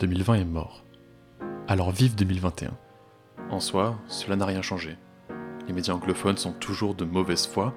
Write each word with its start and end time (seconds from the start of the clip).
2020 0.00 0.34
est 0.34 0.44
mort. 0.44 0.84
Alors 1.68 1.90
vive 1.90 2.14
2021. 2.14 2.72
En 3.50 3.60
soi, 3.60 3.96
cela 4.08 4.36
n'a 4.36 4.46
rien 4.46 4.62
changé. 4.62 4.96
Les 5.66 5.72
médias 5.72 5.94
anglophones 5.94 6.36
sont 6.36 6.52
toujours 6.52 6.94
de 6.94 7.04
mauvaise 7.04 7.46
foi, 7.46 7.74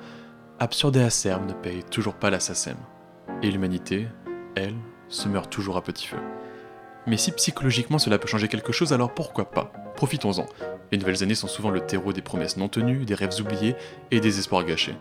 Absurde 0.59 0.97
et 0.97 1.03
acerbe 1.03 1.47
ne 1.47 1.53
paye 1.53 1.83
toujours 1.83 2.15
pas 2.15 2.31
la 2.31 2.39
SACEM. 2.39 2.77
Et 3.43 3.51
l'humanité, 3.51 4.07
elle, 4.55 4.73
se 5.07 5.27
meurt 5.27 5.51
toujours 5.51 5.77
à 5.77 5.83
petit 5.83 6.07
feu. 6.07 6.17
Mais 7.05 7.17
si 7.17 7.31
psychologiquement 7.31 7.99
cela 7.99 8.17
peut 8.17 8.27
changer 8.27 8.47
quelque 8.47 8.71
chose, 8.71 8.91
alors 8.91 9.13
pourquoi 9.13 9.51
pas? 9.51 9.71
Profitons-en. 9.95 10.47
Les 10.91 10.97
nouvelles 10.97 11.21
années 11.21 11.35
sont 11.35 11.47
souvent 11.47 11.69
le 11.69 11.81
terreau 11.81 12.11
des 12.11 12.23
promesses 12.23 12.57
non 12.57 12.69
tenues, 12.69 13.05
des 13.05 13.13
rêves 13.13 13.39
oubliés 13.39 13.75
et 14.09 14.19
des 14.19 14.39
espoirs 14.39 14.65
gâchés. 14.65 14.95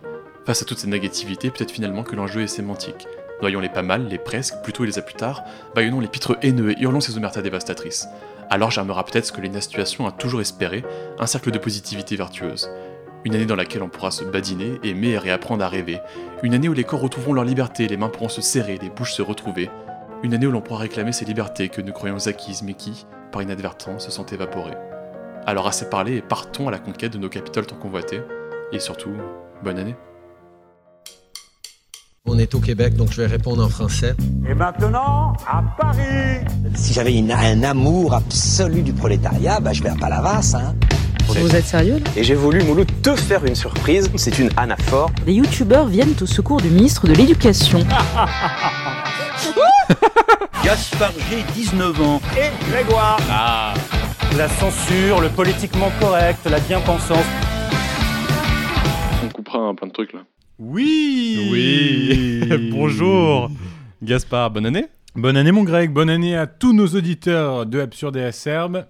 Face 0.45 0.61
à 0.61 0.67
toute 0.67 0.79
cette 0.79 0.91
négativité, 0.91 1.51
peut-être 1.51 1.71
finalement 1.73 2.03
que 2.03 2.17
l'enjeu 2.17 2.43
est 2.43 2.49
sémantique. 2.49 3.09
Noyons-les 3.43 3.69
pas 3.69 3.83
mal, 3.83 4.07
les 4.09 4.19
presque, 4.19 4.63
plutôt 4.63 4.85
et 4.85 4.87
les 4.87 4.99
à 4.99 5.03
plus 5.03 5.15
tard, 5.15 5.45
baillonnons 5.75 6.01
les 6.01 6.09
pitres 6.09 6.39
haineux 6.43 6.73
et 6.73 6.83
hurlons 6.83 7.01
ces 7.01 7.17
omertas 7.17 7.43
dévastatrices. 7.43 8.09
Alors 8.49 8.71
germera 8.71 9.05
peut-être 9.05 9.27
ce 9.27 9.33
que 9.33 9.41
les 9.41 9.61
situation 9.61 10.07
a 10.07 10.13
toujours 10.13 10.41
espéré, 10.41 10.85
un 11.19 11.27
cercle 11.27 11.51
de 11.51 11.59
positivité 11.59 12.17
vertueuse. 12.17 12.71
Une 13.25 13.35
année 13.35 13.47
dans 13.47 13.57
laquelle 13.57 13.83
on 13.83 13.89
pourra 13.89 14.11
se 14.11 14.25
badiner, 14.25 14.79
aimer 14.85 15.09
et 15.09 15.19
réapprendre 15.19 15.65
à 15.65 15.69
rêver. 15.69 16.01
Une 16.43 16.55
année 16.55 16.69
où 16.69 16.73
les 16.73 16.85
corps 16.85 17.01
retrouveront 17.01 17.33
leur 17.33 17.45
liberté, 17.45 17.89
les 17.89 17.97
mains 17.97 18.09
pourront 18.09 18.29
se 18.29 18.41
serrer, 18.41 18.79
les 18.81 18.89
bouches 18.89 19.15
se 19.15 19.23
retrouver. 19.23 19.69
Une 20.23 20.33
année 20.33 20.47
où 20.47 20.53
l'on 20.53 20.61
pourra 20.61 20.81
réclamer 20.81 21.13
ces 21.13 21.25
libertés 21.25 21.69
que 21.69 21.83
nous 21.83 21.93
croyons 21.93 22.27
acquises 22.27 22.63
mais 22.63 22.75
qui, 22.75 23.07
par 23.33 23.43
inadvertance, 23.43 24.07
se 24.07 24.13
sont 24.13 24.27
évaporées. 24.27 24.77
Alors 25.45 25.67
assez 25.67 25.91
parlé 25.91 26.17
et 26.17 26.23
partons 26.23 26.69
à 26.69 26.71
la 26.71 26.79
conquête 26.79 27.13
de 27.13 27.19
nos 27.19 27.29
capitales 27.29 27.67
tant 27.67 27.77
convoitées. 27.77 28.23
Et 28.73 28.79
surtout, 28.79 29.13
bonne 29.63 29.79
année. 29.79 29.97
On 32.27 32.39
est 32.39 32.55
au 32.55 32.61
Québec, 32.61 32.95
donc 32.97 33.13
je 33.13 33.21
vais 33.23 33.27
répondre 33.29 33.65
en 33.65 33.69
français. 33.69 34.15
Et 34.49 34.55
maintenant, 34.55 35.33
à 35.47 35.63
Paris 35.79 36.41
Si 36.75 36.93
j'avais 36.93 37.17
un 37.19 37.63
amour 37.63 38.15
absolu 38.15 38.83
du 38.83 38.93
prolétariat, 38.93 39.61
bah, 39.61 39.73
je 39.73 39.83
vais 39.83 39.91
à 39.91 39.95
Palavas, 39.95 40.55
hein. 40.57 40.75
Vous 41.29 41.55
êtes 41.57 41.65
sérieux 41.67 41.99
là? 41.99 42.11
Et 42.17 42.23
j'ai 42.25 42.35
voulu, 42.37 42.63
Mouloud, 42.63 42.89
te 43.03 43.15
faire 43.17 43.45
une 43.45 43.55
surprise. 43.57 44.09
C'est 44.17 44.39
une 44.39 44.51
anaphore. 44.57 45.11
Des 45.25 45.33
youtubeurs 45.35 45.87
viennent 45.87 46.15
au 46.21 46.27
secours 46.27 46.61
du 46.61 46.69
ministre 46.69 47.07
de 47.09 47.15
l'Éducation. 47.15 47.81
Gaspard 50.65 51.13
G, 51.31 51.45
19 51.55 52.01
ans. 52.03 52.21
Et 52.37 52.51
Grégoire 52.71 53.19
Ah 53.31 53.75
La 54.37 54.49
censure, 54.49 55.21
le 55.21 55.29
politiquement 55.29 55.91
correct, 56.01 56.39
la 56.49 56.61
bien-pensance. 56.61 57.25
On 59.25 59.29
coupera 59.29 59.59
un 59.59 59.75
plein 59.75 59.89
de 59.89 59.93
trucs 59.93 60.13
là. 60.13 60.21
Oui 60.59 61.49
Oui 61.53 62.71
Bonjour 62.71 63.51
Gaspard, 64.03 64.51
bonne 64.51 64.65
année 64.65 64.87
Bonne 65.15 65.37
année 65.37 65.53
mon 65.53 65.65
Greg, 65.65 65.93
bonne 65.93 66.09
année 66.09 66.35
à 66.35 66.47
tous 66.47 66.73
nos 66.73 66.87
auditeurs 66.87 67.67
de 67.67 67.79
Absurde 67.79 68.17
et 68.17 68.23
Acerbe. 68.23 68.87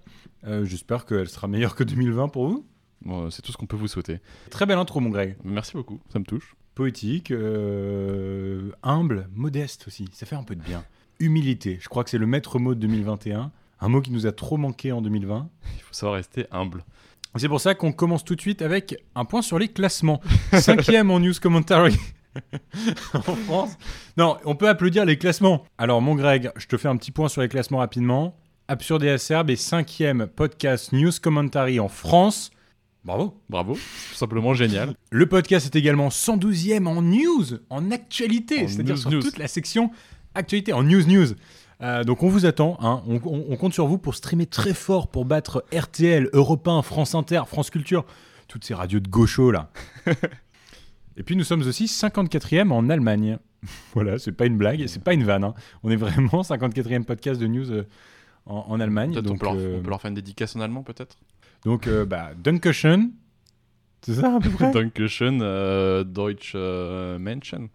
Euh, 0.47 0.65
J'espère 0.65 1.07
qu'elle 1.07 1.29
sera 1.29 1.49
meilleure 1.49 1.75
que 1.75 1.83
2020 1.83 2.29
pour 2.29 2.47
vous. 2.47 2.67
Bon, 3.03 3.31
c'est 3.31 3.43
tout 3.43 3.51
ce 3.51 3.57
qu'on 3.57 3.67
peut 3.67 3.77
vous 3.77 3.89
souhaiter. 3.89 4.21
Très 4.51 4.65
belle 4.65 4.79
intro 4.79 5.01
mon 5.01 5.11
Greg. 5.11 5.37
Merci 5.45 5.73
beaucoup, 5.73 6.01
ça 6.13 6.21
me 6.21 6.25
touche. 6.25 6.55
Poétique, 6.77 7.33
euh, 7.33 8.71
humble, 8.85 9.29
modeste 9.35 9.89
aussi, 9.89 10.09
ça 10.13 10.25
fait 10.25 10.37
un 10.37 10.45
peu 10.45 10.55
de 10.55 10.63
bien. 10.63 10.85
Humilité, 11.19 11.79
je 11.81 11.89
crois 11.89 12.05
que 12.05 12.11
c'est 12.11 12.19
le 12.19 12.27
maître 12.27 12.61
mot 12.61 12.77
de 12.77 12.81
2021. 12.81 13.51
Un 13.81 13.89
mot 13.89 14.01
qui 14.01 14.13
nous 14.13 14.27
a 14.27 14.33
trop 14.33 14.57
manqué 14.57 14.93
en 14.93 15.03
2020. 15.03 15.49
Il 15.77 15.83
faut 15.83 15.95
savoir 15.95 16.15
rester 16.15 16.47
humble. 16.53 16.85
C'est 17.39 17.49
pour 17.49 17.61
ça 17.61 17.75
qu'on 17.75 17.93
commence 17.93 18.25
tout 18.25 18.35
de 18.35 18.41
suite 18.41 18.63
avec 18.63 18.97
un 19.15 19.25
point 19.25 19.43
sur 19.43 19.59
les 19.59 19.69
classements. 19.69 20.21
Cinquième 20.53 21.11
en 21.11 21.21
news 21.21 21.35
commentary 21.41 21.97
en 23.15 23.21
France. 23.21 23.77
Non, 24.17 24.37
on 24.45 24.55
peut 24.55 24.69
applaudir 24.69 25.05
les 25.05 25.19
classements. 25.19 25.65
Alors 25.79 26.03
mon 26.03 26.15
Greg, 26.15 26.51
je 26.57 26.67
te 26.67 26.77
fais 26.77 26.89
un 26.89 26.97
petit 26.97 27.11
point 27.11 27.29
sur 27.29 27.43
les 27.43 27.49
classements 27.49 27.79
rapidement. 27.79 28.37
Absurde 28.69 29.05
et 29.05 29.11
acerbe 29.11 29.51
est 29.51 29.57
cinquième 29.57 30.27
podcast 30.27 30.93
news 30.93 31.13
commentary 31.23 31.79
en 31.79 31.89
France. 31.89 32.51
Bravo. 33.05 33.41
Bravo, 33.49 33.75
tout 33.75 34.15
simplement 34.17 34.53
génial. 34.55 34.95
Le 35.11 35.27
podcast 35.27 35.67
est 35.67 35.79
également 35.79 36.09
112e 36.09 36.87
en 36.87 37.03
news, 37.03 37.45
en 37.71 37.93
actualité, 37.93 38.67
c'est-à-dire 38.67 38.99
sur 38.99 39.11
news. 39.11 39.23
toute 39.23 39.39
la 39.39 39.47
section 39.47 39.93
actualité, 40.35 40.73
en 40.73 40.83
news 40.83 41.07
news. 41.07 41.29
Euh, 41.83 42.05
donc 42.05 42.23
on 42.23 42.29
vous 42.29 42.47
attend, 42.47 42.79
hein. 42.81 43.03
on, 43.07 43.17
on- 43.25 43.45
on 43.51 43.57
compte 43.57 43.75
sur 43.75 43.87
vous 43.87 43.99
pour 43.99 44.15
streamer 44.15 44.47
très 44.47 44.73
fort 44.73 45.09
pour 45.09 45.25
battre 45.27 45.65
RTL, 45.75 46.31
Europe 46.33 46.67
1, 46.67 46.81
France 46.83 47.15
Inter, 47.15 47.43
France 47.47 47.69
Culture, 47.71 48.07
toutes 48.49 48.65
ces 48.65 48.73
radios 48.75 49.01
de 49.01 49.09
gauchos 49.09 49.51
là. 49.51 49.71
Et 51.19 51.23
puis 51.23 51.37
nous 51.37 51.45
sommes 51.45 51.61
aussi 51.63 51.85
54e 51.87 52.71
en 52.73 52.89
Allemagne. 52.89 53.39
voilà, 53.95 54.19
c'est 54.19 54.33
pas 54.33 54.47
une 54.47 54.57
blague, 54.57 54.87
c'est 54.87 55.03
pas 55.03 55.13
une 55.15 55.25
vanne. 55.25 55.45
hein. 55.45 55.55
On 55.83 55.91
est 55.91 55.97
vraiment 55.97 56.41
54e 56.43 57.05
podcast 57.05 57.39
de 57.41 57.47
news 57.47 57.71
euh, 57.71 57.85
en, 58.47 58.65
en 58.69 58.81
Allemagne. 58.81 59.13
Peut-être 59.13 59.27
on, 59.27 59.31
Donc, 59.31 59.41
peut 59.41 59.47
leur- 59.47 59.57
euh, 59.57 59.77
on 59.79 59.83
peut 59.83 59.91
leur 59.91 60.01
faire 60.01 60.09
une 60.11 60.15
dédicace 60.15 60.57
en 60.57 60.61
allemand 60.61 60.83
peut-être? 60.83 61.19
Donc 61.65 61.87
euh, 61.89 62.05
bah, 62.07 62.31
Dankeschön. 62.43 63.11
C'est 64.03 64.15
ça 64.15 64.37
à 64.37 64.41
peu 64.41 64.51
près? 64.51 64.71
Dankeschön, 64.73 65.41
euh, 65.43 66.05
Deutsche 66.05 66.53
euh, 66.55 67.19
Menschen. 67.19 67.69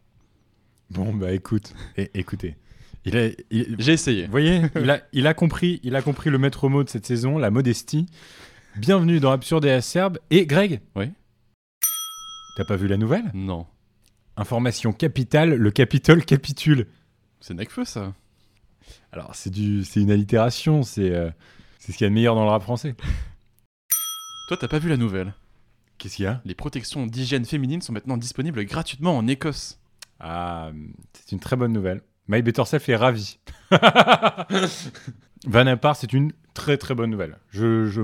Bon, 0.90 1.14
bah 1.14 1.32
écoute, 1.34 1.74
écoutez. 2.16 2.56
Il 3.04 3.36
J'ai 3.80 3.94
essayé. 3.94 4.26
vous 4.26 4.32
voyez, 4.32 4.62
il 4.76 4.90
a, 4.90 5.02
il, 5.12 5.26
a 5.26 5.34
compris, 5.34 5.80
il 5.84 5.96
a 5.96 6.02
compris 6.04 6.30
le 6.30 6.38
maître 6.38 6.70
mot 6.70 6.84
de 6.84 6.90
cette 6.90 7.06
saison, 7.06 7.40
la 7.40 7.50
modestie. 7.50 8.06
Bienvenue 8.76 9.20
dans 9.20 9.32
Absurde 9.32 9.66
et 9.66 9.72
Acerbe. 9.72 10.20
Et 10.30 10.46
Greg 10.46 10.82
Oui 10.96 11.12
T'as 12.56 12.66
pas 12.66 12.76
vu 12.76 12.88
la 12.88 12.98
nouvelle? 12.98 13.32
Non. 13.34 13.66
Information 14.38 14.94
capitale, 14.94 15.56
le 15.56 15.72
Capitole 15.72 16.24
capitule. 16.24 16.88
C'est 17.40 17.56
Necfeu 17.56 17.86
ça 17.86 18.14
Alors, 19.12 19.34
c'est 19.34 19.50
du, 19.50 19.84
c'est 19.84 20.02
une 20.02 20.12
allitération, 20.12 20.84
c'est 20.84 21.10
euh, 21.10 21.32
c'est 21.80 21.92
ce 21.92 21.98
qu'il 21.98 22.06
y 22.06 22.08
a 22.08 22.10
de 22.10 22.14
meilleur 22.14 22.36
dans 22.36 22.44
le 22.44 22.52
rap 22.52 22.62
français. 22.62 22.96
Toi 24.48 24.58
t'as 24.58 24.68
pas 24.68 24.80
vu 24.80 24.90
la 24.90 24.98
nouvelle? 24.98 25.34
Qu'est-ce 25.98 26.18
qu'il 26.18 26.26
y 26.26 26.28
a? 26.28 26.42
Les 26.46 26.56
protections 26.56 27.08
d'hygiène 27.08 27.46
féminine 27.46 27.82
sont 27.82 27.94
maintenant 27.94 28.18
disponibles 28.18 28.64
gratuitement 28.66 29.18
en 29.18 29.28
Écosse. 29.28 29.80
Ah, 30.20 30.72
c'est 31.14 31.32
une 31.32 31.40
très 31.40 31.56
bonne 31.56 31.74
nouvelle. 31.74 32.02
My 32.32 32.42
Better 32.42 32.64
Self 32.66 32.88
est 32.88 32.96
ravi. 32.96 33.40
Van 35.48 35.66
à 35.66 35.76
part, 35.76 35.96
c'est 35.96 36.14
une 36.14 36.32
très 36.54 36.78
très 36.78 36.94
bonne 36.96 37.10
nouvelle. 37.10 37.38
Je, 37.50 37.86
je 37.86 38.02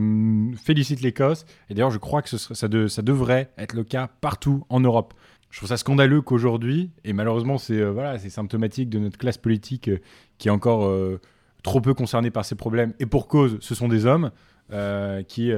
félicite 0.58 1.02
l'Écosse 1.02 1.46
et 1.70 1.74
d'ailleurs 1.76 1.92
je 1.92 1.98
crois 2.00 2.22
que 2.22 2.30
ce 2.30 2.38
serait- 2.38 2.56
ça, 2.56 2.68
de- 2.68 2.88
ça 2.88 3.02
devrait 3.02 3.52
être 3.58 3.74
le 3.74 3.84
cas 3.84 4.08
partout 4.22 4.66
en 4.70 4.80
Europe. 4.80 5.14
Je 5.50 5.58
trouve 5.60 5.70
ça 5.70 5.78
scandaleux 5.78 6.22
qu'aujourd'hui, 6.22 6.92
et 7.06 7.14
malheureusement 7.14 7.58
c'est 7.58 7.80
euh, 7.80 7.92
voilà, 7.92 8.18
symptomatique 8.20 8.90
de 8.90 9.00
notre 9.00 9.18
classe 9.18 9.38
politique 9.38 9.88
euh, 9.88 10.00
qui 10.40 10.48
est 10.50 10.52
encore 10.52 10.88
euh, 10.88 11.22
trop 11.64 11.80
peu 11.80 11.94
concernée 11.94 12.32
par 12.32 12.44
ces 12.44 12.56
problèmes, 12.56 12.94
et 13.00 13.06
pour 13.06 13.28
cause, 13.28 13.58
ce 13.62 13.76
sont 13.76 13.88
des 13.88 14.06
hommes 14.06 14.32
euh, 14.72 15.24
qui, 15.24 15.52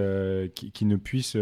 qui, 0.56 0.72
qui 0.72 0.86
ne 0.86 0.96
puissent, 0.96 1.38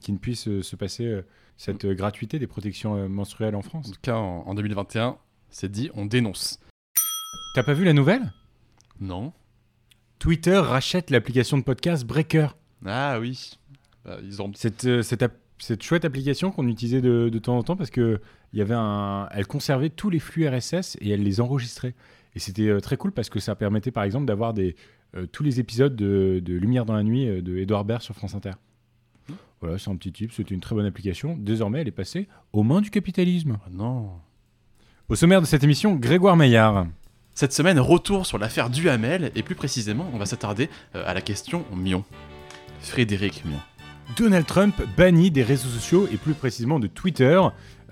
qui 0.00 0.12
ne 0.12 0.18
puissent 0.18 0.60
se 0.60 0.76
passer 0.76 1.20
cette 1.56 1.86
gratuité 1.86 2.38
des 2.38 2.46
protections 2.46 3.08
menstruelles 3.08 3.54
en 3.54 3.60
En 3.60 3.62
France. 3.62 3.90
tout 3.92 3.98
cas 4.02 4.16
en, 4.16 4.44
en 4.46 4.54
2021, 4.54 5.16
c'est 5.50 5.70
dit, 5.70 5.90
on 5.94 6.06
dénonce. 6.06 6.58
T'as 7.54 7.62
pas 7.62 7.74
vu 7.74 7.84
la 7.84 7.92
nouvelle? 7.92 8.32
Non 9.00 9.32
Twitter 10.18 10.56
rachète 10.56 11.10
l'application 11.10 11.58
de 11.58 11.62
podcast 11.62 12.06
Breaker. 12.06 12.48
Ah 12.86 13.18
oui. 13.20 13.58
Bah, 14.04 14.18
ils 14.22 14.40
ont... 14.40 14.50
Cette, 14.54 14.84
euh, 14.84 15.02
cette, 15.02 15.82
chouette 15.82 16.04
application 16.04 16.50
qu'on 16.50 16.66
utilisait 16.68 17.00
de, 17.00 17.28
de 17.28 17.38
temps 17.38 17.58
en 17.58 17.62
temps 17.62 17.76
parce 17.76 17.90
que 17.90 18.20
il 18.52 18.58
y 18.58 18.62
avait 18.62 18.74
un, 18.74 19.28
elle 19.32 19.46
conservait 19.46 19.90
tous 19.90 20.10
les 20.10 20.18
flux 20.18 20.48
RSS 20.48 20.96
et 21.00 21.10
elle 21.10 21.22
les 21.22 21.40
enregistrait. 21.40 21.94
Et 22.34 22.38
c'était 22.38 22.68
euh, 22.68 22.80
très 22.80 22.96
cool 22.96 23.12
parce 23.12 23.28
que 23.28 23.40
ça 23.40 23.54
permettait 23.54 23.90
par 23.90 24.04
exemple 24.04 24.26
d'avoir 24.26 24.54
des, 24.54 24.76
euh, 25.14 25.26
tous 25.26 25.42
les 25.42 25.60
épisodes 25.60 25.96
de, 25.96 26.40
de 26.42 26.54
Lumière 26.54 26.84
dans 26.84 26.94
la 26.94 27.02
nuit 27.02 27.42
de 27.42 27.56
Edouard 27.58 27.84
Baird 27.84 28.02
sur 28.02 28.14
France 28.14 28.34
Inter. 28.34 28.52
Voilà, 29.60 29.78
c'est 29.78 29.90
un 29.90 29.96
petit 29.96 30.12
tip, 30.12 30.32
c'était 30.32 30.54
une 30.54 30.60
très 30.60 30.74
bonne 30.74 30.86
application. 30.86 31.36
Désormais, 31.38 31.80
elle 31.80 31.88
est 31.88 31.92
passée 31.92 32.28
aux 32.52 32.62
mains 32.62 32.80
du 32.80 32.90
capitalisme. 32.90 33.58
Ah 33.64 33.70
non. 33.70 34.10
Au 35.08 35.14
sommaire 35.14 35.40
de 35.40 35.46
cette 35.46 35.62
émission, 35.62 35.94
Grégoire 35.94 36.36
Maillard. 36.36 36.86
Cette 37.34 37.52
semaine, 37.52 37.78
retour 37.80 38.26
sur 38.26 38.38
l'affaire 38.38 38.68
Duhamel, 38.70 39.32
et 39.34 39.42
plus 39.42 39.54
précisément, 39.54 40.10
on 40.12 40.18
va 40.18 40.26
s'attarder 40.26 40.68
euh, 40.94 41.02
à 41.06 41.14
la 41.14 41.20
question 41.22 41.64
Mion. 41.74 42.04
Frédéric 42.80 43.44
Mion. 43.44 43.58
Donald 44.16 44.44
Trump 44.46 44.74
banni 44.96 45.30
des 45.30 45.42
réseaux 45.42 45.68
sociaux 45.68 46.06
et 46.12 46.16
plus 46.18 46.34
précisément 46.34 46.78
de 46.78 46.88
Twitter. 46.88 47.40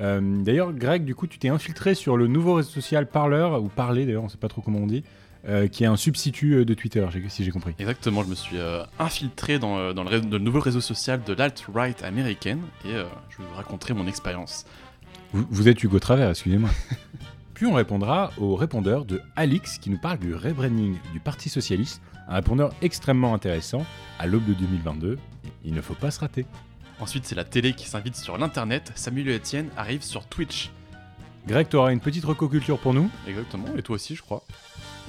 Euh, 0.00 0.20
d'ailleurs, 0.43 0.73
Greg, 0.75 1.05
du 1.05 1.15
coup, 1.15 1.26
tu 1.26 1.38
t'es 1.38 1.49
infiltré 1.49 1.94
sur 1.94 2.17
le 2.19 2.26
nouveau 2.26 2.55
réseau 2.55 2.69
social 2.70 3.06
Parler, 3.06 3.49
ou 3.61 3.69
Parler 3.69 4.05
d'ailleurs, 4.05 4.25
on 4.25 4.29
sait 4.29 4.37
pas 4.37 4.49
trop 4.49 4.61
comment 4.61 4.81
on 4.81 4.87
dit, 4.87 5.05
euh, 5.49 5.69
qui 5.69 5.85
est 5.85 5.87
un 5.87 5.97
substitut 5.97 6.67
de 6.67 6.75
Twitter, 6.75 7.06
si 7.29 7.43
j'ai 7.44 7.50
compris. 7.50 7.73
Exactement, 7.79 8.23
je 8.23 8.29
me 8.29 8.35
suis 8.35 8.59
euh, 8.59 8.82
infiltré 8.99 9.59
dans, 9.59 9.94
dans 9.94 10.03
le, 10.03 10.11
ré- 10.11 10.20
dans 10.20 10.37
le 10.37 10.44
nouveau 10.44 10.61
réseau 10.61 10.82
social 10.82 11.23
de 11.25 11.32
l'alt-right 11.32 12.03
américaine, 12.03 12.61
et 12.85 12.93
je 13.31 13.37
vous 13.38 13.55
raconterai 13.56 13.94
mon 13.94 14.06
expérience. 14.06 14.67
Vous, 15.32 15.47
vous 15.49 15.69
êtes 15.69 15.82
Hugo 15.82 15.99
Travers, 15.99 16.29
excusez-moi. 16.31 16.69
Puis 17.61 17.67
on 17.67 17.75
répondra 17.75 18.33
au 18.39 18.57
répondeur 18.57 19.05
de 19.05 19.21
Alix 19.37 19.77
qui 19.77 19.91
nous 19.91 19.99
parle 19.99 20.19
du 20.19 20.35
rebranding 20.35 20.97
du 21.12 21.21
Parti 21.21 21.51
Socialiste, 21.51 22.01
un 22.27 22.37
répondeur 22.37 22.73
extrêmement 22.81 23.35
intéressant 23.35 23.85
à 24.19 24.27
l'aube 24.27 24.47
de 24.47 24.55
2022. 24.55 25.19
Il 25.67 25.75
ne 25.75 25.83
faut 25.83 25.93
pas 25.93 26.11
se 26.11 26.21
rater. 26.21 26.47
Ensuite, 27.01 27.27
c'est 27.27 27.35
la 27.35 27.45
télé 27.45 27.75
qui 27.75 27.87
s'invite 27.87 28.17
sur 28.17 28.39
l'internet. 28.39 28.93
Samuel 28.95 29.29
et 29.29 29.37
Etienne 29.37 29.69
arrivent 29.77 30.03
sur 30.03 30.25
Twitch. 30.25 30.71
Greg, 31.47 31.69
tu 31.69 31.77
auras 31.77 31.93
une 31.93 32.01
petite 32.01 32.25
recoculture 32.25 32.79
pour 32.79 32.95
nous? 32.95 33.11
Exactement, 33.29 33.67
et 33.77 33.83
toi 33.83 33.97
aussi, 33.97 34.17
je 34.17 34.23
crois. 34.23 34.43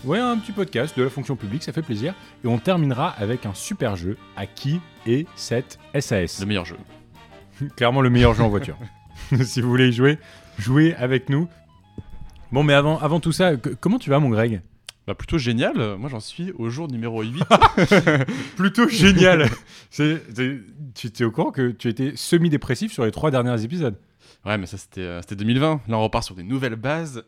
Ouais, 0.03 0.19
un 0.19 0.37
petit 0.37 0.51
podcast 0.51 0.97
de 0.97 1.03
la 1.03 1.09
fonction 1.09 1.37
publique, 1.37 1.63
ça 1.63 1.71
fait 1.71 1.81
plaisir. 1.81 2.13
Et 2.43 2.47
on 2.47 2.57
terminera 2.57 3.11
avec 3.11 3.45
un 3.45 3.53
super 3.53 3.95
jeu. 3.95 4.17
À 4.35 4.45
qui 4.45 4.81
est 5.07 5.25
cette 5.37 5.79
SAS 5.97 6.41
Le 6.41 6.47
meilleur 6.47 6.65
jeu. 6.65 6.75
Clairement 7.77 8.01
le 8.01 8.09
meilleur 8.09 8.33
jeu 8.33 8.43
en 8.43 8.49
voiture. 8.49 8.75
si 9.43 9.61
vous 9.61 9.69
voulez 9.69 9.89
y 9.89 9.93
jouer, 9.93 10.17
jouez 10.57 10.93
avec 10.95 11.29
nous. 11.29 11.47
Bon, 12.51 12.63
mais 12.63 12.73
avant, 12.73 12.99
avant 12.99 13.19
tout 13.19 13.31
ça, 13.31 13.55
comment 13.55 13.99
tu 13.99 14.09
vas, 14.09 14.19
mon 14.19 14.29
Greg? 14.29 14.61
Bah 15.07 15.15
plutôt 15.15 15.39
génial, 15.39 15.95
moi 15.97 16.09
j'en 16.11 16.19
suis 16.19 16.51
au 16.59 16.69
jour 16.69 16.87
numéro 16.87 17.23
8. 17.23 17.43
Plutôt 18.55 18.87
génial. 18.87 19.49
C'est- 19.89 20.21
c'est- 20.35 20.59
tu 20.93 21.07
es 21.23 21.25
au 21.25 21.31
courant 21.31 21.49
que 21.51 21.71
tu 21.71 21.87
étais 21.87 22.13
semi-dépressif 22.15 22.91
sur 22.93 23.03
les 23.03 23.09
trois 23.11 23.31
derniers 23.31 23.63
épisodes? 23.63 23.95
Ouais 24.45 24.59
mais 24.59 24.67
ça 24.67 24.77
c'était 24.77 25.01
euh, 25.01 25.19
c'était 25.21 25.35
2020, 25.37 25.81
là 25.87 25.97
on 25.97 26.03
repart 26.03 26.23
sur 26.23 26.35
des 26.35 26.43
nouvelles 26.43 26.75
bases. 26.75 27.23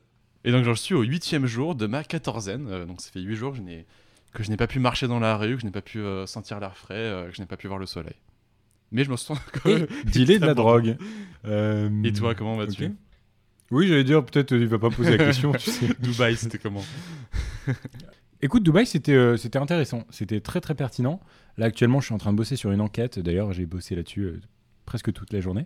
Et 0.46 0.52
donc 0.52 0.64
j'en 0.66 0.75
suis 0.75 0.94
au 0.94 1.02
huitième 1.02 1.48
jour 1.48 1.74
de 1.74 1.88
ma 1.88 2.04
quatorzaine, 2.04 2.68
euh, 2.69 2.86
donc 2.86 3.02
ça 3.02 3.10
fait 3.12 3.22
8 3.22 3.36
jours 3.36 3.52
que 3.54 3.58
je 3.58 3.64
n'ai 3.64 3.88
que 4.34 4.44
je 4.44 4.52
n'ai 4.52 4.58
pas 4.58 4.68
pu 4.68 4.78
marcher 4.80 5.08
dans 5.08 5.19
la 5.19 5.36
rue, 5.36 5.56
que 5.56 5.62
je 5.62 5.66
n'ai 5.66 5.72
pas 5.72 5.81
pu 5.81 5.98
euh, 6.00 6.28
sentir 6.28 6.60
l'air 6.60 6.78
frais, 6.78 6.94
euh, 6.96 7.30
que 7.30 7.36
je 7.36 7.42
n'ai 7.42 7.48
pas 7.48 7.58
pu 7.58 7.68
voir 7.68 7.80
le 7.80 7.88
soleil. 7.88 8.16
Mais 8.92 9.04
je 9.04 9.10
me 9.10 9.18
sens 9.18 9.40
Et 9.66 9.88
dealer 10.06 10.40
de 10.40 10.46
la 10.46 10.54
drogue. 10.54 10.96
Euh, 11.46 11.90
Et 12.04 12.14
toi, 12.14 12.36
comment 12.36 12.56
vas-tu? 12.56 12.86
ok. 12.86 12.92
Oui, 13.74 13.88
j'allais 13.88 14.04
dire, 14.04 14.24
peut-être 14.24 14.52
euh, 14.52 14.60
il 14.60 14.68
va 14.68 14.78
pas 14.78 14.90
poser 14.90 15.18
la 15.18 15.25
question, 15.25 15.52
tu 15.54 15.72
sais. 15.72 15.88
Dubaï, 16.00 16.38
c'était 16.38 16.60
comment 16.60 16.84
Écoute, 18.44 18.62
Dubaï, 18.62 18.86
c'était 18.86 19.14
euh, 19.14 19.38
c'était 19.38 19.58
intéressant. 19.58 20.04
C'était 20.10 20.42
très 20.42 20.62
très 20.62 20.75
pertinent. 20.75 21.20
Là, 21.58 21.68
actuellement, 21.68 22.02
je 22.02 22.06
suis 22.06 22.14
en 22.14 22.18
train 22.18 22.34
de 22.34 22.38
bosser 22.38 22.56
sur 22.56 22.72
une 22.72 22.81
enquête. 22.81 23.18
D'ailleurs, 23.18 23.52
j'ai 23.52 23.66
bossé 23.66 23.96
là-dessus 23.96 24.22
euh, 24.22 24.42
presque 24.86 25.12
toute 25.12 25.34
la 25.34 25.40
journée. 25.40 25.66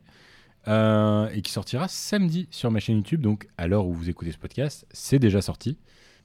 Euh, 0.68 1.28
et 1.34 1.42
qui 1.42 1.52
sortira 1.52 1.88
samedi 1.88 2.48
sur 2.52 2.72
ma 2.72 2.80
chaîne 2.80 2.98
YouTube. 2.98 3.22
Donc, 3.22 3.48
à 3.58 3.68
l'heure 3.68 3.88
où 3.88 3.94
vous 3.94 4.10
écoutez 4.10 4.32
ce 4.32 4.38
podcast, 4.38 4.86
c'est 4.92 5.20
déjà 5.20 5.42
sorti. 5.42 5.78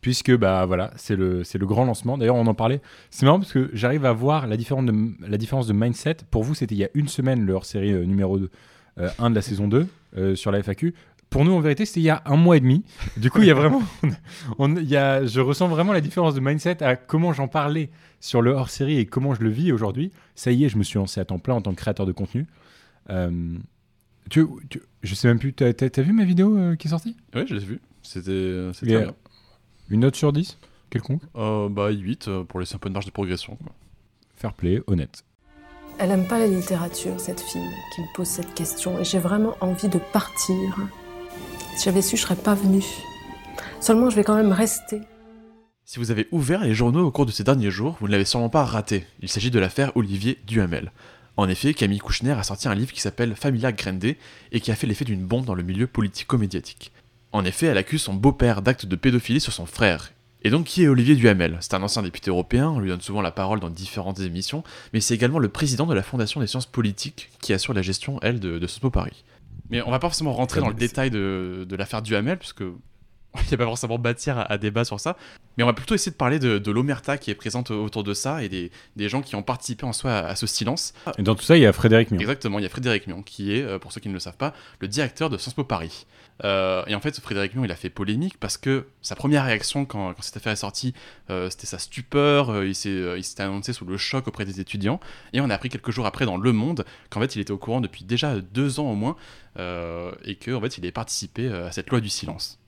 Puisque, 0.03 0.37
bah 0.37 0.67
voilà, 0.67 0.93
c'est 0.97 1.17
le, 1.17 1.43
c'est 1.43 1.59
le 1.59 1.67
grand 1.67 1.85
lancement. 1.85 2.19
D'ailleurs, 2.19 2.37
on 2.37 2.47
en 2.47 2.55
parlait. 2.55 2.81
C'est 3.11 3.25
marrant 3.25 3.41
parce 3.41 3.53
que 3.53 3.71
j'arrive 3.73 4.05
à 4.05 4.13
voir 4.13 4.47
la 4.47 4.57
différence 4.57 4.85
de, 4.85 4.93
la 5.27 5.39
différence 5.39 5.67
de 5.67 5.73
mindset. 5.73 6.19
Pour 6.31 6.45
vous, 6.45 6.55
c'était 6.55 6.75
il 6.75 6.79
y 6.79 6.85
a 6.85 6.91
une 6.95 7.09
semaine, 7.09 7.47
le 7.47 7.55
hors-série 7.55 7.93
numéro 8.07 8.39
2, 8.39 8.51
euh, 8.99 9.09
1 9.19 9.31
de 9.31 9.35
la 9.35 9.43
saison 9.43 9.69
2 9.69 9.87
euh, 10.17 10.35
sur 10.35 10.51
la 10.51 10.59
FAQ. 10.63 10.95
Pour 11.33 11.45
nous, 11.47 11.53
en 11.53 11.61
vérité, 11.61 11.87
c'était 11.87 12.01
il 12.01 12.05
y 12.05 12.11
a 12.11 12.23
un 12.27 12.37
mois 12.37 12.57
et 12.59 12.61
demi. 12.61 12.85
Du 13.17 13.31
coup, 13.31 13.41
il 13.41 13.47
y 13.47 13.51
a 13.51 13.55
vraiment, 13.55 13.83
on, 14.59 14.77
il 14.77 14.89
y 14.89 14.97
a, 14.97 15.25
je 15.25 15.41
ressens 15.41 15.67
vraiment 15.69 15.93
la 15.95 16.01
différence 16.03 16.35
de 16.35 16.41
mindset 16.41 16.83
à 16.83 16.95
comment 16.95 17.33
j'en 17.33 17.49
parlais 17.49 17.91
sur 18.21 18.43
le 18.43 18.51
hors-série 18.53 18.99
et 18.99 19.07
comment 19.07 19.35
je 19.35 19.41
le 19.43 19.49
vis 19.49 19.73
aujourd'hui. 19.73 20.13
Ça 20.35 20.53
y 20.53 20.65
est, 20.65 20.69
je 20.69 20.77
me 20.77 20.83
suis 20.83 20.99
lancé 20.99 21.21
à 21.21 21.25
temps 21.25 21.39
plein 21.39 21.55
en 21.55 21.63
tant 21.63 21.71
que 21.73 21.77
créateur 21.77 22.05
de 22.07 22.13
contenu. 22.13 22.47
Euh, 23.11 23.31
tu, 24.31 24.45
tu- 24.69 24.83
je 25.03 25.15
sais 25.15 25.27
même 25.27 25.39
plus, 25.39 25.53
t'as, 25.55 25.73
vu 26.03 26.13
ma 26.13 26.25
vidéo 26.25 26.57
euh, 26.57 26.77
qui 26.77 26.87
est 26.87 26.91
sortie? 26.91 27.17
Ouais, 27.35 27.47
je 27.49 27.55
l'ai 27.55 27.65
vu. 27.65 27.81
C'était 28.03 28.31
euh, 28.31 28.73
bien. 28.83 29.13
Une 29.89 30.01
note 30.01 30.17
sur 30.17 30.33
10 30.33 30.59
Quelconque? 30.91 31.23
Euh, 31.37 31.69
bah 31.71 31.89
8 31.91 32.29
euh, 32.29 32.45
pour 32.45 32.61
laisser 32.61 32.75
un 32.75 32.79
peu 32.79 32.91
de 32.91 32.95
marge 32.95 33.07
de 33.07 33.11
progression. 33.11 33.57
quoi. 33.57 33.73
Fair 34.37 34.53
play, 34.53 34.83
honnête. 34.87 35.25
Elle 35.99 36.11
aime 36.11 36.27
pas 36.27 36.39
la 36.39 36.47
littérature, 36.47 37.19
cette 37.19 37.41
fille, 37.41 37.69
qui 37.95 38.01
me 38.03 38.07
pose 38.17 38.27
cette 38.27 38.55
question, 38.55 38.99
et 39.01 39.05
j'ai 39.05 39.19
vraiment 39.19 39.57
envie 39.61 39.89
de 39.89 39.99
partir. 40.13 40.57
Si 41.77 41.85
j'avais 41.85 42.03
su, 42.03 42.17
je 42.17 42.23
serais 42.23 42.37
pas 42.37 42.55
venue. 42.55 42.85
Seulement, 43.81 44.11
je 44.11 44.17
vais 44.17 44.25
quand 44.25 44.37
même 44.37 44.53
rester. 44.53 45.01
Si 45.85 45.99
vous 45.99 46.11
avez 46.11 46.29
ouvert 46.31 46.63
les 46.63 46.75
journaux 46.75 47.05
au 47.07 47.11
cours 47.11 47.27
de 47.27 47.33
ces 47.33 47.45
derniers 47.45 47.71
jours, 47.71 47.97
vous 48.01 48.07
ne 48.07 48.13
l'avez 48.13 48.25
sûrement 48.25 48.51
pas 48.51 48.65
raté. 48.65 49.05
Il 49.21 49.29
s'agit 49.29 49.51
de 49.51 49.59
l'affaire 49.59 49.93
Olivier 49.97 50.39
Duhamel. 50.47 50.93
En 51.37 51.49
effet, 51.49 51.75
Camille 51.75 51.99
Kouchner 51.99 52.33
a 52.33 52.43
sorti 52.43 52.69
un 52.69 52.75
livre 52.75 52.93
qui 52.93 53.01
s'appelle 53.01 53.35
Familia 53.35 53.73
Grande 53.73 54.05
et 54.05 54.61
qui 54.61 54.71
a 54.71 54.75
fait 54.77 54.87
l'effet 54.87 55.05
d'une 55.05 55.25
bombe 55.25 55.47
dans 55.47 55.55
le 55.55 55.63
milieu 55.63 55.87
politico-médiatique. 55.87 56.93
En 57.33 57.45
effet, 57.45 57.67
elle 57.67 57.79
accuse 57.79 58.03
son 58.03 58.15
beau-père 58.15 58.63
d'actes 58.63 58.87
de 58.87 58.97
pédophilie 58.97 59.41
sur 59.41 59.53
son 59.53 59.67
frère. 59.67 60.13
Et 60.43 60.51
donc, 60.51 60.67
qui 60.67 60.85
est 60.85 60.89
Olivier 60.89 61.15
Duhamel? 61.15 61.57
C'est 61.61 61.75
un 61.75 61.83
ancien 61.83 62.03
député 62.03 62.31
européen, 62.31 62.69
on 62.69 62.81
lui 62.81 62.91
donne 62.91 63.01
souvent 63.01 63.23
la 63.23 63.31
parole 63.31 63.61
dans 63.61 63.71
différentes 63.71 64.21
émissions, 64.21 64.63
mais 64.93 65.01
c'est 65.01 65.15
également 65.15 65.39
le 65.39 65.49
président 65.49 65.87
de 65.87 65.95
la 65.95 66.03
Fondation 66.03 66.41
des 66.41 66.47
sciences 66.47 66.67
politiques 66.67 67.31
qui 67.41 67.53
assure 67.53 67.75
la 67.75 67.83
gestion, 67.83 68.19
elle, 68.23 68.41
de, 68.41 68.59
de 68.59 68.67
Sospo 68.67 68.91
Paris. 68.91 69.25
Mais 69.73 69.83
on 69.83 69.91
va 69.91 69.99
pas 69.99 70.09
forcément 70.09 70.33
rentrer 70.33 70.61
dans 70.61 70.69
le 70.69 70.75
détail 70.75 71.11
de, 71.11 71.67
de 71.69 71.77
l'affaire 71.77 72.03
Duhamel, 72.03 72.39
puisque 72.39 72.61
il 73.35 73.49
n'y 73.49 73.55
a 73.55 73.57
pas 73.57 73.65
forcément 73.65 73.99
matière 73.99 74.39
à, 74.39 74.43
à 74.43 74.59
débat 74.59 74.85
sur 74.85 75.01
ça. 75.01 75.17
Mais 75.57 75.65
on 75.65 75.67
va 75.67 75.73
plutôt 75.73 75.95
essayer 75.95 76.13
de 76.13 76.17
parler 76.17 76.39
de, 76.39 76.59
de 76.59 76.71
l'omerta 76.71 77.19
qui 77.19 77.31
est 77.31 77.35
présente 77.35 77.71
autour 77.71 78.05
de 78.05 78.15
ça 78.15 78.43
et 78.43 78.49
des, 78.49 78.71
des 78.97 79.09
gens 79.09 79.23
qui 79.23 79.35
ont 79.35 79.43
participé 79.43 79.85
en 79.85 79.93
soi 79.93 80.13
à, 80.13 80.27
à 80.29 80.37
ce 80.37 80.47
silence. 80.47 80.93
Et 81.19 81.23
dans 81.23 81.35
tout 81.35 81.43
ça, 81.43 81.57
il 81.57 81.63
y 81.63 81.67
a 81.67 81.73
Frédéric 81.73 82.11
Mion. 82.11 82.21
Exactement, 82.21 82.59
il 82.59 82.63
y 82.63 82.67
a 82.67 82.69
Frédéric 82.69 83.07
Mion 83.07 83.23
qui 83.23 83.55
est, 83.55 83.63
euh, 83.63 83.79
pour 83.79 83.93
ceux 83.93 84.01
qui 84.01 84.09
ne 84.09 84.15
le 84.15 84.21
savent 84.21 84.37
pas, 84.37 84.55
le 84.81 84.89
directeur 84.89 85.31
de 85.31 85.39
Sciences 85.39 85.55
Po 85.55 85.65
Paris. 85.65 86.07
Euh, 86.45 86.85
et 86.87 86.95
en 86.95 87.01
fait, 87.01 87.19
Frédéric 87.21 87.55
Mion, 87.55 87.65
il 87.65 87.71
a 87.71 87.77
fait 87.77 87.91
polémique 87.91 88.39
parce 88.39 88.57
que 88.57 88.87
sa 89.01 89.15
première 89.15 89.45
réaction 89.45 89.85
quand, 89.85 90.15
cette 90.21 90.37
affaire 90.37 90.53
est 90.53 90.57
sortie, 90.57 90.95
euh, 91.31 91.51
c'était 91.51 91.67
sa 91.67 91.79
stupeur, 91.79 92.51
euh, 92.51 92.67
il 92.67 92.75
s'est 92.75 92.89
euh, 92.89 93.19
il 93.19 93.25
s'était 93.25 93.43
annoncé 93.43 93.73
sous 93.73 93.85
le 93.85 93.97
choc 93.97 94.27
auprès 94.29 94.45
des 94.45 94.61
étudiants. 94.61 95.01
Et 95.33 95.41
on 95.41 95.51
a 95.51 95.55
appris 95.55 95.69
quelques 95.69 95.91
jours 95.91 96.07
après 96.07 96.27
dans 96.27 96.37
Le 96.37 96.53
Monde 96.53 96.85
qu'en 97.11 97.21
fait, 97.21 97.37
il 97.37 97.41
était 97.41 97.53
au 97.53 97.59
courant 97.59 97.81
depuis 97.81 98.05
déjà 98.05 98.41
deux 98.41 98.81
ans 98.81 98.91
au 98.91 98.95
moins 98.95 99.17
et 100.25 100.37
qu'en 100.37 100.61
fait, 100.61 100.79
il 100.79 100.85
avait 100.85 100.93
participé 100.93 101.49
à 101.49 101.71
cette 101.73 101.91
loi 101.91 102.01
du 102.01 102.09
silence. 102.09 102.59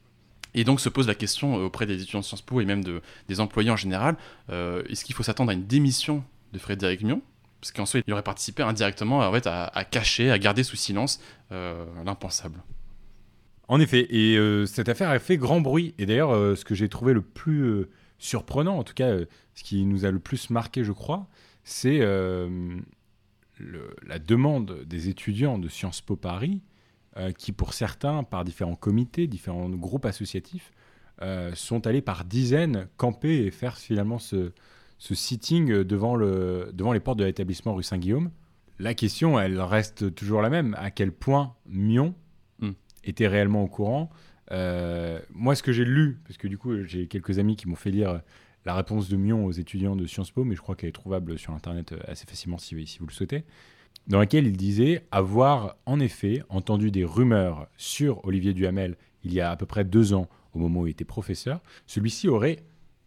Et 0.53 0.63
donc 0.63 0.81
se 0.81 0.89
pose 0.89 1.09
la 1.09 1.15
question 1.15 1.57
auprès 1.57 1.87
des 1.87 1.95
étudiants 1.95 2.21
de 2.21 2.25
Sciences 2.25 2.43
Po 2.43 2.61
et 2.61 2.65
même 2.65 2.85
de, 2.85 3.01
des 3.27 3.41
employés 3.41 3.71
en 3.71 3.77
général, 3.77 4.17
est-ce 4.51 5.05
qu'il 5.05 5.15
faut 5.15 5.23
s'attendre 5.23 5.51
à 5.51 5.55
une 5.55 5.65
démission 5.65 6.23
de 6.53 6.59
Frédéric 6.59 7.03
Mion 7.03 7.23
Parce 7.61 7.73
qu'en 7.73 7.87
soi, 7.87 8.01
il 8.07 8.13
aurait 8.13 8.23
participé 8.23 8.63
indirectement 8.63 9.21
en 9.21 9.33
fait, 9.33 9.47
à, 9.47 9.85
cacher, 9.91 10.31
à 10.31 10.39
garder 10.39 10.63
sous 10.63 10.77
silence 10.77 11.21
l'impensable. 11.51 12.61
En 13.69 13.81
effet, 13.81 14.07
et 14.11 14.37
euh, 14.37 14.67
cette 14.67 14.89
affaire 14.89 15.09
a 15.11 15.19
fait 15.19 15.37
grand 15.37 15.61
bruit. 15.61 15.95
Et 15.99 16.07
d'ailleurs, 16.07 16.33
euh, 16.33 16.55
ce 16.55 16.65
que 16.65 16.75
j'ai 16.75 16.89
trouvé 16.89 17.13
le 17.15 17.23
plus 17.23 17.63
euh, 17.63 17.91
surprenant, 18.19 18.79
en 18.79 18.85
tout 18.85 18.95
cas, 18.95 19.17
ce 19.55 19.65
qui 19.65 19.85
nous 19.87 20.05
a 20.05 20.11
le 20.11 20.19
plus 20.19 20.51
marqué, 20.51 20.85
je 20.85 20.93
crois, 20.93 21.29
c'est 21.63 22.01
la 23.61 24.19
demande 24.19 24.85
des 24.85 25.09
étudiants 25.09 25.59
de 25.59 25.69
Sciences 25.69 26.01
Po 26.01 26.17
Paris, 26.17 26.63
qui 27.39 27.53
pour 27.53 27.75
certains, 27.75 28.23
par 28.23 28.45
différents 28.45 28.77
comités, 28.77 29.27
différents 29.27 29.69
groupes 29.69 30.07
associatifs, 30.07 30.73
sont 31.55 31.87
allés 31.87 32.03
par 32.03 32.25
dizaines 32.25 32.89
camper 32.97 33.45
et 33.45 33.51
faire 33.51 33.77
finalement 33.77 34.19
ce, 34.19 34.53
sitting 34.99 35.83
devant, 35.85 36.17
le, 36.17 36.71
devant 36.73 36.93
les 36.93 37.01
portes 37.01 37.19
de 37.19 37.25
l'établissement 37.25 37.75
rue 37.75 37.83
Saint-Guillaume. 37.83 38.31
La 38.79 38.95
question, 38.95 39.39
elle 39.39 39.61
reste 39.61 40.15
toujours 40.15 40.41
la 40.41 40.51
même. 40.51 40.75
À 40.79 40.91
quel 40.91 41.13
point 41.13 41.55
Mion. 41.67 42.15
Était 43.05 43.29
réellement 43.29 43.63
au 43.63 43.69
courant 43.69 44.11
Euh, 44.53 45.21
Moi, 45.33 45.55
ce 45.55 45.63
que 45.63 45.73
j'ai 45.73 45.85
lu, 45.85 46.19
parce 46.27 46.37
que 46.37 46.49
du 46.49 46.59
coup, 46.59 46.83
j'ai 46.85 47.07
quelques 47.07 47.39
amis 47.39 47.57
qui 47.57 47.69
m'ont 47.69 47.77
fait 47.77 47.91
lire 47.91 48.21
la 48.67 48.75
réponse 48.75 49.09
de 49.09 49.17
Mion 49.17 49.45
aux 49.45 49.53
étudiants 49.53 49.97
de 49.97 50.07
Sciences 50.07 50.31
Po, 50.31 50.45
mais 50.45 50.55
je 50.55 50.61
crois 50.61 50.75
qu'elle 50.75 50.89
est 50.89 50.93
trouvable 50.93 51.39
sur 51.39 51.53
Internet 51.53 51.93
euh, 51.93 51.99
assez 52.09 52.27
facilement 52.27 52.59
si 52.59 52.75
vous 52.75 53.07
le 53.07 53.13
souhaitez, 53.13 53.45
dans 54.07 54.19
laquelle 54.19 54.47
il 54.47 54.57
disait 54.57 55.05
avoir 55.11 55.77
en 55.87 56.01
effet 56.01 56.43
entendu 56.49 56.91
des 56.91 57.05
rumeurs 57.05 57.69
sur 57.77 58.25
Olivier 58.25 58.53
Duhamel 58.53 58.97
il 59.23 59.33
y 59.33 59.41
a 59.41 59.51
à 59.51 59.57
peu 59.57 59.67
près 59.67 59.85
deux 59.85 60.13
ans, 60.13 60.29
au 60.53 60.59
moment 60.59 60.81
où 60.81 60.87
il 60.87 60.91
était 60.91 61.05
professeur. 61.07 61.61
Celui-ci 61.87 62.29
aurait 62.29 62.63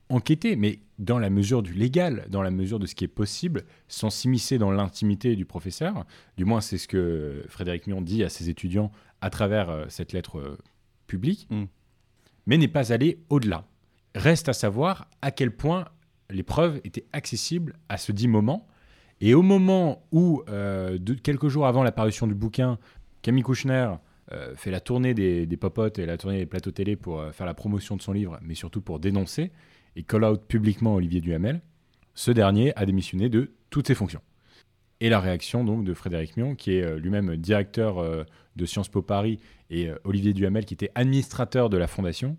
enquêté, 0.10 0.55
mais 0.55 0.79
dans 1.00 1.19
la 1.19 1.29
mesure 1.29 1.62
du 1.62 1.74
légal, 1.74 2.25
dans 2.29 2.41
la 2.41 2.50
mesure 2.50 2.79
de 2.79 2.88
ce 2.88 2.95
qui 2.95 3.03
est 3.03 3.10
possible, 3.10 3.63
sans 3.88 4.10
s'immiscer 4.10 4.57
dans 4.57 4.72
l'intimité 4.72 5.36
du 5.36 5.45
professeur. 5.45 6.05
Du 6.38 6.45
moins, 6.45 6.62
c'est 6.62 6.77
ce 6.77 6.88
que 6.88 7.43
Frédéric 7.50 7.88
Mion 7.88 8.01
dit 8.01 8.24
à 8.24 8.29
ses 8.29 8.50
étudiants 8.50 8.91
à 9.21 9.29
travers 9.29 9.69
euh, 9.69 9.86
cette 9.89 10.13
lettre 10.13 10.39
euh, 10.39 10.57
publique, 11.07 11.47
Mm. 11.50 11.65
mais 12.45 12.57
n'est 12.57 12.67
pas 12.67 12.91
allé 12.93 13.19
au-delà. 13.29 13.65
Reste 14.15 14.50
à 14.50 14.53
savoir 14.53 15.07
à 15.21 15.31
quel 15.31 15.51
point 15.55 15.86
les 16.29 16.43
preuves 16.43 16.81
étaient 16.83 17.05
accessibles 17.13 17.74
à 17.89 17.97
ce 17.97 18.12
dit 18.12 18.27
moment. 18.27 18.67
Et 19.21 19.33
au 19.33 19.41
moment 19.41 20.05
où, 20.12 20.43
euh, 20.50 20.97
de- 20.97 21.13
quelques 21.13 21.47
jours 21.47 21.65
avant 21.65 21.83
l'apparition 21.83 22.27
du 22.27 22.36
bouquin, 22.36 22.77
Camille 23.21 23.43
Kouchner 23.43 23.95
fait 24.55 24.71
la 24.71 24.81
tournée 24.81 25.13
des, 25.13 25.45
des 25.45 25.55
popotes 25.55 26.00
et 26.00 26.05
la 26.05 26.17
tournée 26.17 26.39
des 26.39 26.45
plateaux 26.45 26.71
télé 26.71 26.97
pour 26.97 27.24
faire 27.31 27.45
la 27.45 27.53
promotion 27.53 27.95
de 27.95 28.01
son 28.01 28.12
livre, 28.12 28.38
mais 28.41 28.55
surtout 28.55 28.81
pour 28.81 29.00
dénoncer 29.00 29.53
et 29.95 30.03
call 30.03 30.25
out 30.25 30.41
publiquement 30.50 30.95
Olivier 30.95 31.21
Duhamel, 31.21 31.62
ce 32.13 32.31
dernier 32.31 32.74
a 32.75 32.86
démissionné 32.86 33.29
de 33.29 33.53
toutes 33.69 33.88
ses 33.88 33.95
fonctions. 33.95 34.19
Et 35.00 35.10
la 35.10 35.20
réaction 35.20 35.63
donc 35.63 35.84
de 35.84 35.94
Frédéric 35.94 36.38
Mion, 36.38 36.56
qui 36.56 36.74
est 36.74 36.82
euh, 36.82 36.98
lui-même 36.98 37.38
directeur 37.38 38.00
euh, 38.00 38.24
de 38.56 38.66
Sciences 38.66 38.89
Po 38.89 39.01
Paris, 39.01 39.39
et 39.70 39.89
euh, 39.89 39.96
Olivier 40.04 40.34
Duhamel, 40.34 40.66
qui 40.66 40.74
était 40.74 40.92
administrateur 40.96 41.70
de 41.70 41.77
la 41.77 41.88
fondation, 41.88 42.38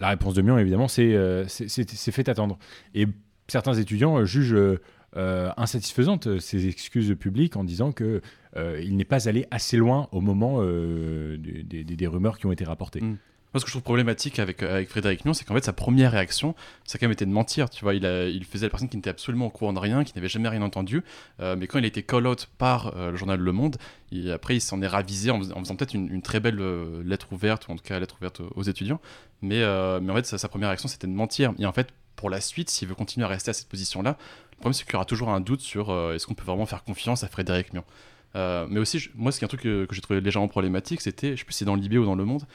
la 0.00 0.08
réponse 0.08 0.34
de 0.34 0.42
Mion, 0.42 0.58
évidemment, 0.58 0.88
c'est 0.88 1.12
fait 1.48 2.28
attendre. 2.28 2.58
Et 2.94 3.06
certains 3.48 3.74
étudiants 3.74 4.24
jugent 4.24 4.78
euh, 5.16 5.50
insatisfaisantes 5.56 6.26
euh, 6.26 6.38
ces 6.40 6.66
excuses 6.66 7.14
publiques 7.14 7.56
en 7.56 7.62
disant 7.62 7.92
que 7.92 8.20
il 8.80 8.96
n'est 8.96 9.04
pas 9.04 9.28
allé 9.28 9.46
assez 9.50 9.76
loin 9.76 10.08
au 10.12 10.20
moment 10.20 10.62
des 10.62 12.06
rumeurs 12.06 12.38
qui 12.38 12.46
ont 12.46 12.52
été 12.52 12.64
rapportées. 12.64 13.00
Mm. 13.00 13.16
Moi, 13.54 13.60
ce 13.60 13.64
que 13.64 13.68
je 13.68 13.74
trouve 13.74 13.84
problématique 13.84 14.40
avec, 14.40 14.64
euh, 14.64 14.74
avec 14.74 14.88
Frédéric 14.88 15.24
Mion, 15.24 15.32
c'est 15.32 15.44
qu'en 15.44 15.54
fait, 15.54 15.64
sa 15.64 15.72
première 15.72 16.10
réaction, 16.10 16.56
ça 16.84 16.96
a 16.96 16.98
quand 16.98 17.04
même 17.06 17.12
été 17.12 17.24
de 17.24 17.30
mentir. 17.30 17.70
Tu 17.70 17.84
vois, 17.84 17.94
il, 17.94 18.04
il 18.04 18.44
faisait 18.44 18.66
la 18.66 18.70
personne 18.70 18.88
qui 18.88 18.96
n'était 18.96 19.10
absolument 19.10 19.46
au 19.46 19.50
courant 19.50 19.72
de 19.72 19.78
rien, 19.78 20.02
qui 20.02 20.12
n'avait 20.16 20.28
jamais 20.28 20.48
rien 20.48 20.60
entendu. 20.62 21.04
Euh, 21.38 21.54
mais 21.56 21.68
quand 21.68 21.78
il 21.78 21.84
a 21.84 21.86
été 21.86 22.02
call-out 22.02 22.48
par 22.58 22.96
euh, 22.96 23.12
le 23.12 23.16
journal 23.16 23.38
Le 23.38 23.52
Monde, 23.52 23.76
il- 24.10 24.32
après, 24.32 24.56
il 24.56 24.60
s'en 24.60 24.82
est 24.82 24.88
ravisé 24.88 25.30
en, 25.30 25.40
fais- 25.40 25.52
en 25.52 25.60
faisant 25.60 25.76
peut-être 25.76 25.94
une, 25.94 26.20
très 26.20 26.40
belle 26.40 26.58
lettre 27.04 27.32
ouverte, 27.32 27.68
ou 27.68 27.72
en 27.72 27.76
tout 27.76 27.84
cas 27.84 28.00
lettre 28.00 28.16
ouverte 28.20 28.40
aux, 28.56 28.62
étudiants. 28.64 29.00
Mais, 29.40 29.60
mais 30.00 30.10
en 30.10 30.14
fait, 30.16 30.26
sa, 30.26 30.36
sa 30.36 30.48
première 30.48 30.70
réaction, 30.70 30.88
c'était 30.88 31.06
de 31.06 31.12
mentir. 31.12 31.52
Et 31.60 31.66
en 31.66 31.72
fait, 31.72 31.90
pour 32.16 32.30
la 32.30 32.40
suite, 32.40 32.70
s'il 32.70 32.88
veut 32.88 32.96
continuer 32.96 33.24
à 33.24 33.28
rester 33.28 33.50
à 33.50 33.54
cette 33.54 33.68
position-là, 33.68 34.16
le 34.50 34.56
problème, 34.56 34.72
c'est 34.72 34.84
qu'il 34.84 34.94
y 34.94 34.96
aura 34.96 35.04
toujours 35.04 35.28
un 35.28 35.40
doute 35.40 35.60
sur 35.60 35.92
est-ce 36.12 36.26
qu'on 36.26 36.34
peut 36.34 36.44
vraiment 36.44 36.66
faire 36.66 36.82
confiance 36.82 37.22
à 37.22 37.28
Frédéric 37.28 37.72
Mion. 37.72 37.84
Euh, 38.36 38.66
mais 38.68 38.80
aussi, 38.80 38.98
je- 38.98 39.10
moi, 39.14 39.32
ce 39.32 39.38
qui 39.38 39.44
est 39.44 39.46
un 39.46 39.48
truc 39.48 39.62
que, 39.62 39.84
que 39.84 39.94
j'ai 39.94 40.00
trouvé 40.00 40.20
légèrement 40.20 40.48
problématique, 40.48 41.00
c'était, 41.00 41.32
je 41.32 41.38
sais 41.40 41.44
plus 41.44 41.52
si 41.52 41.58
c'est 41.60 41.64
dans 41.64 41.76
Libé 41.76 41.98
ou 41.98 42.04
dans 42.04 42.14
Le 42.14 42.24
Monde, 42.24 42.46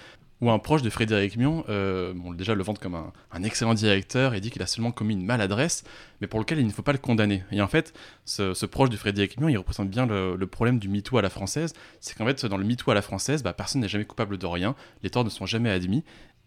où 0.41 0.50
un 0.50 0.59
proche 0.59 0.81
de 0.81 0.89
Frédéric 0.89 1.38
Mion, 1.38 1.65
euh, 1.67 2.13
déjà 2.33 2.55
le 2.55 2.63
vante 2.63 2.79
comme 2.79 2.95
un, 2.95 3.43
excellent 3.43 3.74
directeur 3.74 4.33
et 4.33 4.39
dit 4.39 4.51
qu'il 4.51 4.62
a 4.62 4.67
seulement 4.67 4.91
commis 4.91 5.13
une 5.13 5.25
maladresse, 5.25 5.83
mais 6.21 6.27
pour 6.27 6.39
lequel 6.39 6.59
il 6.59 6.65
ne 6.65 6.71
faut 6.71 6.81
pas 6.81 6.93
le 6.93 6.98
condamner. 6.98 7.43
Et 7.51 7.62
en 7.62 7.67
fait, 7.67 7.93
ce, 8.25 8.65
proche 8.65 8.89
de 8.89 8.95
Frédéric 8.95 9.39
Mion, 9.39 9.50
il 9.50 9.57
représente 9.57 9.89
bien 9.89 10.05
le, 10.05 10.36
le 10.38 10.48
problème 10.48 10.79
du 10.79 10.88
MeToo 10.88 11.17
à 11.17 11.21
la 11.21 11.29
française, 11.29 11.74
c'est 12.00 12.17
qu'en 12.17 12.25
fait, 12.25 12.45
dans 12.45 12.57
le 12.57 12.63
MeToo 12.63 12.91
à 12.91 12.93
la 12.93 13.01
française, 13.01 13.43
bah, 13.43 13.53
personne 13.53 13.81
n'est 13.81 13.89
jamais 13.89 14.05
coupable 14.05 14.38
de 14.38 14.45
rien, 14.45 14.75
les 15.03 15.09
torts 15.09 15.25
ne 15.25 15.29
sont 15.29 15.45
jamais 15.45 15.69
admis, 15.69 16.03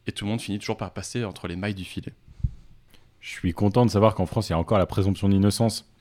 et 0.06 0.12
tout 0.12 0.24
le 0.24 0.30
monde 0.30 0.40
finit 0.40 0.58
toujours 0.58 0.78
par 0.78 0.92
passer 0.92 1.24
entre 1.24 1.46
les 1.46 1.56
mailles 1.56 1.74
du 1.74 1.84
filet. 1.84 2.12
Je 3.20 3.30
suis 3.30 3.52
content 3.52 3.86
de 3.86 3.90
savoir 3.90 4.14
qu'en 4.14 4.26
France, 4.26 4.48
il 4.48 4.52
y 4.52 4.54
a 4.54 4.58
encore 4.58 4.78
la 4.78 4.86
présomption 4.86 5.28
d'innocence 5.28 5.91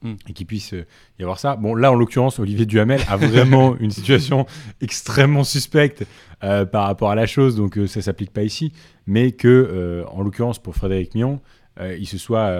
Mm. 0.00 0.14
et 0.28 0.32
qu'il 0.32 0.46
puisse 0.46 0.74
euh, 0.74 0.86
y 1.18 1.22
avoir 1.22 1.40
ça. 1.40 1.56
Bon, 1.56 1.74
là, 1.74 1.90
en 1.90 1.96
l'occurrence, 1.96 2.38
Olivier 2.38 2.66
Duhamel 2.66 3.00
a 3.08 3.16
vraiment 3.16 3.76
une 3.80 3.90
situation 3.90 4.46
extrêmement 4.80 5.42
suspecte 5.42 6.04
euh, 6.44 6.64
par 6.64 6.84
rapport 6.84 7.10
à 7.10 7.16
la 7.16 7.26
chose, 7.26 7.56
donc 7.56 7.76
euh, 7.76 7.88
ça 7.88 8.00
s'applique 8.00 8.32
pas 8.32 8.44
ici. 8.44 8.72
Mais 9.08 9.32
que, 9.32 9.48
euh, 9.48 10.04
en 10.12 10.22
l'occurrence, 10.22 10.60
pour 10.60 10.76
Frédéric 10.76 11.16
Mion, 11.16 11.40
il 11.80 12.08
se 12.08 12.18
soit 12.18 12.52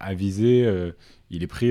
avisé, 0.00 0.66
il 1.28 1.42
ait 1.42 1.46
pris 1.46 1.70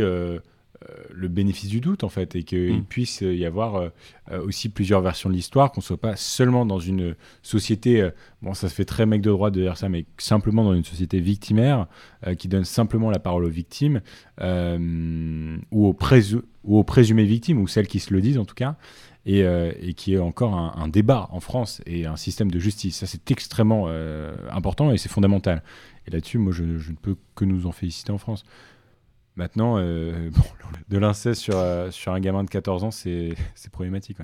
le 1.14 1.28
bénéfice 1.28 1.70
du 1.70 1.80
doute, 1.80 2.04
en 2.04 2.10
fait, 2.10 2.36
et 2.36 2.44
qu'il 2.44 2.78
Mm. 2.80 2.84
puisse 2.86 3.22
y 3.22 3.46
avoir 3.46 3.76
euh, 3.76 3.90
euh, 4.32 4.44
aussi 4.46 4.70
plusieurs 4.70 5.02
versions 5.02 5.30
de 5.30 5.36
l'histoire, 5.36 5.72
qu'on 5.72 5.82
soit 5.82 5.98
pas 6.00 6.16
seulement 6.16 6.66
dans 6.66 6.80
une 6.80 7.16
société, 7.42 8.02
euh, 8.02 8.12
bon, 8.42 8.54
ça 8.54 8.70
se 8.70 8.74
fait 8.76 8.86
très 8.86 9.06
mec 9.06 9.22
de 9.22 9.30
droite 9.30 9.54
de 9.54 9.62
dire 9.62 9.78
ça, 9.78 9.90
mais 9.90 10.06
simplement 10.18 10.64
dans 10.64 10.74
une 10.74 10.84
société 10.84 11.20
victimaire, 11.20 11.88
euh, 12.28 12.36
qui 12.36 12.48
donne 12.48 12.66
simplement 12.66 13.10
la 13.12 13.20
parole 13.20 13.46
aux 13.46 13.50
victimes, 13.50 14.02
euh, 14.42 15.58
ou, 15.72 15.88
aux 15.88 15.94
présu- 15.94 16.42
ou 16.64 16.78
aux 16.78 16.84
présumées 16.84 17.26
victimes, 17.26 17.60
ou 17.62 17.68
celles 17.68 17.88
qui 17.88 18.00
se 18.00 18.14
le 18.14 18.22
disent 18.22 18.38
en 18.38 18.46
tout 18.46 18.56
cas, 18.56 18.76
et, 19.26 19.44
euh, 19.44 19.72
et 19.82 19.94
qui 19.94 20.14
est 20.16 20.20
encore 20.20 20.54
un, 20.56 20.74
un 20.76 20.88
débat 20.90 21.28
en 21.32 21.40
France 21.40 21.82
et 21.86 22.06
un 22.06 22.18
système 22.18 22.52
de 22.52 22.60
justice. 22.60 22.98
Ça, 22.98 23.06
c'est 23.06 23.32
extrêmement 23.32 23.86
euh, 23.88 24.36
important 24.52 24.92
et 24.92 24.98
c'est 24.98 25.10
fondamental. 25.10 25.64
Et 26.08 26.12
là-dessus, 26.12 26.38
moi, 26.38 26.52
je, 26.52 26.78
je 26.78 26.92
ne 26.92 26.98
peux 26.98 27.16
que 27.36 27.46
nous 27.46 27.66
en 27.66 27.72
féliciter 27.72 28.12
en 28.12 28.18
France. 28.18 28.44
Maintenant, 29.36 29.78
euh, 29.78 30.30
de 30.90 30.98
l'inceste 30.98 31.42
sur, 31.42 31.58
euh, 31.58 31.90
sur 31.92 32.14
un 32.14 32.20
gamin 32.20 32.44
de 32.44 32.50
14 32.50 32.84
ans, 32.84 32.92
c'est 32.92 33.36
problématique. 33.72 34.18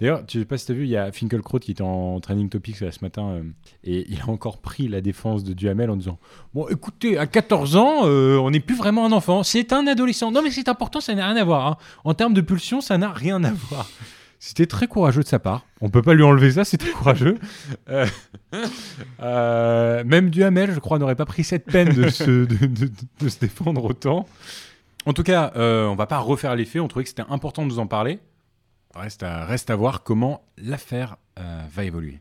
D'ailleurs, 0.00 0.22
je 0.28 0.40
sais 0.40 0.44
pas 0.44 0.58
si 0.58 0.66
tu 0.66 0.72
as 0.72 0.74
vu, 0.74 0.84
il 0.84 0.90
y 0.90 0.96
a 0.96 1.12
Finkelkraut 1.12 1.58
qui 1.58 1.70
était 1.70 1.82
en 1.82 2.18
training 2.20 2.48
topics 2.48 2.76
ce 2.76 2.86
matin 3.02 3.28
euh, 3.28 3.42
et 3.84 4.06
il 4.08 4.20
a 4.20 4.28
encore 4.28 4.58
pris 4.58 4.88
la 4.88 5.00
défense 5.00 5.44
de 5.44 5.52
Duhamel 5.52 5.90
en 5.90 5.96
disant 5.96 6.18
Bon, 6.54 6.66
écoutez, 6.68 7.18
à 7.18 7.26
14 7.26 7.76
ans, 7.76 8.04
on 8.04 8.50
n'est 8.50 8.60
plus 8.60 8.74
vraiment 8.76 9.04
un 9.04 9.12
enfant, 9.12 9.42
c'est 9.42 9.72
un 9.72 9.86
adolescent. 9.86 10.30
Non, 10.32 10.42
mais 10.42 10.50
c'est 10.50 10.68
important, 10.68 11.00
ça 11.00 11.14
n'a 11.14 11.26
rien 11.26 11.36
à 11.36 11.44
voir. 11.44 11.66
hein. 11.66 11.76
En 12.04 12.14
termes 12.14 12.34
de 12.34 12.40
pulsion, 12.40 12.80
ça 12.80 12.98
n'a 12.98 13.12
rien 13.12 13.44
à 13.44 13.52
voir. 13.52 13.88
C'était 14.40 14.66
très 14.66 14.86
courageux 14.86 15.22
de 15.22 15.28
sa 15.28 15.38
part. 15.40 15.64
On 15.80 15.90
peut 15.90 16.02
pas 16.02 16.14
lui 16.14 16.22
enlever 16.22 16.52
ça, 16.52 16.64
c'était 16.64 16.90
courageux. 16.90 17.36
Euh, 17.90 18.06
euh, 19.22 20.04
même 20.04 20.30
Duhamel, 20.30 20.72
je 20.72 20.78
crois, 20.80 20.98
n'aurait 20.98 21.14
pas 21.16 21.26
pris 21.26 21.44
cette 21.44 21.66
peine 21.66 21.92
de 21.92 22.08
se, 22.08 22.24
de, 22.24 22.66
de- 22.66 22.90
de 23.20 23.28
se 23.28 23.38
défendre 23.38 23.84
autant. 23.84 24.26
En 25.06 25.12
tout 25.12 25.22
cas, 25.22 25.52
euh, 25.56 25.86
on 25.86 25.94
va 25.94 26.06
pas 26.06 26.18
refaire 26.18 26.54
les 26.56 26.64
faits. 26.64 26.80
On 26.82 26.88
trouvait 26.88 27.04
que 27.04 27.08
c'était 27.10 27.24
important 27.28 27.62
de 27.62 27.68
nous 27.68 27.78
en 27.78 27.86
parler. 27.86 28.20
Reste 28.94 29.22
à, 29.22 29.44
reste 29.44 29.70
à 29.70 29.76
voir 29.76 30.02
comment 30.02 30.42
l'affaire 30.56 31.16
euh, 31.38 31.60
va 31.70 31.84
évoluer. 31.84 32.20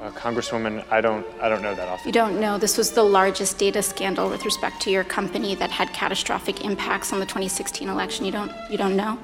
Uh, 0.00 0.10
Congresswoman, 0.20 0.82
I 0.90 1.00
don't, 1.02 1.24
I 1.40 1.48
don't 1.48 1.60
know 1.60 1.74
that 1.74 1.92
off. 1.92 2.04
You 2.04 2.12
don't 2.12 2.40
know 2.40 2.58
this 2.58 2.76
was 2.78 2.92
the 2.94 3.04
largest 3.04 3.58
data 3.60 3.82
scandal 3.82 4.28
with 4.30 4.44
respect 4.44 4.80
to 4.82 4.90
your 4.90 5.04
company 5.04 5.54
that 5.56 5.68
had 5.70 5.92
catastrophic 5.92 6.64
impacts 6.64 7.12
on 7.12 7.20
the 7.20 7.26
2016 7.26 7.88
election. 7.88 8.24
You 8.24 8.32
don't, 8.32 8.50
you 8.70 8.76
don't 8.78 8.96
know? 8.96 9.16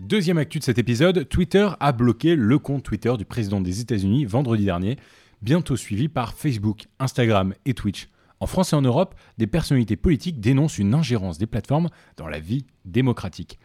Deuxième 0.00 0.38
actu 0.38 0.58
de 0.58 0.64
cet 0.64 0.78
épisode, 0.78 1.28
Twitter 1.28 1.68
a 1.78 1.92
bloqué 1.92 2.34
le 2.34 2.58
compte 2.58 2.82
Twitter 2.82 3.12
du 3.16 3.24
président 3.24 3.60
des 3.60 3.80
États-Unis 3.80 4.24
vendredi 4.24 4.64
dernier, 4.64 4.96
bientôt 5.42 5.76
suivi 5.76 6.08
par 6.08 6.34
Facebook, 6.34 6.86
Instagram 6.98 7.54
et 7.64 7.74
Twitch. 7.74 8.08
En 8.40 8.46
France 8.46 8.72
et 8.72 8.76
en 8.76 8.82
Europe, 8.82 9.14
des 9.38 9.46
personnalités 9.46 9.96
politiques 9.96 10.40
dénoncent 10.40 10.78
une 10.78 10.94
ingérence 10.94 11.38
des 11.38 11.46
plateformes 11.46 11.90
dans 12.16 12.26
la 12.28 12.40
vie 12.40 12.64
démocratique. 12.84 13.58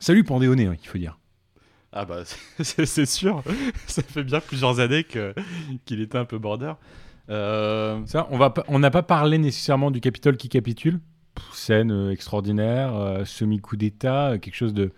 Salut 0.00 0.24
Pandéoné, 0.24 0.68
il 0.82 0.88
faut 0.88 0.98
dire. 0.98 1.18
Ah 1.92 2.04
bah 2.04 2.22
c'est 2.60 3.06
sûr, 3.06 3.42
ça 3.86 4.02
fait 4.02 4.22
bien 4.24 4.40
plusieurs 4.40 4.80
années 4.80 5.04
qu'il 5.84 6.00
était 6.00 6.18
un 6.18 6.24
peu 6.24 6.38
border. 6.38 6.72
Euh, 7.28 8.00
Ça, 8.06 8.26
on 8.30 8.38
va 8.38 8.50
pas- 8.50 8.64
on 8.68 8.80
n'a 8.80 8.90
pas 8.90 9.02
parlé 9.02 9.38
nécessairement 9.38 9.90
du 9.90 10.00
Capitole 10.00 10.36
qui 10.36 10.48
capitule? 10.48 11.00
Pff, 11.34 11.52
scène 11.54 11.92
euh, 11.92 12.10
extraordinaire, 12.10 12.94
euh, 12.96 13.24
semi-coup 13.24 13.76
d'État, 13.76 14.30
euh, 14.30 14.38
quelque 14.38 14.56
chose 14.56 14.74
de 14.74 14.90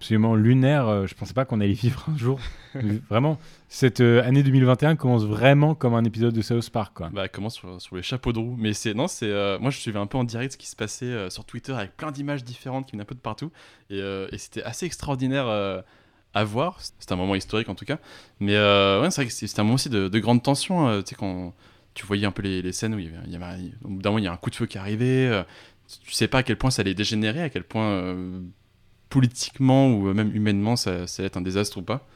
absolument 0.00 0.34
lunaire. 0.36 0.86
euh, 0.88 1.06
je 1.06 1.14
pensais 1.14 1.34
pas 1.34 1.44
qu'on 1.44 1.60
allait 1.60 1.72
vivre 1.72 2.04
un 2.12 2.16
jour. 2.16 2.38
Vraiment, 3.10 3.38
cette 3.68 4.00
euh, 4.00 4.22
année 4.24 4.42
2021 4.42 4.96
commence 4.96 5.24
vraiment 5.24 5.74
comme 5.74 5.94
un 5.94 6.04
épisode 6.04 6.34
de 6.34 6.42
South 6.42 6.70
Park. 6.70 6.92
Quoi. 6.94 7.10
Bah, 7.12 7.28
comment 7.28 7.50
sur, 7.50 7.80
sur 7.80 7.96
les 7.96 8.02
chapeaux 8.02 8.32
de 8.32 8.38
roue. 8.38 8.54
Mais 8.58 8.72
c'est 8.74 8.94
non, 8.94 9.08
c'est 9.08 9.30
euh, 9.30 9.58
moi 9.58 9.70
je 9.70 9.78
suivais 9.78 9.98
un 9.98 10.06
peu 10.06 10.16
en 10.18 10.24
direct 10.24 10.52
ce 10.52 10.56
qui 10.58 10.68
se 10.68 10.76
passait 10.76 11.06
euh, 11.06 11.30
sur 11.30 11.44
Twitter 11.44 11.72
avec 11.72 11.96
plein 11.96 12.12
d'images 12.12 12.44
différentes 12.44 12.86
qui 12.86 12.92
venaient 12.92 13.02
un 13.02 13.06
peu 13.06 13.14
de 13.14 13.20
partout 13.20 13.50
et, 13.90 13.98
et 13.98 14.38
c'était 14.38 14.62
assez 14.62 14.86
extraordinaire 14.86 15.46
à 16.34 16.44
voir. 16.44 16.78
C'était 16.80 17.12
un 17.12 17.16
moment 17.16 17.34
historique 17.34 17.68
en 17.68 17.74
tout 17.74 17.84
cas. 17.86 17.98
Mais 18.38 18.52
ouais, 18.56 19.10
c'est 19.10 19.22
vrai 19.22 19.26
que 19.26 19.32
c'est- 19.32 19.46
c'était 19.46 19.60
un 19.60 19.64
moment 19.64 19.74
aussi 19.74 19.88
de, 19.90 20.08
de 20.08 20.18
grande 20.18 20.42
tension. 20.42 21.00
tu 21.02 21.08
sais 21.10 21.14
quand 21.16 21.54
tu 21.94 22.06
voyais 22.06 22.26
un 22.26 22.30
peu 22.30 22.42
les, 22.42 22.62
les 22.62 22.72
scènes 22.72 22.94
où 22.94 22.98
il 22.98 23.06
y 23.06 23.08
avait, 23.08 23.16
il 23.26 23.32
y 23.32 23.36
avait- 23.36 23.72
au 23.84 23.88
bout 23.88 24.02
d'un 24.02 24.10
moment 24.10 24.18
il 24.18 24.24
y 24.24 24.28
a 24.28 24.32
un 24.32 24.36
coup 24.36 24.50
de 24.50 24.54
feu 24.54 24.66
qui 24.66 24.78
arrivait. 24.78 25.44
tu 26.04 26.12
sais 26.12 26.28
pas 26.28 26.38
à 26.38 26.42
quel 26.44 26.56
point 26.56 26.70
ça 26.70 26.82
allait 26.82 26.94
dégénérer, 26.94 27.42
à 27.42 27.48
quel 27.50 27.64
point 27.64 28.12
politiquement 29.08 29.88
ou 29.88 30.12
même 30.14 30.34
humainement 30.34 30.76
ça, 30.76 31.06
ça 31.06 31.22
allait 31.22 31.26
être 31.28 31.36
un 31.36 31.42
désastre 31.42 31.78
ou 31.78 31.82
pas. 31.82 32.06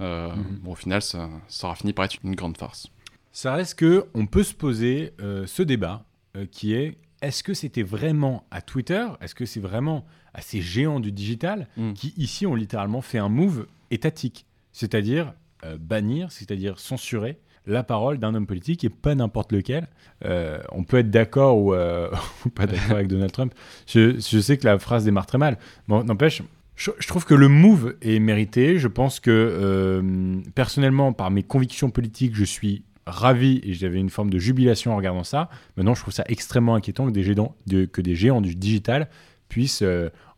Euh, 0.00 0.28
Mhm. 0.34 0.58
Bon, 0.62 0.72
au 0.72 0.74
final, 0.76 1.02
ça, 1.02 1.28
ça 1.48 1.66
aura 1.66 1.76
fini 1.76 1.92
par 1.92 2.04
être 2.04 2.16
une 2.22 2.34
grande 2.36 2.56
farce. 2.56 2.86
Ça 3.32 3.54
reste 3.54 3.74
que 3.76 4.06
on 4.14 4.26
peut 4.26 4.42
se 4.44 4.54
poser 4.54 5.12
euh, 5.20 5.46
ce 5.46 5.62
débat 5.62 6.04
euh, 6.36 6.46
qui 6.50 6.74
est 6.74 6.96
est-ce 7.20 7.42
que 7.42 7.52
c'était 7.52 7.82
vraiment 7.82 8.44
à 8.52 8.62
Twitter? 8.62 9.04
Est-ce 9.20 9.34
que 9.34 9.44
c'est 9.44 9.58
vraiment 9.60 10.04
à 10.34 10.40
ces 10.40 10.60
géants 10.62 11.00
du 11.00 11.10
digital 11.10 11.66
Mm. 11.76 11.92
qui 11.94 12.14
ici 12.16 12.46
ont 12.46 12.54
littéralement 12.54 13.00
fait 13.02 13.18
un 13.18 13.28
move 13.28 13.66
étatique, 13.90 14.46
c'est-à-dire 14.72 15.32
euh, 15.64 15.76
bannir, 15.80 16.30
c'est-à-dire 16.30 16.78
censurer 16.78 17.38
la 17.68 17.82
parole 17.82 18.18
d'un 18.18 18.34
homme 18.34 18.46
politique 18.46 18.82
et 18.82 18.88
pas 18.88 19.14
n'importe 19.14 19.52
lequel. 19.52 19.86
Euh, 20.24 20.58
on 20.72 20.82
peut 20.82 20.98
être 20.98 21.10
d'accord 21.10 21.58
ou, 21.58 21.74
euh, 21.74 22.10
ou 22.46 22.48
pas 22.48 22.66
d'accord 22.66 22.92
avec 22.92 23.08
Donald 23.08 23.30
Trump. 23.30 23.54
Je, 23.86 24.18
sais 24.18 24.56
que 24.56 24.66
la 24.66 24.78
phrase 24.78 25.04
démarre 25.04 25.26
très 25.26 25.38
mal. 25.38 25.58
Bon, 25.86 26.02
n'empêche, 26.02 26.42
je, 26.74 26.90
trouve 27.06 27.24
que 27.24 27.34
le 27.34 27.48
move 27.48 27.94
est 28.02 28.18
mérité. 28.18 28.78
Je 28.78 28.88
pense 28.88 29.20
que 29.20 29.30
euh, 29.30 30.40
personnellement, 30.54 31.12
par 31.12 31.30
mes 31.30 31.42
convictions 31.42 31.90
politiques, 31.90 32.34
je 32.34 32.44
suis 32.44 32.82
ravi 33.06 33.60
et 33.62 33.72
j'avais 33.74 33.98
une 33.98 34.10
forme 34.10 34.30
de 34.30 34.38
jubilation 34.38 34.92
en 34.92 34.96
regardant 34.96 35.24
ça. 35.24 35.48
Maintenant, 35.76 35.94
je 35.94 36.02
trouve 36.02 36.14
ça 36.14 36.24
extrêmement 36.26 36.74
inquiétant 36.74 37.06
que 37.06 37.12
des 37.12 37.22
géants, 37.22 37.54
que 37.68 38.00
des 38.00 38.14
géants 38.14 38.40
du 38.40 38.54
digital 38.54 39.08
puissent 39.48 39.84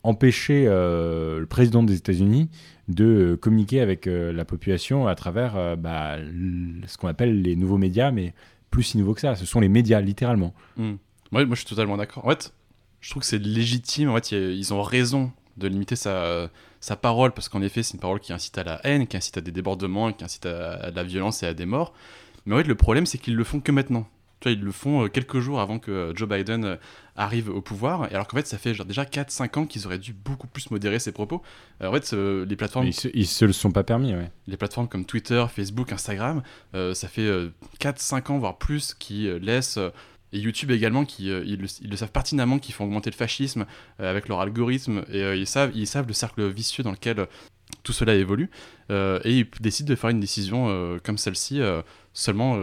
empêcher 0.04 0.66
le 0.66 1.44
président 1.46 1.82
des 1.82 1.96
États-Unis 1.96 2.48
de 2.90 3.04
euh, 3.04 3.36
communiquer 3.36 3.80
avec 3.80 4.06
euh, 4.06 4.32
la 4.32 4.44
population 4.44 5.06
à 5.06 5.14
travers 5.14 5.56
euh, 5.56 5.76
bah, 5.76 6.16
ce 6.86 6.96
qu'on 6.96 7.08
appelle 7.08 7.42
les 7.42 7.56
nouveaux 7.56 7.78
médias, 7.78 8.10
mais 8.10 8.34
plus 8.70 8.82
si 8.82 8.98
nouveau 8.98 9.14
que 9.14 9.20
ça. 9.20 9.36
Ce 9.36 9.46
sont 9.46 9.60
les 9.60 9.68
médias, 9.68 10.00
littéralement. 10.00 10.54
Hmm. 10.76 10.94
Moi 11.32 11.44
je 11.48 11.54
suis 11.54 11.66
totalement 11.66 11.96
d'accord. 11.96 12.26
En 12.26 12.30
fait, 12.30 12.52
je 13.00 13.10
trouve 13.10 13.22
que 13.22 13.28
c'est 13.28 13.38
légitime. 13.38 14.10
En 14.10 14.16
fait, 14.16 14.32
ils 14.32 14.74
ont 14.74 14.82
raison 14.82 15.32
de 15.56 15.68
limiter 15.68 15.94
sa, 15.94 16.50
sa 16.80 16.96
parole 16.96 17.32
parce 17.32 17.48
qu'en 17.48 17.62
effet, 17.62 17.82
c'est 17.82 17.94
une 17.94 18.00
parole 18.00 18.20
qui 18.20 18.32
incite 18.32 18.58
à 18.58 18.64
la 18.64 18.80
haine, 18.84 19.06
qui 19.06 19.16
incite 19.16 19.36
à 19.36 19.40
des 19.40 19.52
débordements, 19.52 20.12
qui 20.12 20.24
incite 20.24 20.46
à, 20.46 20.74
à 20.74 20.90
de 20.90 20.96
la 20.96 21.04
violence 21.04 21.42
et 21.42 21.46
à 21.46 21.54
des 21.54 21.66
morts. 21.66 21.92
Mais 22.46 22.54
en 22.54 22.58
fait, 22.58 22.64
le 22.64 22.74
problème, 22.74 23.06
c'est 23.06 23.18
qu'ils 23.18 23.36
le 23.36 23.44
font 23.44 23.60
que 23.60 23.70
maintenant. 23.70 24.08
Tu 24.40 24.48
vois, 24.48 24.52
ils 24.52 24.64
le 24.64 24.72
font 24.72 25.04
euh, 25.04 25.08
quelques 25.08 25.38
jours 25.40 25.60
avant 25.60 25.78
que 25.78 25.90
euh, 25.90 26.14
Joe 26.14 26.28
Biden 26.28 26.64
euh, 26.64 26.76
arrive 27.14 27.50
au 27.50 27.60
pouvoir, 27.60 28.10
et 28.10 28.14
alors 28.14 28.26
qu'en 28.26 28.38
fait, 28.38 28.46
ça 28.46 28.56
fait 28.56 28.72
genre 28.72 28.86
déjà 28.86 29.04
4-5 29.04 29.58
ans 29.58 29.66
qu'ils 29.66 29.86
auraient 29.86 29.98
dû 29.98 30.14
beaucoup 30.14 30.46
plus 30.46 30.70
modérer 30.70 30.98
ses 30.98 31.12
propos. 31.12 31.42
Euh, 31.82 31.88
en 31.88 31.92
fait, 31.92 32.12
euh, 32.14 32.46
les 32.46 32.56
plateformes. 32.56 32.86
Ils, 32.86 32.94
se, 32.94 33.08
ils 33.12 33.26
se 33.26 33.44
le 33.44 33.52
sont 33.52 33.70
pas 33.70 33.84
permis, 33.84 34.14
ouais. 34.14 34.30
Les 34.46 34.56
plateformes 34.56 34.88
comme 34.88 35.04
Twitter, 35.04 35.44
Facebook, 35.54 35.92
Instagram, 35.92 36.42
euh, 36.74 36.94
ça 36.94 37.06
fait 37.08 37.28
4-5 37.80 38.32
ans, 38.32 38.38
voire 38.38 38.56
plus, 38.58 38.94
qui 38.94 39.28
euh, 39.28 39.38
laissent. 39.38 39.76
euh, 39.76 39.90
et 40.32 40.38
YouTube 40.38 40.70
également, 40.70 41.04
qui, 41.04 41.28
euh, 41.28 41.42
ils, 41.44 41.60
le, 41.60 41.66
ils 41.82 41.90
le 41.90 41.96
savent 41.96 42.12
pertinemment, 42.12 42.60
qu'ils 42.60 42.72
font 42.72 42.84
augmenter 42.84 43.10
le 43.10 43.16
fascisme 43.16 43.66
euh, 43.98 44.08
avec 44.08 44.28
leur 44.28 44.40
algorithme. 44.40 45.02
Et 45.12 45.22
euh, 45.24 45.34
ils, 45.34 45.46
savent, 45.46 45.72
ils 45.74 45.88
savent 45.88 46.06
le 46.06 46.12
cercle 46.12 46.46
vicieux 46.48 46.84
dans 46.84 46.92
lequel 46.92 47.26
tout 47.82 47.92
cela 47.92 48.14
évolue. 48.14 48.48
et 48.90 49.20
il 49.24 49.46
décide 49.60 49.86
de 49.86 49.94
faire 49.96 50.10
une 50.10 50.20
décision 50.20 50.98
comme 51.04 51.18
celle-ci 51.18 51.60
seulement 52.12 52.58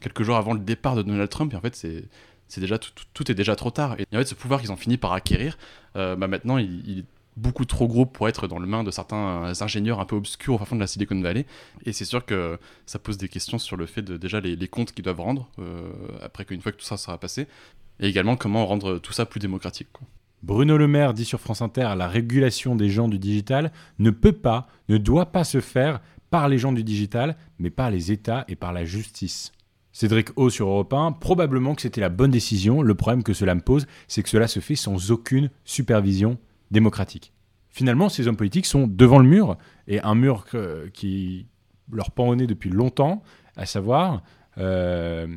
quelques 0.00 0.22
jours 0.22 0.36
avant 0.36 0.52
le 0.52 0.60
départ 0.60 0.96
de 0.96 1.02
Donald 1.02 1.28
Trump. 1.28 1.52
Et 1.52 1.56
en 1.56 1.60
fait, 1.60 1.74
c'est 1.74 2.60
déjà 2.60 2.78
tout, 2.78 3.30
est 3.30 3.34
déjà 3.34 3.56
trop 3.56 3.70
tard. 3.70 3.96
Et 3.98 4.06
en 4.14 4.18
fait, 4.18 4.26
ce 4.26 4.34
pouvoir 4.34 4.60
qu'ils 4.60 4.72
ont 4.72 4.76
fini 4.76 4.96
par 4.96 5.12
acquérir, 5.12 5.58
bah 5.94 6.16
maintenant, 6.16 6.58
il, 6.58 6.88
il, 6.88 7.04
beaucoup 7.36 7.66
trop 7.66 7.86
gros 7.86 8.06
pour 8.06 8.28
être 8.28 8.48
dans 8.48 8.58
le 8.58 8.66
main 8.66 8.82
de 8.82 8.90
certains 8.90 9.52
ingénieurs 9.60 10.00
un 10.00 10.04
peu 10.04 10.16
obscurs 10.16 10.60
au 10.60 10.64
fond 10.64 10.74
de 10.74 10.80
la 10.80 10.86
Silicon 10.86 11.20
Valley. 11.20 11.46
Et 11.84 11.92
c'est 11.92 12.04
sûr 12.04 12.24
que 12.24 12.58
ça 12.86 12.98
pose 12.98 13.18
des 13.18 13.28
questions 13.28 13.58
sur 13.58 13.76
le 13.76 13.86
fait 13.86 14.02
de 14.02 14.16
déjà 14.16 14.40
les, 14.40 14.68
comptes 14.68 14.92
qu'ils 14.92 15.04
doivent 15.04 15.20
rendre, 15.20 15.48
euh, 15.58 15.90
après 16.22 16.44
qu'une 16.44 16.60
fois 16.60 16.72
que 16.72 16.78
tout 16.78 16.84
ça 16.84 16.96
sera 16.96 17.18
passé, 17.18 17.46
et 18.00 18.08
également 18.08 18.36
comment 18.36 18.66
rendre 18.66 18.98
tout 18.98 19.12
ça 19.12 19.26
plus 19.26 19.38
démocratique. 19.38 19.88
Bruno 20.42 20.76
Le 20.76 20.86
Maire 20.86 21.14
dit 21.14 21.24
sur 21.24 21.40
France 21.40 21.62
Inter 21.62 21.94
la 21.96 22.08
régulation 22.08 22.76
des 22.76 22.88
gens 22.88 23.08
du 23.08 23.18
digital 23.18 23.72
ne 23.98 24.10
peut 24.10 24.32
pas, 24.32 24.68
ne 24.88 24.96
doit 24.96 25.26
pas 25.26 25.44
se 25.44 25.60
faire 25.60 26.00
par 26.30 26.48
les 26.48 26.58
gens 26.58 26.72
du 26.72 26.84
digital, 26.84 27.36
mais 27.58 27.70
par 27.70 27.90
les 27.90 28.12
États 28.12 28.44
et 28.48 28.56
par 28.56 28.72
la 28.72 28.84
justice. 28.84 29.52
Cédric 29.96 30.28
O 30.36 30.50
sur 30.50 30.68
Europe 30.68 30.92
1, 30.92 31.12
probablement 31.12 31.74
que 31.74 31.80
c'était 31.80 32.02
la 32.02 32.10
bonne 32.10 32.30
décision. 32.30 32.82
Le 32.82 32.94
problème 32.94 33.22
que 33.22 33.32
cela 33.32 33.54
me 33.54 33.62
pose, 33.62 33.86
c'est 34.08 34.22
que 34.22 34.28
cela 34.28 34.46
se 34.46 34.60
fait 34.60 34.74
sans 34.74 35.10
aucune 35.10 35.48
supervision 35.64 36.36
démocratique. 36.70 37.32
Finalement, 37.70 38.10
ces 38.10 38.28
hommes 38.28 38.36
politiques 38.36 38.66
sont 38.66 38.86
devant 38.86 39.18
le 39.18 39.26
mur, 39.26 39.56
et 39.88 39.98
un 40.00 40.14
mur 40.14 40.44
qui 40.92 41.46
leur 41.90 42.10
pend 42.10 42.28
au 42.28 42.36
nez 42.36 42.46
depuis 42.46 42.68
longtemps, 42.68 43.22
à 43.56 43.64
savoir, 43.64 44.22
euh, 44.58 45.28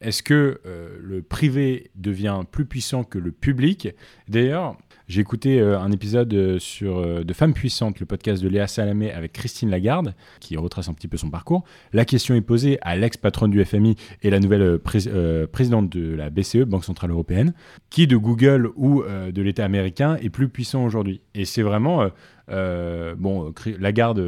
est-ce 0.00 0.22
que 0.22 0.62
euh, 0.64 0.96
le 0.98 1.20
privé 1.20 1.90
devient 1.94 2.40
plus 2.50 2.64
puissant 2.64 3.04
que 3.04 3.18
le 3.18 3.32
public? 3.32 3.88
D'ailleurs, 4.28 4.78
j'ai 5.08 5.20
écouté 5.20 5.60
euh, 5.60 5.78
un 5.78 5.92
épisode 5.92 6.34
euh, 6.34 6.58
sur 6.58 6.98
euh, 6.98 7.22
de 7.22 7.32
Femmes 7.32 7.54
puissantes, 7.54 8.00
le 8.00 8.06
podcast 8.06 8.42
de 8.42 8.48
Léa 8.48 8.66
Salamé 8.66 9.12
avec 9.12 9.32
Christine 9.32 9.70
Lagarde, 9.70 10.14
qui 10.40 10.56
retrace 10.56 10.88
un 10.88 10.94
petit 10.94 11.06
peu 11.06 11.16
son 11.16 11.30
parcours. 11.30 11.62
La 11.92 12.04
question 12.04 12.34
est 12.34 12.40
posée 12.40 12.78
à 12.82 12.96
l'ex-patronne 12.96 13.52
du 13.52 13.64
FMI 13.64 13.94
et 14.22 14.30
la 14.30 14.40
nouvelle 14.40 14.80
présidente 14.80 15.90
de 15.90 16.14
la 16.14 16.28
BCE, 16.30 16.64
Banque 16.66 16.84
Centrale 16.84 17.12
Européenne, 17.12 17.54
qui 17.88 18.08
de 18.08 18.16
Google 18.16 18.70
ou 18.74 19.02
de 19.04 19.42
l'État 19.42 19.64
américain 19.64 20.16
est 20.16 20.30
plus 20.30 20.48
puissant 20.48 20.84
aujourd'hui? 20.84 21.20
Et 21.34 21.44
c'est 21.44 21.62
vraiment... 21.62 22.08
bon, 22.48 23.52
Lagarde, 23.78 24.18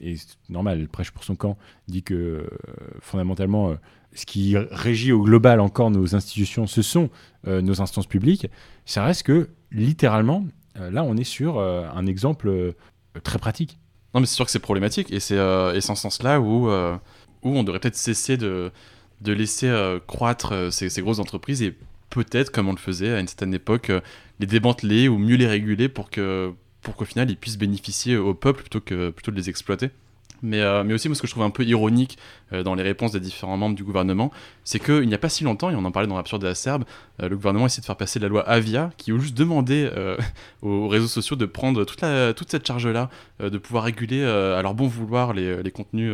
et 0.00 0.14
normal, 0.48 0.80
elle 0.80 0.88
prêche 0.88 1.10
pour 1.10 1.24
son 1.24 1.36
camp, 1.36 1.56
dit 1.88 2.02
que 2.02 2.48
fondamentalement, 3.00 3.76
ce 4.14 4.26
qui 4.26 4.56
régit 4.56 5.12
au 5.12 5.22
global 5.22 5.60
encore 5.60 5.90
nos 5.90 6.14
institutions, 6.14 6.66
ce 6.66 6.82
sont 6.82 7.10
nos 7.46 7.80
instances 7.80 8.06
publiques. 8.06 8.48
Ça 8.84 9.04
reste 9.04 9.22
que 9.22 9.48
littéralement, 9.72 10.44
euh, 10.78 10.90
là, 10.90 11.04
on 11.04 11.16
est 11.16 11.24
sur 11.24 11.58
euh, 11.58 11.86
un 11.94 12.06
exemple 12.06 12.48
euh, 12.48 12.72
très 13.22 13.38
pratique. 13.38 13.78
Non, 14.14 14.20
mais 14.20 14.26
c'est 14.26 14.34
sûr 14.34 14.44
que 14.44 14.50
c'est 14.50 14.58
problématique, 14.58 15.12
et 15.12 15.20
c'est 15.20 15.38
en 15.38 15.72
ce 15.72 16.02
sens-là 16.02 16.40
où, 16.40 16.68
où 16.68 16.98
on 17.42 17.62
devrait 17.62 17.78
peut-être 17.78 17.94
cesser 17.94 18.36
de, 18.36 18.72
de 19.20 19.32
laisser 19.32 19.72
croître 20.08 20.72
ces, 20.72 20.88
ces, 20.88 21.00
grosses 21.00 21.20
entreprises 21.20 21.62
et 21.62 21.76
peut-être, 22.08 22.50
comme 22.50 22.66
on 22.66 22.72
le 22.72 22.78
faisait 22.78 23.12
à 23.12 23.20
une 23.20 23.28
certaine 23.28 23.54
époque, 23.54 23.92
les 24.40 24.46
démanteler 24.46 25.06
ou 25.06 25.16
mieux 25.16 25.36
les 25.36 25.46
réguler 25.46 25.88
pour 25.88 26.10
que 26.10 26.52
pour 26.82 26.96
qu'au 26.96 27.04
final 27.04 27.30
ils 27.30 27.36
puissent 27.36 27.58
bénéficier 27.58 28.16
au 28.16 28.34
peuple 28.34 28.62
plutôt 28.62 28.80
que 28.80 29.10
plutôt 29.10 29.30
de 29.30 29.36
les 29.36 29.48
exploiter. 29.48 29.90
Mais, 30.42 30.60
euh, 30.60 30.84
mais 30.84 30.94
aussi, 30.94 31.08
moi, 31.08 31.14
ce 31.14 31.20
que 31.20 31.26
je 31.26 31.32
trouve 31.32 31.42
un 31.42 31.50
peu 31.50 31.64
ironique 31.64 32.18
euh, 32.52 32.62
dans 32.62 32.74
les 32.74 32.82
réponses 32.82 33.12
des 33.12 33.20
différents 33.20 33.56
membres 33.56 33.74
du 33.74 33.84
gouvernement, 33.84 34.30
c'est 34.64 34.78
qu'il 34.78 35.06
n'y 35.06 35.14
a 35.14 35.18
pas 35.18 35.28
si 35.28 35.44
longtemps, 35.44 35.70
et 35.70 35.74
on 35.74 35.84
en 35.84 35.92
parlait 35.92 36.08
dans 36.08 36.16
l'absurde 36.16 36.44
et 36.44 36.48
acerbe, 36.48 36.84
euh, 37.22 37.28
le 37.28 37.36
gouvernement 37.36 37.66
essaie 37.66 37.80
de 37.80 37.86
faire 37.86 37.96
passer 37.96 38.18
la 38.18 38.28
loi 38.28 38.48
Avia, 38.48 38.90
qui 38.96 39.12
juste 39.18 39.36
demandé 39.36 39.90
aux 40.62 40.88
réseaux 40.88 41.08
sociaux 41.08 41.36
de 41.36 41.46
prendre 41.46 41.84
toute, 41.84 42.00
la, 42.00 42.32
cette 42.48 42.66
charge-là, 42.66 43.10
de 43.40 43.58
pouvoir 43.58 43.84
réguler 43.84 44.24
à 44.24 44.62
leur 44.62 44.74
bon 44.74 44.86
vouloir 44.86 45.32
les, 45.34 45.70
contenus 45.70 46.12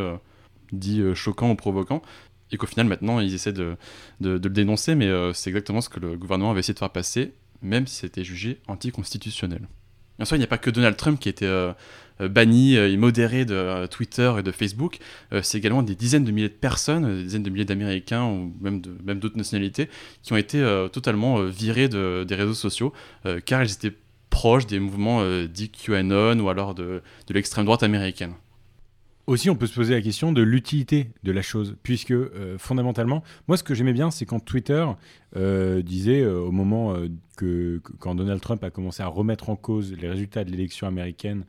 dits 0.72 1.02
choquants 1.14 1.50
ou 1.50 1.54
provoquants. 1.54 2.02
Et 2.52 2.56
qu'au 2.56 2.66
final, 2.66 2.86
maintenant, 2.86 3.20
ils 3.20 3.34
essaient 3.34 3.52
de, 3.52 3.76
de, 4.20 4.38
de 4.38 4.48
le 4.48 4.54
dénoncer, 4.54 4.94
mais 4.94 5.10
c'est 5.34 5.50
exactement 5.50 5.80
ce 5.80 5.88
que 5.88 6.00
le 6.00 6.16
gouvernement 6.16 6.50
avait 6.50 6.60
essayé 6.60 6.74
de 6.74 6.78
faire 6.78 6.90
passer, 6.90 7.34
même 7.62 7.86
si 7.86 7.96
c'était 7.96 8.24
jugé 8.24 8.60
anticonstitutionnel. 8.66 9.68
Bien 10.18 10.24
sûr, 10.24 10.36
il 10.36 10.40
n'y 10.40 10.44
a 10.44 10.48
pas 10.48 10.58
que 10.58 10.70
Donald 10.70 10.96
Trump 10.96 11.20
qui 11.20 11.28
était 11.28 11.46
euh, 12.20 12.28
banni 12.28 12.76
euh, 12.76 12.90
et 12.90 12.96
modéré 12.96 13.44
de 13.44 13.54
euh, 13.54 13.86
Twitter 13.86 14.32
et 14.38 14.42
de 14.42 14.50
Facebook, 14.50 14.98
c'est 15.42 15.58
également 15.58 15.82
des 15.82 15.94
dizaines 15.94 16.24
de 16.24 16.30
milliers 16.30 16.48
de 16.48 16.54
personnes, 16.54 17.16
des 17.16 17.22
dizaines 17.24 17.42
de 17.42 17.50
milliers 17.50 17.64
d'Américains 17.64 18.24
ou 18.24 18.52
même 18.60 18.80
d'autres 19.18 19.36
nationalités 19.36 19.88
qui 20.22 20.32
ont 20.32 20.36
été 20.36 20.64
totalement 20.92 21.42
virés 21.42 21.88
de, 21.88 22.24
des 22.26 22.34
réseaux 22.34 22.54
sociaux 22.54 22.92
car 23.44 23.62
ils 23.62 23.72
étaient 23.72 23.92
proches 24.30 24.66
des 24.66 24.78
mouvements 24.78 25.24
dits 25.46 25.70
QAnon 25.70 26.38
ou 26.40 26.48
alors 26.48 26.74
de 26.74 27.02
l'extrême 27.30 27.64
droite 27.64 27.82
américaine. 27.82 28.32
Aussi, 29.26 29.50
on 29.50 29.56
peut 29.56 29.66
se 29.66 29.74
poser 29.74 29.94
la 29.94 30.02
question 30.02 30.32
de 30.32 30.42
l'utilité 30.42 31.10
de 31.24 31.32
la 31.32 31.42
chose, 31.42 31.76
puisque 31.82 32.14
fondamentalement, 32.58 33.24
moi 33.48 33.56
ce 33.56 33.64
que 33.64 33.74
j'aimais 33.74 33.92
bien, 33.92 34.12
c'est 34.12 34.24
quand 34.24 34.38
Twitter 34.38 34.86
disait 35.34 36.24
au 36.24 36.52
moment 36.52 36.94
que, 37.36 37.80
quand 37.98 38.14
Donald 38.14 38.40
Trump 38.40 38.62
a 38.62 38.70
commencé 38.70 39.02
à 39.02 39.08
remettre 39.08 39.50
en 39.50 39.56
cause 39.56 39.92
les 39.92 40.08
résultats 40.08 40.44
de 40.44 40.50
l'élection 40.50 40.86
américaine 40.86 41.44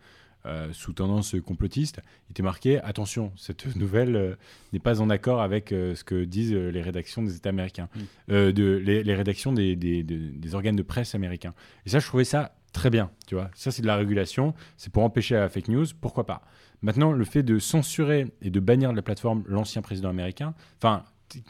euh, 0.47 0.69
sous 0.71 0.93
tendance 0.93 1.35
complotiste, 1.45 1.99
il 2.27 2.31
était 2.31 2.43
marqué 2.43 2.79
attention, 2.79 3.33
cette 3.35 3.65
nouvelle 3.75 4.15
euh, 4.15 4.35
n'est 4.71 4.79
pas 4.79 5.01
en 5.01 5.09
accord 5.09 5.41
avec 5.41 5.73
euh, 5.73 5.93
ce 5.93 6.05
que 6.05 6.23
disent 6.23 6.53
les 6.53 6.81
rédactions 6.81 7.21
des 7.21 7.35
États 7.35 7.49
américains, 7.49 7.89
mm. 8.29 8.51
de, 8.53 8.77
les, 8.77 9.15
rédactions 9.15 9.51
des, 9.51 9.75
des, 9.75 10.55
organes 10.55 10.77
de 10.77 10.83
presse 10.83 11.15
américains. 11.15 11.53
Et 11.85 11.89
ça, 11.89 11.99
je 11.99 12.07
trouvais 12.07 12.23
ça 12.23 12.55
très 12.71 12.89
bien, 12.89 13.11
tu 13.25 13.35
vois. 13.35 13.49
Ça, 13.55 13.71
c'est 13.71 13.81
de 13.81 13.87
la 13.87 13.97
régulation, 13.97 14.53
c'est 14.77 14.91
pour 14.91 15.03
empêcher 15.03 15.35
la 15.35 15.49
fake 15.49 15.67
news, 15.67 15.85
pourquoi 15.99 16.25
pas. 16.25 16.43
Maintenant, 16.81 17.11
le 17.11 17.25
fait 17.25 17.43
de 17.43 17.59
censurer 17.59 18.27
et 18.41 18.49
de 18.49 18.59
bannir 18.59 18.91
de 18.91 18.95
la 18.95 19.01
plateforme 19.01 19.43
l'ancien 19.47 19.81
président 19.81 20.09
américain, 20.09 20.53
enfin, 20.77 21.03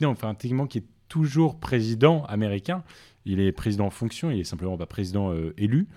enfin, 0.04 0.34
techniquement, 0.36 0.68
qui 0.68 0.80
est 0.80 0.86
toujours 1.10 1.60
président 1.60 2.26
américain, 2.26 2.84
il 3.26 3.40
est 3.40 3.52
président 3.52 3.86
en 3.86 3.90
fonction, 3.90 4.32
il 4.32 4.40
est 4.40 4.46
simplement 4.46 4.78
pas 4.78 4.86
président 4.86 5.34
élu 5.58 5.88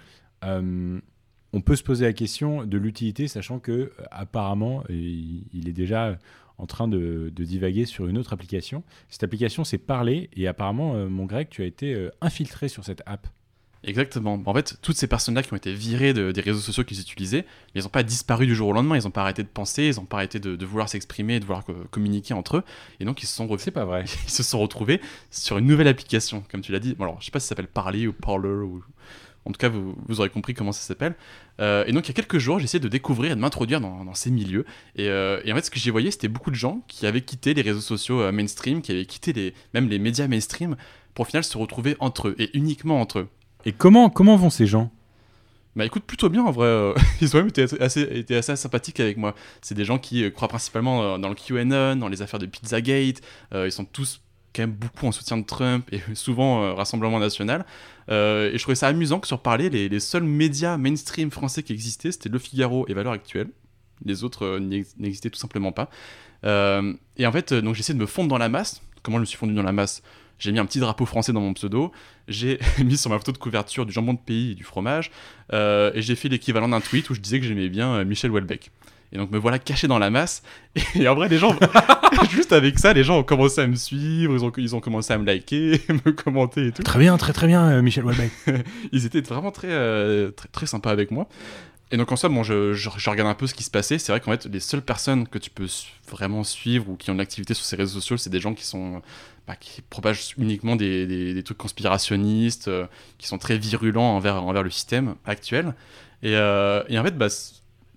on 1.52 1.60
peut 1.60 1.76
se 1.76 1.82
poser 1.82 2.04
la 2.04 2.12
question 2.12 2.64
de 2.64 2.78
l'utilité, 2.78 3.28
sachant 3.28 3.58
que 3.58 3.72
euh, 3.72 3.90
apparemment, 4.10 4.84
il, 4.88 5.68
est 5.68 5.72
déjà 5.72 6.18
en 6.58 6.66
train 6.66 6.88
de, 6.88 7.32
divaguer 7.36 7.86
sur 7.86 8.06
une 8.06 8.18
autre 8.18 8.32
application. 8.32 8.82
Cette 9.08 9.24
application, 9.24 9.64
c'est 9.64 9.78
Parler, 9.78 10.30
et 10.34 10.46
apparemment, 10.46 10.94
euh, 10.94 11.08
mon 11.08 11.24
grec, 11.24 11.50
tu 11.50 11.62
as 11.62 11.66
été 11.66 11.94
euh, 11.94 12.10
infiltré 12.20 12.68
sur 12.68 12.84
cette 12.84 13.02
app. 13.06 13.26
Exactement. 13.82 14.42
En 14.44 14.54
fait, 14.54 14.76
toutes 14.82 14.96
ces 14.96 15.06
personnes-là 15.06 15.42
qui 15.42 15.52
ont 15.52 15.56
été 15.56 15.72
virées 15.72 16.12
des 16.12 16.40
réseaux 16.40 16.60
sociaux 16.60 16.84
qu'ils 16.84 17.00
utilisaient, 17.00 17.46
ils 17.74 17.82
n'ont 17.82 17.88
pas 17.88 18.02
disparu 18.02 18.46
du 18.46 18.54
jour 18.54 18.68
au 18.68 18.72
lendemain, 18.72 18.96
ils 18.96 19.04
n'ont 19.04 19.10
pas 19.10 19.22
arrêté 19.22 19.42
de 19.42 19.48
penser, 19.48 19.84
ils 19.84 19.96
n'ont 19.96 20.04
pas 20.04 20.18
arrêté 20.18 20.38
de, 20.38 20.64
vouloir 20.66 20.88
s'exprimer, 20.88 21.40
de 21.40 21.44
vouloir 21.46 21.64
communiquer 21.90 22.34
entre 22.34 22.58
eux, 22.58 22.62
et 23.00 23.04
donc 23.06 23.22
ils 23.22 23.26
se 23.26 23.34
sont, 23.34 23.48
C'est 23.58 23.70
pas 23.70 23.86
vrai. 23.86 24.04
ils 24.24 24.30
se 24.30 24.42
sont 24.42 24.58
retrouvés 24.58 25.00
sur 25.30 25.56
une 25.56 25.66
nouvelle 25.66 25.88
application, 25.88 26.44
comme 26.50 26.60
tu 26.60 26.72
l'as 26.72 26.78
dit. 26.78 26.94
Bon, 26.94 27.04
alors, 27.04 27.20
je 27.20 27.26
sais 27.26 27.30
pas 27.30 27.40
si 27.40 27.46
ça 27.46 27.50
s'appelle 27.50 27.68
Parler 27.68 28.06
ou 28.06 28.12
Parler 28.12 28.48
ou 28.48 28.82
en 29.46 29.52
tout 29.52 29.58
cas, 29.58 29.68
vous, 29.68 30.20
aurez 30.20 30.28
compris 30.28 30.54
comment 30.54 30.72
ça 30.72 30.82
s'appelle. 30.82 31.14
Euh, 31.60 31.84
et 31.86 31.92
donc, 31.92 32.06
il 32.06 32.08
y 32.08 32.10
a 32.10 32.14
quelques 32.14 32.38
jours, 32.38 32.58
j'ai 32.58 32.64
essayé 32.64 32.80
de 32.80 32.88
découvrir 32.88 33.32
et 33.32 33.34
de 33.34 33.40
m'introduire 33.40 33.80
dans, 33.80 34.14
ces 34.14 34.30
milieux. 34.30 34.66
Euh, 34.98 35.40
et, 35.44 35.52
en 35.52 35.56
fait, 35.56 35.64
ce 35.64 35.70
que 35.70 35.78
j'y 35.78 35.90
voyais, 35.90 36.10
c'était 36.10 36.28
beaucoup 36.28 36.50
de 36.50 36.56
gens 36.56 36.82
qui 36.88 37.06
avaient 37.06 37.22
quitté 37.22 37.54
les 37.54 37.62
réseaux 37.62 37.80
sociaux 37.80 38.20
euh, 38.20 38.32
mainstream, 38.32 38.82
qui 38.82 38.92
avaient 38.92 39.06
quitté 39.06 39.32
les, 39.32 39.54
même 39.72 39.88
les 39.88 39.98
médias 39.98 40.28
mainstream, 40.28 40.76
pour 41.14 41.22
au 41.22 41.26
final 41.26 41.42
se 41.42 41.56
retrouver 41.56 41.96
entre 42.00 42.28
eux, 42.28 42.36
et 42.38 42.56
uniquement 42.56 43.00
entre 43.00 43.20
eux. 43.20 43.28
Et 43.64 43.72
comment, 43.72 44.10
comment 44.10 44.36
vont 44.36 44.50
ces 44.50 44.66
gens? 44.66 44.90
Bah 45.76 45.84
écoute, 45.84 46.02
plutôt 46.04 46.28
bien 46.28 46.42
en 46.42 46.50
vrai. 46.50 46.94
Ils 47.20 47.34
ont 47.36 47.38
même 47.38 47.48
été 47.48 47.64
assez, 47.80 48.02
été 48.02 48.36
assez 48.36 48.56
sympathiques 48.56 49.00
avec 49.00 49.16
moi. 49.16 49.34
C'est 49.62 49.74
des 49.74 49.84
gens 49.84 49.98
qui 49.98 50.30
croient 50.32 50.48
principalement 50.48 51.18
dans 51.18 51.28
le 51.28 51.34
QAnon, 51.34 51.96
dans 51.96 52.08
les 52.08 52.22
affaires 52.22 52.40
de 52.40 52.46
Pizzagate. 52.46 53.20
ils 53.52 53.72
sont 53.72 53.84
tous 53.84 54.20
quand 54.52 54.62
même 54.62 54.72
beaucoup 54.72 55.06
en 55.06 55.12
soutien 55.12 55.36
de 55.36 55.44
Trump 55.44 55.88
et 55.92 56.00
souvent 56.14 56.74
Rassemblement 56.74 57.20
National. 57.20 57.64
Euh, 58.10 58.50
et 58.52 58.58
je 58.58 58.62
trouvais 58.62 58.74
ça 58.74 58.88
amusant 58.88 59.20
que 59.20 59.26
sur 59.26 59.40
Parler, 59.40 59.70
les, 59.70 60.00
seuls 60.00 60.24
médias 60.24 60.76
mainstream 60.76 61.30
français 61.30 61.62
qui 61.62 61.72
existaient, 61.72 62.12
c'était 62.12 62.28
Le 62.28 62.38
Figaro 62.38 62.86
et 62.88 62.94
Valeurs 62.94 63.12
Actuelles. 63.12 63.50
Les 64.04 64.24
autres 64.24 64.44
euh, 64.46 64.58
n'existaient 64.98 65.30
tout 65.30 65.38
simplement 65.38 65.72
pas. 65.72 65.90
Euh, 66.44 66.94
et 67.16 67.26
en 67.26 67.32
fait, 67.32 67.52
donc 67.52 67.74
j'essaie 67.74 67.94
de 67.94 67.98
me 67.98 68.06
fondre 68.06 68.28
dans 68.28 68.38
la 68.38 68.48
masse. 68.48 68.82
Comment 69.02 69.18
je 69.18 69.20
me 69.20 69.26
suis 69.26 69.38
fondu 69.38 69.54
dans 69.54 69.62
la 69.62 69.72
masse? 69.72 70.02
J'ai 70.40 70.50
mis 70.50 70.59
un 70.59 70.66
petit 70.66 70.81
drapeau 70.81 71.07
français 71.07 71.33
dans 71.33 71.40
mon 71.40 71.55
pseudo. 71.55 71.92
J'ai 72.26 72.59
mis 72.85 72.96
sur 72.96 73.11
ma 73.11 73.18
photo 73.18 73.31
de 73.31 73.38
couverture 73.38 73.87
du 73.87 73.92
jambon 73.92 74.14
de 74.14 74.18
pays 74.18 74.53
et 74.53 74.55
du 74.57 74.64
fromage. 74.64 75.12
et 75.53 75.92
j'ai 76.03 76.16
fait 76.16 76.29
l'équivalent 76.29 76.68
d'un 76.68 76.81
tweet 76.81 77.09
où 77.11 77.14
je 77.14 77.20
disais 77.20 77.38
que 77.38 77.46
j'aimais 77.46 77.68
bien 77.68 78.03
Michel 78.05 78.33
Houellebecq. 78.33 78.72
Et 79.12 79.18
donc 79.18 79.31
me 79.31 79.38
voilà 79.38 79.59
caché 79.59 79.88
dans 79.88 79.98
la 79.98 80.11
masse. 80.11 80.42
Et 80.94 81.09
en 81.09 81.14
vrai, 81.14 81.29
les 81.29 81.38
gens, 81.38 81.57
juste 82.31 82.53
avec 82.53 82.79
ça, 82.79 82.92
les 82.92 83.03
gens 83.03 83.18
ont 83.18 83.22
commencé 83.22 83.61
à 83.61 83.66
me 83.66 83.74
suivre, 83.74 84.35
ils 84.35 84.44
ont, 84.44 84.53
ils 84.57 84.76
ont 84.76 84.81
commencé 84.81 85.12
à 85.12 85.18
me 85.18 85.26
liker, 85.26 85.81
me 86.07 86.12
commenter 86.12 86.68
et 86.68 86.72
tout. 86.72 86.83
Très 86.83 86.98
bien, 86.98 87.16
très 87.16 87.33
très 87.33 87.46
bien, 87.46 87.68
euh, 87.68 87.83
Michel 87.83 88.05
Houellebecq. 88.05 88.33
ils 88.92 89.07
étaient 89.07 89.20
vraiment 89.20 89.50
très, 89.50 89.70
euh, 89.70 90.31
très, 90.31 90.48
très 90.48 90.66
sympas 90.66 90.90
avec 90.90 91.11
moi. 91.11 91.29
Et 91.92 91.96
donc 91.96 92.12
en 92.12 92.14
soi, 92.14 92.29
bon, 92.29 92.44
je, 92.44 92.72
je, 92.72 93.11
regarde 93.11 93.29
un 93.29 93.35
peu 93.35 93.48
ce 93.48 93.55
qui 93.55 93.64
se 93.64 93.70
passait. 93.70 93.98
C'est 93.98 94.12
vrai 94.12 94.20
qu'en 94.20 94.31
fait, 94.31 94.46
les 94.46 94.61
seules 94.61 94.83
personnes 94.83 95.26
que 95.26 95.38
tu 95.38 95.50
peux 95.50 95.66
vraiment 96.09 96.44
suivre 96.44 96.88
ou 96.88 96.94
qui 96.94 97.11
ont 97.11 97.14
une 97.14 97.20
activité 97.20 97.53
sur 97.53 97.64
ces 97.64 97.74
réseaux 97.74 97.94
sociaux, 97.98 98.16
c'est 98.16 98.31
des 98.31 98.38
gens 98.38 98.55
qui 98.55 98.64
sont 98.64 99.03
bah, 99.50 99.56
qui 99.58 99.82
propagent 99.82 100.34
uniquement 100.38 100.76
des, 100.76 101.42
trucs 101.44 101.58
conspirationnistes, 101.58 102.68
euh, 102.68 102.86
qui 103.18 103.26
sont 103.26 103.38
très 103.38 103.58
virulents 103.58 104.14
envers, 104.16 104.62
le 104.62 104.70
système 104.70 105.16
actuel. 105.26 105.74
Et, 106.22 106.32
et 106.32 106.98
en 106.98 107.02
fait, 107.02 107.16
bah, 107.16 107.28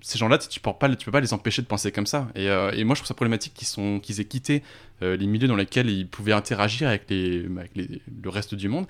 ces 0.03 0.19
gens-là, 0.19 0.37
tu 0.37 0.49
tu 0.49 0.59
peux 0.59 1.11
pas 1.11 1.21
les 1.21 1.33
empêcher 1.33 1.61
de 1.61 1.67
penser 1.67 1.91
comme 1.93 2.05
ça. 2.05 2.27
Et, 2.35 2.49
euh, 2.49 2.71
moi, 2.83 2.93
je 2.93 2.99
trouve 2.99 3.07
ça 3.07 3.13
problématique 3.13 3.53
qu'ils 3.53 4.19
aient 4.19 4.25
quitté 4.25 4.61
euh, 5.01 5.15
les 5.15 5.25
milieux 5.27 5.47
dans 5.47 5.55
lesquels 5.55 5.89
ils 5.89 6.07
pouvaient 6.07 6.33
interagir 6.33 6.89
avec, 6.89 7.05
le 7.09 8.29
reste 8.29 8.53
du 8.53 8.67
monde. 8.67 8.85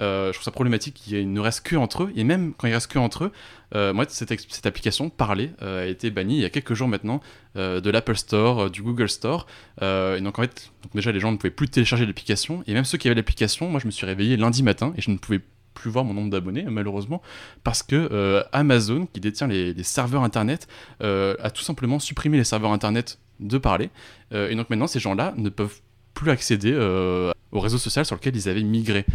Euh, 0.00 0.28
je 0.28 0.34
trouve 0.34 0.44
ça 0.44 0.50
problématique 0.50 0.94
qu'il 0.94 1.32
ne 1.32 1.40
reste 1.40 1.66
que 1.66 1.74
entre 1.74 2.04
eux. 2.04 2.12
Et 2.14 2.22
même 2.22 2.52
quand 2.52 2.68
il 2.68 2.74
reste 2.74 2.92
que 2.92 2.98
entre 2.98 3.24
eux, 3.24 3.92
moi, 3.94 4.04
cette, 4.08 4.66
application, 4.66 5.08
Parler, 5.08 5.52
a 5.60 5.86
été 5.86 6.10
bannie 6.10 6.36
il 6.36 6.42
y 6.42 6.44
a 6.44 6.50
quelques 6.50 6.74
jours 6.74 6.88
maintenant 6.88 7.20
de 7.54 7.90
l'Apple 7.90 8.16
Store, 8.16 8.70
du 8.70 8.82
Google 8.82 9.08
Store. 9.08 9.46
Et 9.80 10.20
donc, 10.20 10.38
en 10.38 10.42
fait, 10.42 10.70
donc 10.82 10.94
déjà, 10.94 11.12
les 11.12 11.20
gens 11.20 11.32
ne 11.32 11.38
pouvaient 11.38 11.50
plus 11.50 11.68
télécharger 11.70 12.04
l'application. 12.04 12.62
Et 12.66 12.74
même 12.74 12.84
ceux 12.84 12.98
qui 12.98 13.08
avaient 13.08 13.16
l'application, 13.16 13.70
moi, 13.70 13.80
je 13.80 13.86
me 13.86 13.90
suis 13.90 14.04
réveillé 14.04 14.36
lundi 14.36 14.62
matin 14.62 14.92
et 14.98 15.00
je 15.00 15.10
ne 15.10 15.16
pouvais 15.16 15.40
plus 15.78 15.90
voir 15.90 16.04
mon 16.04 16.14
nombre 16.14 16.30
d'abonnés, 16.30 16.64
malheureusement, 16.68 17.22
parce 17.64 17.82
que 17.82 18.08
euh, 18.12 18.42
Amazon, 18.52 19.06
qui 19.12 19.20
détient 19.20 19.46
les, 19.46 19.72
les 19.72 19.82
serveurs 19.82 20.22
internet, 20.22 20.68
euh, 21.02 21.34
a 21.40 21.50
tout 21.50 21.62
simplement 21.62 21.98
supprimé 21.98 22.36
les 22.36 22.44
serveurs 22.44 22.72
internet 22.72 23.18
de 23.40 23.58
parler. 23.58 23.90
Euh, 24.32 24.50
et 24.50 24.54
donc 24.54 24.70
maintenant, 24.70 24.86
ces 24.86 25.00
gens-là 25.00 25.34
ne 25.36 25.48
peuvent 25.48 25.80
plus 26.14 26.30
accéder 26.30 26.72
euh, 26.72 27.32
au 27.52 27.60
réseau 27.60 27.78
social 27.78 28.04
sur 28.04 28.16
lequel 28.16 28.34
ils 28.36 28.48
avaient 28.48 28.62
migré. 28.62 29.06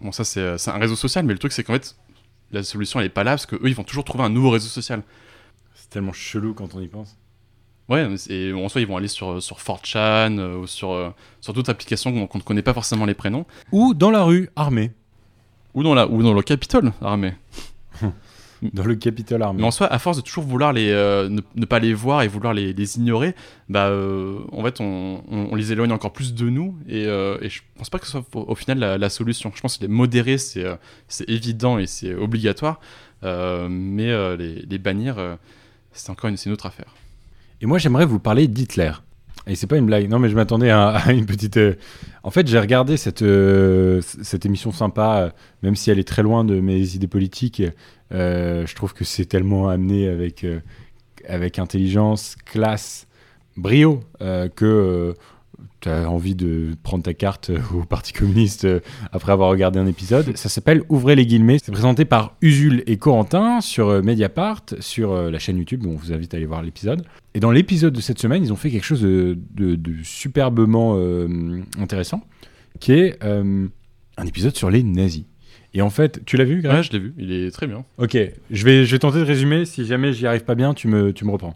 Bon, 0.00 0.12
ça, 0.12 0.24
c'est 0.24 0.68
un 0.68 0.78
réseau 0.78 0.96
social, 0.96 1.24
mais 1.24 1.32
le 1.32 1.38
truc, 1.38 1.52
c'est 1.52 1.64
qu'en 1.64 1.74
fait, 1.74 1.96
la 2.52 2.62
solution, 2.62 3.00
elle 3.00 3.06
est 3.06 3.10
pas 3.10 3.24
là, 3.24 3.32
parce 3.32 3.46
qu'eux, 3.46 3.60
ils 3.64 3.74
vont 3.74 3.84
toujours 3.84 4.04
trouver 4.04 4.24
un 4.24 4.30
nouveau 4.30 4.50
réseau 4.50 4.68
social. 4.68 5.02
C'est 5.74 5.90
tellement 5.90 6.12
chelou 6.12 6.54
quand 6.54 6.74
on 6.74 6.80
y 6.80 6.88
pense. 6.88 7.16
Ouais, 7.88 8.08
et 8.30 8.52
en 8.52 8.68
soi, 8.68 8.80
ils 8.80 8.86
vont 8.86 8.96
aller 8.96 9.08
sur, 9.08 9.40
sur 9.40 9.58
4chan 9.58 10.38
euh, 10.38 10.58
ou 10.58 10.66
sur, 10.66 10.90
euh, 10.90 11.10
sur 11.40 11.52
d'autres 11.52 11.70
applications 11.70 12.10
dont 12.10 12.28
on 12.32 12.38
ne 12.38 12.42
connaît 12.42 12.62
pas 12.62 12.74
forcément 12.74 13.04
les 13.04 13.14
prénoms. 13.14 13.46
Ou 13.70 13.94
dans 13.94 14.10
la 14.10 14.24
rue, 14.24 14.50
armé. 14.56 14.90
Ou 15.76 15.84
dans, 15.84 15.94
la, 15.94 16.08
ou 16.08 16.22
dans 16.24 16.32
le 16.34 16.42
Capitole 16.42 16.92
armé. 17.00 17.34
Dans 18.72 18.84
le 18.84 18.94
Capitole 18.94 19.42
armé. 19.42 19.60
Mais 19.60 19.66
en 19.66 19.70
soi, 19.70 19.86
à 19.86 19.98
force 19.98 20.16
de 20.16 20.22
toujours 20.22 20.42
vouloir 20.42 20.72
les, 20.72 20.88
euh, 20.90 21.28
ne, 21.28 21.42
ne 21.56 21.64
pas 21.66 21.78
les 21.78 21.92
voir 21.92 22.22
et 22.22 22.28
vouloir 22.28 22.54
les, 22.54 22.72
les 22.72 22.96
ignorer, 22.96 23.34
bah, 23.68 23.88
euh, 23.88 24.38
en 24.50 24.64
fait, 24.64 24.80
on, 24.80 25.22
on- 25.30 25.48
on 25.52 25.54
les 25.54 25.72
éloigne 25.72 25.92
encore 25.92 26.14
plus 26.14 26.32
de 26.34 26.48
nous. 26.48 26.74
Et, 26.88 27.04
euh, 27.06 27.36
et 27.42 27.50
je 27.50 27.60
pense 27.76 27.90
pas 27.90 27.98
que 27.98 28.06
ce 28.06 28.12
soit 28.12 28.24
au, 28.34 28.50
au 28.52 28.54
final 28.54 28.78
la, 28.78 28.96
la 28.96 29.10
solution. 29.10 29.52
Je 29.54 29.60
pense 29.60 29.76
que 29.76 29.82
les 29.82 29.88
modérer, 29.88 30.38
c'est 30.38 30.64
euh, 30.64 30.76
c'est 31.06 31.28
évident 31.28 31.76
et 31.78 31.86
c'est 31.86 32.14
obligatoire. 32.14 32.80
Euh, 33.24 33.68
mais 33.70 34.10
euh, 34.10 34.36
les, 34.38 34.62
les 34.62 34.78
bannir, 34.78 35.18
euh, 35.18 35.36
c'est 35.92 36.08
encore 36.10 36.30
une, 36.30 36.38
c'est 36.38 36.46
une 36.48 36.54
autre 36.54 36.66
affaire. 36.66 36.94
Et 37.60 37.66
moi, 37.66 37.76
j'aimerais 37.76 38.06
vous 38.06 38.18
parler 38.18 38.48
d'Hitler. 38.48 38.92
Et 39.46 39.54
c'est 39.54 39.66
pas 39.66 39.76
une 39.76 39.86
blague. 39.86 40.08
Non, 40.08 40.18
mais 40.18 40.28
je 40.28 40.34
m'attendais 40.34 40.70
à, 40.70 41.00
une 41.12 41.26
petite. 41.26 41.56
euh, 41.56 41.74
En 42.22 42.30
fait, 42.30 42.46
j'ai 42.48 42.58
regardé 42.58 42.96
cette, 42.96 43.22
euh, 43.22 44.00
cette 44.22 44.44
émission 44.44 44.72
sympa, 44.72 45.18
euh, 45.18 45.30
même 45.62 45.76
si 45.76 45.90
elle 45.90 45.98
est 45.98 46.08
très 46.08 46.22
loin 46.22 46.44
de 46.44 46.60
mes 46.60 46.94
idées 46.94 47.06
politiques. 47.06 47.62
je 48.10 48.74
trouve 48.74 48.92
que 48.92 49.04
c'est 49.04 49.26
tellement 49.26 49.68
amené 49.68 50.08
avec, 50.08 50.46
avec 51.28 51.58
intelligence, 51.58 52.36
classe, 52.44 53.06
brio, 53.56 54.00
que 54.56 55.14
tu 55.80 55.88
as 55.88 56.08
envie 56.10 56.34
de 56.34 56.70
prendre 56.82 57.02
ta 57.04 57.14
carte 57.14 57.50
euh, 57.50 57.58
au 57.74 57.84
Parti 57.84 58.12
communiste 58.12 58.64
euh, 58.64 58.80
après 59.12 59.32
avoir 59.32 59.50
regardé 59.50 59.78
un 59.78 59.86
épisode. 59.86 60.36
Ça 60.36 60.48
s'appelle 60.48 60.82
Ouvrez 60.88 61.14
les 61.16 61.26
guillemets. 61.26 61.58
C'est 61.62 61.72
présenté 61.72 62.04
par 62.04 62.34
Usul 62.42 62.82
et 62.86 62.96
Corentin 62.96 63.60
sur 63.60 63.88
euh, 63.88 64.02
Mediapart, 64.02 64.62
sur 64.80 65.14
la 65.30 65.38
chaîne 65.38 65.58
YouTube. 65.58 65.80
Bon, 65.82 65.92
on 65.92 65.96
vous 65.96 66.12
invite 66.12 66.34
à 66.34 66.36
aller 66.38 66.46
voir 66.46 66.62
l'épisode. 66.62 67.04
Et 67.34 67.40
dans 67.40 67.50
l'épisode 67.50 67.92
de 67.92 68.00
cette 68.00 68.18
semaine, 68.18 68.42
ils 68.44 68.52
ont 68.52 68.56
fait 68.56 68.70
quelque 68.70 68.84
chose 68.84 69.02
de, 69.02 69.38
de- 69.54 69.74
de 69.74 69.94
superbement 70.02 70.94
euh, 70.96 71.60
intéressant, 71.78 72.22
qui 72.80 72.92
est 72.92 73.22
euh, 73.24 73.66
un 74.16 74.26
épisode 74.26 74.56
sur 74.56 74.70
les 74.70 74.82
nazis. 74.82 75.24
Et 75.74 75.82
en 75.82 75.90
fait, 75.90 76.24
tu 76.24 76.38
l'as 76.38 76.44
vu, 76.44 76.62
Greg? 76.62 76.76
Ouais, 76.76 76.82
je 76.82 76.92
l'ai 76.92 76.98
vu, 76.98 77.14
il 77.18 77.30
est 77.32 77.50
très 77.50 77.66
bien. 77.66 77.84
Ok, 77.98 78.16
je 78.50 78.64
vais, 78.64 78.86
je 78.86 78.92
vais 78.92 78.98
tenter 78.98 79.18
de 79.18 79.24
résumer. 79.24 79.66
Si 79.66 79.84
jamais 79.84 80.14
j'y 80.14 80.26
arrive 80.26 80.44
pas 80.44 80.54
bien, 80.54 80.72
tu 80.72 80.88
me, 80.88 81.12
tu 81.12 81.26
me 81.26 81.30
reprends. 81.32 81.54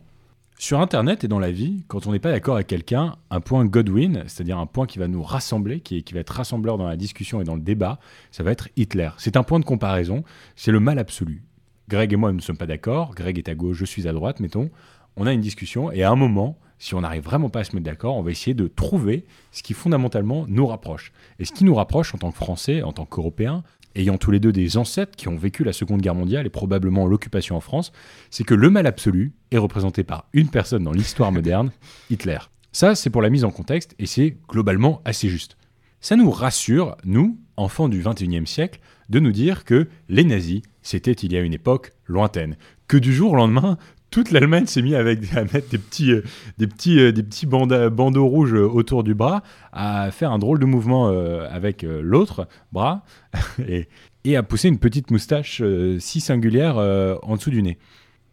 Sur 0.61 0.79
Internet 0.83 1.25
et 1.25 1.29
dans 1.29 1.39
la 1.39 1.51
vie, 1.51 1.85
quand 1.89 2.07
on 2.07 2.13
n'est 2.13 2.19
pas 2.19 2.33
d'accord 2.33 2.57
avec 2.57 2.67
quelqu'un, 2.67 3.17
un 3.31 3.41
point 3.41 3.65
Godwin, 3.65 4.25
c'est-à-dire 4.27 4.59
un 4.59 4.67
point 4.67 4.87
qui 4.87 4.99
va 4.99 5.09
nous 5.09 5.23
rassembler, 5.23 5.81
qui, 5.81 6.05
va 6.13 6.21
être 6.21 6.35
rassembleur 6.35 6.77
dans 6.77 6.87
la 6.87 6.99
discussion 6.99 7.41
et 7.41 7.45
dans 7.45 7.55
le 7.55 7.63
débat, 7.63 7.99
ça 8.31 8.43
va 8.43 8.51
être 8.51 8.69
Hitler. 8.77 9.09
C'est 9.17 9.39
un 9.39 9.43
point 9.43 9.59
de 9.59 9.65
comparaison, 9.65 10.23
c'est 10.57 10.71
le 10.71 10.79
mal 10.79 10.99
absolu. 10.99 11.43
Greg 11.89 12.13
et 12.13 12.17
moi, 12.17 12.31
nous 12.31 12.37
ne 12.37 12.43
sommes 12.43 12.59
pas 12.59 12.67
d'accord. 12.67 13.15
Greg 13.15 13.39
est 13.39 13.49
à 13.49 13.55
gauche, 13.55 13.79
je 13.79 13.87
suis 13.87 14.07
à 14.07 14.13
droite, 14.13 14.39
mettons. 14.39 14.69
On 15.17 15.27
a 15.27 15.33
une 15.33 15.41
discussion 15.41 15.91
et 15.93 16.03
à 16.03 16.11
un 16.11 16.15
moment, 16.15 16.59
si 16.79 16.95
on 16.95 17.01
n'arrive 17.01 17.23
vraiment 17.23 17.49
pas 17.49 17.61
à 17.61 17.65
se 17.65 17.75
mettre 17.75 17.87
d'accord, 17.87 18.19
on 18.19 18.23
va 18.23 18.31
essayer 18.31 18.53
de 18.53 18.67
trouver 18.67 19.25
ce 19.53 19.63
qui 19.63 19.73
fondamentalement 19.73 20.45
nous 20.47 20.67
rapproche. 20.67 21.13
Et 21.39 21.47
ce 21.47 21.53
qui 21.53 21.65
nous 21.65 21.75
rapproche 21.75 22.15
en 22.15 22.19
tant 22.19 22.31
que 22.31 22.37
Français, 22.37 22.83
en 22.83 22.93
tant 22.93 23.07
qu'Européens, 23.07 23.63
ayant 23.95 24.19
tous 24.19 24.31
les 24.31 24.41
deux 24.41 24.53
des 24.53 24.77
ancêtres 24.77 25.17
qui 25.17 25.29
ont 25.29 25.37
vécu 25.37 25.65
la 25.65 25.73
Seconde 25.73 26.01
Guerre 26.01 26.15
mondiale 26.15 26.47
et 26.47 26.51
probablement 26.51 27.07
l'occupation 27.07 27.57
en 27.57 27.61
France, 27.61 27.93
c'est 28.31 28.45
que 28.45 28.55
le 28.55 28.71
mal 28.71 28.87
absolu 28.87 29.33
est 29.51 29.59
représenté 29.59 30.05
par 30.05 30.27
une 30.33 30.49
personne 30.49 30.85
dans 30.85 30.93
l'histoire 30.93 31.33
moderne, 31.33 31.71
Hitler. 32.11 32.39
Ça, 32.73 32.95
c'est 32.95 33.11
pour 33.11 33.23
la 33.23 33.31
mise 33.31 33.45
en 33.45 33.51
contexte 33.51 33.95
et 33.99 34.07
c'est 34.07 34.37
globalement 34.49 35.03
assez 35.05 35.29
juste. 35.29 35.57
Ça 36.01 36.17
nous 36.17 36.31
rassure, 36.31 36.97
nous, 37.05 37.39
enfants 37.57 37.89
du 37.89 38.03
21e 38.03 38.47
siècle, 38.47 38.81
de 39.11 39.21
nous 39.21 39.33
dire 39.33 39.65
que 39.65 39.89
les 40.09 40.25
nazis, 40.25 40.63
c'était 40.83 41.13
il 41.13 41.33
y 41.33 41.37
a 41.37 41.41
une 41.41 41.53
époque 41.53 41.93
lointaine. 42.07 42.57
Que 42.89 42.97
du 42.97 43.13
jour 43.13 43.33
au 43.33 43.37
lendemain, 43.37 43.77
toute 44.11 44.33
l'Allemagne 44.33 44.67
s'est 44.67 44.83
mise 44.83 44.95
avec, 44.95 45.21
à 45.35 45.45
mettre 45.45 45.69
des 45.69 45.79
petits, 45.79 46.13
euh, 46.13 46.23
des 46.59 46.67
petits, 46.67 46.99
euh, 46.99 47.13
des 47.13 47.23
petits 47.23 47.47
bandeaux 47.47 48.27
rouges 48.27 48.55
euh, 48.55 48.67
autour 48.67 49.05
du 49.05 49.15
bras, 49.15 49.43
à 49.73 50.11
faire 50.11 50.33
un 50.33 50.39
drôle 50.39 50.59
de 50.59 50.67
mouvement 50.67 51.09
avec 51.09 51.83
l'autre 51.83 52.49
bras 52.73 53.05
et, 53.69 53.89
et 54.25 54.37
à 54.37 54.43
pousser 54.43 54.69
une 54.69 54.79
petite 54.79 55.11
moustache 55.11 55.63
si 55.99 56.21
singulière 56.21 56.77
en 56.77 57.37
dessous 57.37 57.51
du 57.51 57.63
nez. 57.63 57.79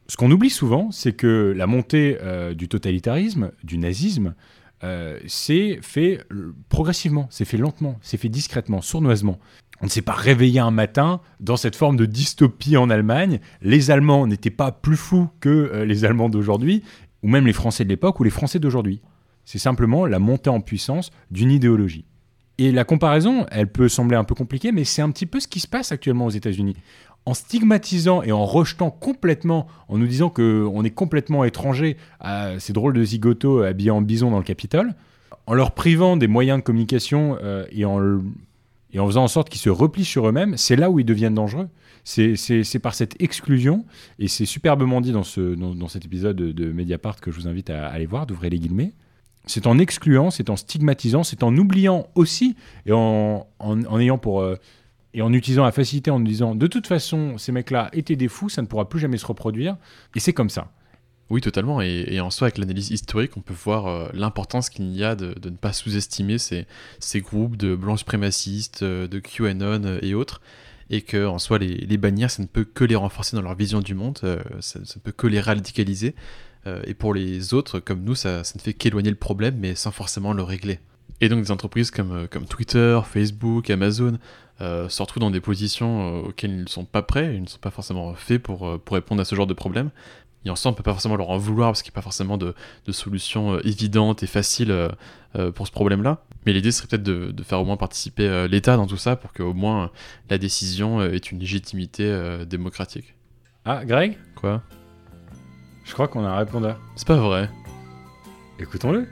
Ce 0.08 0.18
qu'on 0.18 0.32
oublie 0.32 0.50
souvent, 0.50 0.90
c'est 0.92 1.14
que 1.14 1.54
la 1.56 1.68
montée 1.68 2.18
du 2.56 2.68
totalitarisme, 2.68 3.52
du 3.64 3.78
nazisme, 3.78 4.34
c'est 5.28 5.80
fait 5.82 6.20
progressivement, 6.70 7.28
c'est 7.30 7.46
fait 7.46 7.58
lentement, 7.58 8.00
c'est 8.02 8.18
fait 8.18 8.30
discrètement, 8.30 8.82
sournoisement. 8.82 9.40
On 9.82 9.86
ne 9.86 9.92
s'est 9.92 10.02
pas 10.02 10.14
réveillé 10.14 10.60
un 10.60 10.72
matin 10.72 11.22
dans 11.40 11.58
cette 11.58 11.76
forme 11.76 11.98
de 11.98 12.06
dystopie 12.06 12.78
en 12.78 12.90
Allemagne. 12.90 13.40
Les 13.62 13.92
Allemands 13.92 14.26
n'étaient 14.26 14.50
pas 14.50 14.72
plus 14.72 14.98
fous 14.98 15.30
que 15.40 15.50
euh, 15.50 15.86
les 15.86 16.04
Allemands 16.04 16.30
d'aujourd'hui, 16.30 16.84
ou 17.24 17.28
même 17.28 17.46
les 17.46 17.54
Français 17.54 17.84
de 17.84 17.90
l'époque 17.90 18.20
ou 18.20 18.24
les 18.24 18.30
Français 18.30 18.60
d'aujourd'hui. 18.60 19.02
C'est 19.46 19.60
simplement 19.60 20.06
la 20.06 20.20
montée 20.20 20.50
en 20.50 20.62
puissance 20.62 21.12
d'une 21.32 21.52
idéologie. 21.52 22.06
Et 22.58 22.72
la 22.72 22.84
comparaison, 22.84 23.46
elle 23.52 23.72
peut 23.72 23.88
sembler 23.88 24.18
un 24.18 24.24
peu 24.24 24.34
compliquée, 24.34 24.72
mais 24.72 24.84
c'est 24.84 25.04
un 25.04 25.12
petit 25.12 25.28
peu 25.28 25.40
ce 25.40 25.48
qui 25.48 25.60
se 25.60 25.68
passe 25.68 25.92
actuellement 25.92 26.26
aux 26.26 26.32
États-Unis. 26.32 26.76
En 27.26 27.34
stigmatisant 27.34 28.24
et 28.24 28.32
en 28.32 28.46
rejetant 28.46 28.90
complètement, 28.90 29.68
en 29.90 29.98
nous 30.00 30.08
disant 30.08 30.30
qu'on 30.30 30.84
est 30.84 30.92
complètement 30.92 31.44
étranger 31.44 31.98
à 32.20 32.60
ces 32.60 32.74
drôles 32.74 32.94
de 32.94 33.04
zigotos 33.04 33.62
habillés 33.62 33.92
en 33.92 34.02
bison 34.02 34.32
dans 34.32 34.38
le 34.38 34.44
Capitole, 34.44 34.96
en 35.46 35.54
leur 35.54 35.72
privant 35.72 36.18
des 36.18 36.28
moyens 36.28 36.60
de 36.60 36.64
communication 36.64 37.38
euh, 37.44 37.66
et, 37.72 37.86
en, 37.86 38.00
et 38.92 39.00
en 39.00 39.08
faisant 39.08 39.24
en 39.24 39.28
sorte 39.28 39.50
qu'ils 39.50 39.62
se 39.62 39.70
replient 39.70 40.06
sur 40.06 40.28
eux-mêmes, 40.28 40.58
c'est 40.58 40.76
là 40.76 40.90
où 40.90 41.00
ils 41.00 41.06
deviennent 41.06 41.36
dangereux. 41.36 41.68
C'est- 42.04 42.80
par 42.82 42.96
cette 42.96 43.22
exclusion, 43.22 43.86
et 44.18 44.30
c'est 44.30 44.46
superbement 44.46 45.02
dit 45.02 45.12
dans, 45.12 45.24
ce, 45.24 45.56
dans, 45.56 45.76
dans 45.76 45.90
cet 45.90 46.06
épisode 46.06 46.38
de, 46.38 46.72
Mediapart 46.72 47.20
que 47.20 47.32
je 47.32 47.40
vous 47.40 47.48
invite 47.50 47.70
à 47.70 47.88
aller 47.88 48.06
voir, 48.06 48.26
d'ouvrir 48.26 48.52
les 48.52 48.60
guillemets, 48.60 48.94
c'est 49.46 49.68
en 49.68 49.78
excluant, 49.78 50.32
c'est 50.32 50.50
en 50.50 50.56
stigmatisant, 50.56 51.24
c'est 51.24 51.44
en 51.44 51.56
oubliant 51.58 52.08
aussi 52.16 52.56
et 52.86 52.94
en 52.94 53.46
ayant 54.00 54.18
pour 54.18 54.42
euh, 54.42 54.56
et 55.14 55.22
en 55.22 55.34
utilisant 55.34 55.64
la 55.64 55.72
facilité 55.72 56.12
en 56.12 56.20
nous 56.20 56.28
disant 56.28 56.54
de 56.56 56.68
toute 56.68 56.86
façon 56.86 57.38
ces 57.38 57.52
mecs-là 57.52 57.90
étaient 57.94 58.16
des 58.16 58.28
fous, 58.28 58.50
ça 58.50 58.62
ne 58.62 58.68
pourra 58.68 58.88
plus 58.88 59.00
jamais 59.00 59.18
se 59.18 59.26
reproduire 59.26 59.76
et 60.16 60.20
c'est 60.20 60.34
comme 60.34 60.50
ça. 60.50 60.72
Oui, 61.30 61.42
totalement. 61.42 61.82
Et, 61.82 62.20
en 62.22 62.30
soi, 62.30 62.46
avec 62.48 62.58
l'analyse 62.58 62.90
historique, 62.90 63.36
on 63.36 63.42
peut 63.42 63.54
voir 63.54 63.88
euh, 63.88 64.10
l'importance 64.14 64.70
qu'il 64.70 64.96
y 64.96 65.04
a 65.04 65.16
de, 65.16 65.36
ne 65.44 65.56
pas 65.56 65.74
sous-estimer 65.74 66.38
ces, 66.38 66.66
groupes 67.22 67.58
de 67.58 67.76
blancs 67.76 68.00
suprémacistes, 68.00 68.84
euh, 68.84 69.08
de 69.08 69.20
QAnon 69.20 69.84
euh, 69.84 70.00
et 70.02 70.14
autres. 70.14 70.42
Et 70.90 71.02
que, 71.02 71.26
en 71.26 71.38
soi, 71.38 71.58
les, 71.58 71.76
les 71.76 71.98
bannir, 71.98 72.32
ça 72.32 72.42
ne 72.42 72.48
peut 72.48 72.64
que 72.64 72.86
les 72.86 72.96
renforcer 72.96 73.36
dans 73.36 73.42
leur 73.42 73.56
vision 73.56 73.82
du 73.82 73.94
monde, 73.94 74.20
ça, 74.62 74.80
ne 74.80 75.00
peut 75.02 75.12
que 75.12 75.28
les 75.28 75.42
radicaliser. 75.42 76.16
Et 76.86 76.94
pour 76.94 77.14
les 77.14 77.54
autres, 77.54 77.80
comme 77.80 78.04
nous, 78.04 78.16
ça, 78.16 78.40
ne 78.40 78.60
fait 78.60 78.74
qu'éloigner 78.74 79.10
le 79.10 79.16
problème, 79.16 79.56
mais 79.58 79.74
sans 79.74 79.92
forcément 79.92 80.34
le 80.34 80.44
régler. 80.44 80.80
Et 81.22 81.30
donc 81.30 81.42
des 81.42 81.52
entreprises 81.52 81.92
comme, 81.92 82.28
Twitter, 82.50 83.00
Facebook, 83.06 83.70
Amazon 83.70 84.18
euh, 84.60 84.90
se 84.90 85.20
dans 85.20 85.32
des 85.32 85.40
positions 85.40 86.26
auxquelles 86.26 86.52
ils 86.52 86.64
ne 86.64 86.68
sont 86.68 86.84
pas 86.84 87.02
prêts, 87.02 87.36
ils 87.36 87.42
ne 87.42 87.48
sont 87.48 87.60
pas 87.60 87.72
forcément 87.72 88.14
faits 88.16 88.44
pour 88.44 88.80
répondre 88.92 89.22
à 89.22 89.26
ce 89.26 89.34
genre 89.34 89.48
de 89.48 89.54
problème. 89.54 89.92
Et 90.48 90.50
en 90.50 90.56
soi, 90.56 90.72
on 90.72 90.74
peut 90.74 90.82
pas 90.82 90.94
forcément 90.94 91.18
leur 91.18 91.30
en 91.30 91.38
vouloir 91.38 91.72
parce 91.72 91.84
qu'il 91.84 91.92
n'y 91.92 91.96
a 91.96 92.00
pas 92.00 92.02
forcément 92.02 92.38
de, 92.38 92.56
de 92.86 92.92
solution 92.94 93.56
euh, 93.56 93.68
évidente 93.68 94.24
et 94.24 94.28
facile 94.28 94.72
euh, 94.72 94.88
euh, 95.36 95.52
pour 95.52 95.68
ce 95.68 95.74
problème-là. 95.74 96.24
Mais 96.46 96.54
l'idée 96.54 96.72
serait 96.72 96.88
peut-être 96.88 97.04
de, 97.04 97.32
de 97.32 97.44
faire 97.44 97.60
au 97.60 97.66
moins 97.66 97.76
participer 97.76 98.26
euh, 98.26 98.48
l'État 98.48 98.78
dans 98.78 98.88
tout 98.88 98.96
ça 98.96 99.18
pour 99.18 99.34
qu'au 99.34 99.54
moins 99.54 99.92
la 100.30 100.38
décision 100.38 101.02
euh, 101.02 101.12
ait 101.12 101.18
une 101.18 101.40
légitimité 101.40 102.06
euh, 102.06 102.46
démocratique. 102.46 103.14
Ah, 103.66 103.84
Greg? 103.84 104.18
Quoi? 104.38 104.64
Je 105.84 105.92
crois 105.92 106.08
qu'on 106.08 106.24
a 106.24 106.30
un 106.30 106.38
répondeur. 106.38 106.80
C'est 106.96 107.08
pas 107.08 107.18
vrai. 107.18 107.50
Écoutons-le. 108.58 109.06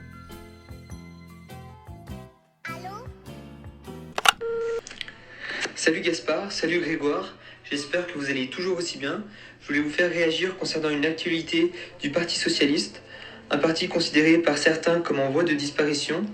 Salut 5.74 6.00
Gaspard, 6.00 6.50
salut 6.50 6.80
Grégoire. 6.80 7.34
J'espère 7.70 8.06
que 8.06 8.18
vous 8.18 8.30
allez 8.30 8.48
toujours 8.48 8.78
aussi 8.78 8.96
bien. 8.96 9.22
Je 9.66 9.72
voulais 9.72 9.84
vous 9.84 9.90
faire 9.92 10.08
réagir 10.08 10.56
concernant 10.56 10.90
une 10.90 11.04
actualité 11.04 11.72
du 12.00 12.10
Parti 12.10 12.38
Socialiste, 12.38 13.02
un 13.50 13.58
parti 13.58 13.88
considéré 13.88 14.38
par 14.38 14.58
certains 14.58 15.00
comme 15.00 15.18
en 15.18 15.28
voie 15.28 15.42
de 15.42 15.54
disparition. 15.54 16.24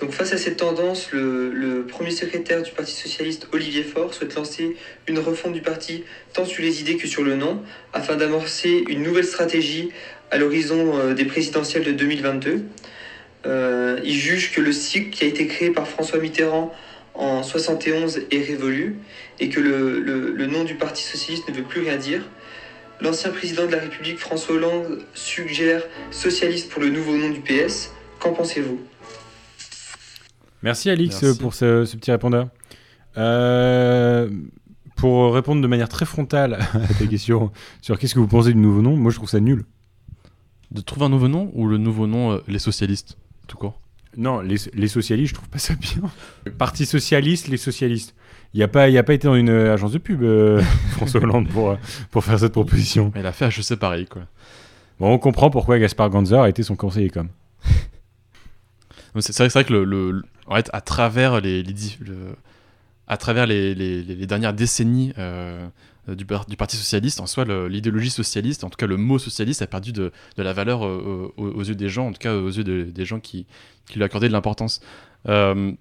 Donc 0.00 0.12
face 0.12 0.32
à 0.32 0.38
cette 0.38 0.56
tendance, 0.56 1.12
le, 1.12 1.84
premier 1.86 2.10
secrétaire 2.10 2.62
du 2.62 2.70
Parti 2.70 2.94
Socialiste, 2.94 3.48
Olivier 3.52 3.82
Faure, 3.82 4.14
souhaite 4.14 4.34
lancer 4.34 4.76
une 5.06 5.18
refonte 5.18 5.52
du 5.52 5.60
parti 5.60 6.04
tant 6.32 6.46
sur 6.46 6.62
les 6.62 6.80
idées 6.80 6.96
que 6.96 7.06
sur 7.06 7.22
le 7.22 7.34
nom, 7.34 7.62
afin 7.92 8.16
d'amorcer 8.16 8.82
une 8.88 9.02
nouvelle 9.02 9.26
stratégie 9.26 9.90
à 10.30 10.38
l'horizon 10.38 10.96
euh, 10.98 11.12
des 11.12 11.26
présidentielles 11.26 11.84
de 11.84 11.92
2022. 11.92 12.62
Euh, 13.44 14.00
il 14.04 14.14
juge 14.14 14.52
que 14.52 14.62
le 14.62 14.72
cycle 14.72 15.10
qui 15.10 15.24
a 15.24 15.26
été 15.26 15.46
créé 15.46 15.68
par 15.68 15.86
François 15.86 16.18
Mitterrand 16.18 16.74
en 17.12 17.42
71 17.42 18.22
est 18.30 18.42
révolu 18.42 18.96
et 19.38 19.50
que 19.50 19.60
le- 19.60 20.00
le 20.00 20.46
nom 20.46 20.64
du 20.64 20.76
Parti 20.76 21.02
socialiste 21.02 21.46
ne 21.46 21.52
veut 21.52 21.62
plus 21.62 21.80
rien 21.82 21.96
dire. 21.96 22.22
L'ancien 23.02 23.30
président 23.30 23.66
de 23.66 23.72
la 23.72 23.78
République, 23.78 24.18
François 24.18 24.56
Hollande, 24.56 25.00
suggère 25.14 25.82
socialiste 26.10 26.70
pour 26.70 26.82
le 26.82 26.90
nouveau 26.90 27.16
nom 27.16 27.30
du 27.30 27.40
PS. 27.40 27.92
Qu'en 28.18 28.32
pensez-vous? 28.34 28.78
Merci 30.62 30.90
Alix 30.90 31.22
Merci. 31.22 31.38
pour 31.38 31.54
ce, 31.54 31.86
ce 31.86 31.96
petit 31.96 32.10
répondeur. 32.10 32.48
Euh, 33.16 34.28
pour 34.96 35.34
répondre 35.34 35.62
de 35.62 35.66
manière 35.66 35.88
très 35.88 36.04
frontale 36.04 36.58
à 36.74 36.94
ta 36.94 37.06
question 37.08 37.50
sur 37.80 37.98
qu'est-ce 37.98 38.14
que 38.14 38.20
vous 38.20 38.28
pensez 38.28 38.52
du 38.52 38.58
nouveau 38.58 38.82
nom, 38.82 38.96
moi 38.96 39.10
je 39.10 39.16
trouve 39.16 39.30
ça 39.30 39.40
nul. 39.40 39.64
De 40.70 40.82
trouver 40.82 41.06
un 41.06 41.08
nouveau 41.08 41.28
nom 41.28 41.50
ou 41.54 41.66
le 41.66 41.78
nouveau 41.78 42.06
nom, 42.06 42.32
euh, 42.32 42.38
les 42.48 42.58
socialistes, 42.58 43.16
tout 43.46 43.56
court? 43.56 43.80
Non, 44.16 44.40
les, 44.40 44.56
les 44.74 44.88
socialistes, 44.88 45.30
je 45.30 45.34
trouve 45.36 45.48
pas 45.48 45.58
ça 45.58 45.74
bien. 45.74 46.02
Parti 46.58 46.84
socialiste, 46.84 47.48
les 47.48 47.56
socialistes. 47.56 48.14
Il 48.54 48.56
n'y 48.58 48.62
a, 48.64 48.68
pas- 48.68 48.88
il 48.88 48.98
a 48.98 49.02
pas 49.04 49.14
été 49.14 49.28
dans 49.28 49.36
une 49.36 49.48
euh, 49.48 49.72
agence 49.72 49.92
de 49.92 49.98
pub, 49.98 50.22
euh, 50.22 50.60
François 50.92 51.22
Hollande, 51.22 51.48
pour, 51.48 51.70
euh, 51.70 51.76
pour 52.10 52.24
faire 52.24 52.38
cette 52.38 52.52
proposition. 52.52 53.12
Il 53.16 53.24
a 53.26 53.32
fait 53.32 53.46
HEC 53.46 53.76
Paris, 53.78 54.06
quoi. 54.06 54.22
Bon, 54.98 55.12
on 55.12 55.18
comprend 55.18 55.50
pourquoi 55.50 55.78
Gaspard 55.78 56.10
Ganzer 56.10 56.40
a 56.40 56.48
été 56.48 56.62
son 56.62 56.76
conseiller 56.76 57.10
com. 57.10 57.28
Donc, 59.14 59.22
C'est 59.22 59.36
vrai, 59.38 59.48
vrai 59.48 59.64
que 59.64 59.72
le, 59.72 59.84
le- 59.84 60.10
le- 60.12 60.22
en 60.46 60.56
fait, 60.56 60.68
à 60.72 60.80
travers 60.80 61.40
les, 61.40 61.62
les 61.62 61.72
di- 61.72 61.96
le- 62.00 62.34
à 63.06 63.16
travers 63.16 63.46
les, 63.46 63.74
les- 63.74 64.02
les- 64.02 64.14
les 64.14 64.26
dernières 64.26 64.52
décennies 64.52 65.12
euh, 65.18 65.66
du, 66.08 66.24
par- 66.24 66.46
du 66.46 66.56
Parti 66.56 66.76
socialiste, 66.76 67.20
en 67.20 67.26
soi, 67.26 67.44
l'idéologie 67.68 68.10
socialiste, 68.10 68.62
en 68.64 68.70
tout 68.70 68.76
cas 68.76 68.86
le 68.86 68.96
mot 68.96 69.18
socialiste, 69.18 69.62
a 69.62 69.66
perdu 69.66 69.92
de, 69.92 70.12
de 70.36 70.42
la 70.42 70.52
valeur 70.52 70.84
euh, 70.86 71.32
aux, 71.36 71.46
aux 71.48 71.62
yeux 71.64 71.74
des 71.74 71.88
gens, 71.88 72.08
en 72.08 72.12
tout 72.12 72.18
cas 72.18 72.34
aux 72.34 72.48
yeux 72.50 72.64
de- 72.64 72.82
des 72.84 73.04
gens 73.04 73.20
qui, 73.20 73.46
qui 73.86 73.96
lui 73.98 74.04
accordaient 74.04 74.28
de 74.28 74.32
l'importance. 74.32 74.80
Euh, 75.28 75.72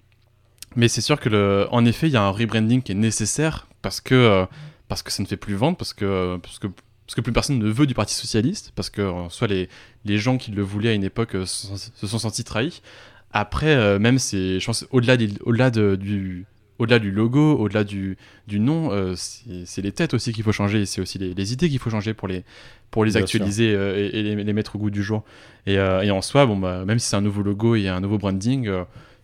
mais 0.76 0.88
c'est 0.88 1.02
sûr 1.02 1.20
que, 1.20 1.30
le, 1.30 1.68
en 1.72 1.86
effet, 1.86 2.08
il 2.08 2.14
y 2.14 2.18
a 2.18 2.24
un 2.24 2.30
rebranding 2.30 2.82
qui 2.82 2.92
est 2.92 2.96
nécessaire 2.96 3.68
parce 3.82 4.02
que, 4.02 4.16
euh, 4.16 4.46
parce 4.88 5.04
que 5.04 5.12
ça 5.12 5.22
ne 5.24 5.28
fait 5.28 5.38
plus 5.38 5.56
vendre, 5.56 5.78
parce 5.78 5.94
que, 5.94 6.38
parce 6.42 6.60
que 6.60 6.68
parce 7.06 7.16
que 7.16 7.22
plus 7.22 7.34
personne 7.34 7.58
ne 7.58 7.70
veut 7.72 7.88
du 7.88 7.96
Parti 7.96 8.14
socialiste, 8.14 8.72
parce 8.76 8.92
que 8.92 9.12
soit 9.30 9.48
les, 9.48 9.68
les 10.06 10.20
gens 10.20 10.38
qui 10.38 10.52
le 10.52 10.62
voulaient 10.62 10.90
à 10.90 10.94
une 10.94 11.04
époque 11.04 11.34
euh, 11.36 11.46
se, 11.48 11.66
sont- 11.66 11.78
se 11.96 12.06
sont 12.08 12.20
sentis 12.20 12.44
trahis. 12.44 12.84
Après, 13.32 13.74
euh, 13.76 13.98
même 13.98 14.20
c'est, 14.20 14.60
je 14.60 14.66
pense, 14.68 14.86
au-delà 14.92 15.18
des- 15.18 15.34
au-delà 15.44 15.72
de- 15.72 15.96
du, 15.96 16.46
au-delà 16.78 17.00
du 17.00 17.10
logo, 17.10 17.58
au-delà 17.58 17.84
du, 17.84 18.16
du 18.48 18.60
nom, 18.60 18.92
c'est 19.16 19.82
les 19.82 19.92
têtes 19.92 20.14
aussi 20.14 20.34
qu'il 20.34 20.44
faut 20.44 20.52
changer, 20.52 20.86
c'est 20.86 21.02
aussi 21.02 21.18
les, 21.18 21.34
les 21.34 21.52
idées 21.54 21.68
qu'il 21.68 21.80
faut 21.80 21.90
changer 21.90 22.14
pour 22.14 22.28
les, 22.28 22.44
pour 22.92 23.04
les 23.06 23.12
Bien 23.12 23.22
actualiser 23.22 23.72
et, 23.72 24.20
et 24.20 24.24
les, 24.24 24.36
les 24.44 24.54
mettre 24.54 24.76
au 24.76 24.80
goût 24.80 24.90
du 24.92 25.02
jour. 25.04 25.24
Et, 25.66 25.74
et 25.74 26.12
en 26.12 26.22
soi, 26.22 26.46
bon, 26.46 26.58
bah, 26.58 26.86
même 26.86 27.00
si 27.00 27.10
c'est 27.10 27.16
un 27.16 27.22
nouveau 27.22 27.42
logo 27.42 27.76
et 27.76 27.88
un 27.90 28.00
nouveau 28.02 28.18
branding, 28.20 28.70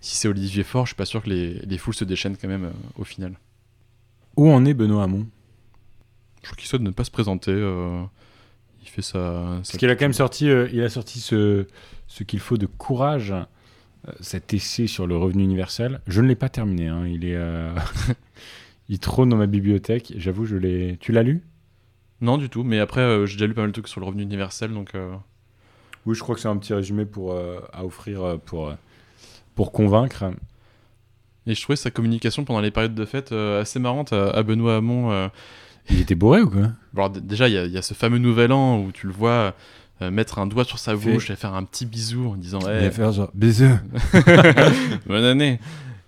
si 0.02 0.16
c'est 0.18 0.28
Olivier 0.28 0.64
Faure, 0.64 0.86
je 0.86 0.90
suis 0.90 0.96
pas 0.96 1.06
sûr 1.06 1.24
que 1.24 1.30
les, 1.30 1.54
les 1.60 1.78
foules 1.78 1.94
se 1.96 2.04
déchaînent 2.06 2.38
quand 2.38 2.48
même 2.48 2.66
euh, 2.66 2.72
au 2.98 3.04
final. 3.04 3.34
Où 4.38 4.50
en 4.52 4.66
est 4.66 4.74
Benoît 4.74 5.04
Hamon? 5.04 5.28
Je 6.42 6.48
trouve 6.48 6.58
qu'il 6.58 6.68
souhaite 6.68 6.82
ne 6.82 6.92
pas 6.92 7.04
se 7.04 7.12
présenter. 7.12 7.52
euh, 7.52 8.04
il 8.84 8.88
fait 8.90 9.02
ça. 9.02 9.44
Parce 9.58 9.78
qu'il 9.78 9.90
a 9.90 9.96
quand 9.96 10.06
même 10.06 10.14
sorti, 10.14 10.50
euh, 10.50 10.68
il 10.72 10.82
a 10.84 10.90
sorti 10.90 11.20
ce, 11.20 11.66
ce 12.08 12.24
qu'il 12.24 12.40
faut 12.40 12.58
de 12.58 12.68
courage, 12.68 13.32
euh, 13.32 14.12
cet 14.20 14.54
essai 14.54 14.86
sur 14.88 15.08
le 15.08 15.18
revenu 15.18 15.44
universel. 15.44 16.02
Je 16.08 16.22
ne 16.22 16.28
l'ai 16.28 16.36
pas 16.36 16.50
terminé. 16.50 16.88
hein, 16.88 17.08
Il 17.08 17.26
est, 17.26 17.36
euh, 17.36 17.74
il 18.90 19.00
trône 19.00 19.30
dans 19.30 19.38
ma 19.38 19.48
bibliothèque. 19.48 20.14
J'avoue, 20.18 20.46
je 20.46 20.58
l'ai. 20.58 20.98
Tu 21.00 21.12
l'as 21.12 21.24
lu? 21.24 21.42
Non, 22.22 22.38
du 22.38 22.50
tout. 22.50 22.64
Mais 22.64 22.80
après, 22.80 23.02
euh, 23.02 23.26
j'ai 23.26 23.36
déjà 23.36 23.48
lu 23.48 23.54
pas 23.56 23.62
mal 23.62 23.72
de 23.72 23.74
trucs 23.74 23.88
sur 23.88 24.00
le 24.02 24.06
revenu 24.06 24.22
universel, 24.24 24.72
donc. 24.72 24.94
euh, 24.94 25.16
Oui, 26.06 26.14
je 26.16 26.20
crois 26.22 26.36
que 26.36 26.42
c'est 26.42 26.48
un 26.48 26.58
petit 26.58 26.74
résumé 26.74 27.06
pour 27.06 27.34
euh, 27.34 27.60
à 27.74 27.84
offrir 27.86 28.38
pour 28.46 28.68
euh, 28.68 28.74
pour 29.56 29.72
convaincre. 29.72 30.26
Et 31.48 31.54
je 31.56 31.62
trouvais 31.62 31.76
sa 31.76 31.92
communication 31.92 32.44
pendant 32.44 32.60
les 32.62 32.72
périodes 32.72 32.96
de 32.96 33.06
fête 33.06 33.32
euh, 33.32 33.62
assez 33.62 33.80
marrante 33.80 34.14
à, 34.14 34.30
à 34.32 34.44
Benoît 34.44 34.78
Hamon. 34.78 35.12
euh. 35.12 35.28
Il 35.90 36.00
était 36.02 36.16
bourré 36.16 36.42
ou 36.42 36.50
quoi? 36.50 36.70
Bon, 36.94 37.10
déjà, 37.10 37.48
il 37.48 37.54
y, 37.54 37.58
a- 37.58 37.66
il 37.66 37.72
y 37.72 37.78
a 37.78 37.82
ce 37.84 37.94
fameux 37.94 38.18
nouvel 38.18 38.52
an 38.52 38.80
où 38.80 38.92
tu 38.92 39.06
le 39.06 39.14
vois 39.14 39.54
euh, 40.02 40.10
mettre 40.12 40.40
un 40.40 40.48
doigt 40.48 40.64
sur 40.66 40.80
sa 40.80 40.96
bouche 40.96 41.30
et 41.30 41.36
faire 41.36 41.54
un 41.54 41.64
petit 41.64 41.86
bisou 41.86 42.30
en 42.32 42.36
disant 42.36 42.60
ouais, 42.62 42.80
va 42.82 42.92
faire 42.92 43.12
genre 43.12 43.30
bisous. 43.36 43.78
bonne 45.06 45.24
année. 45.24 45.60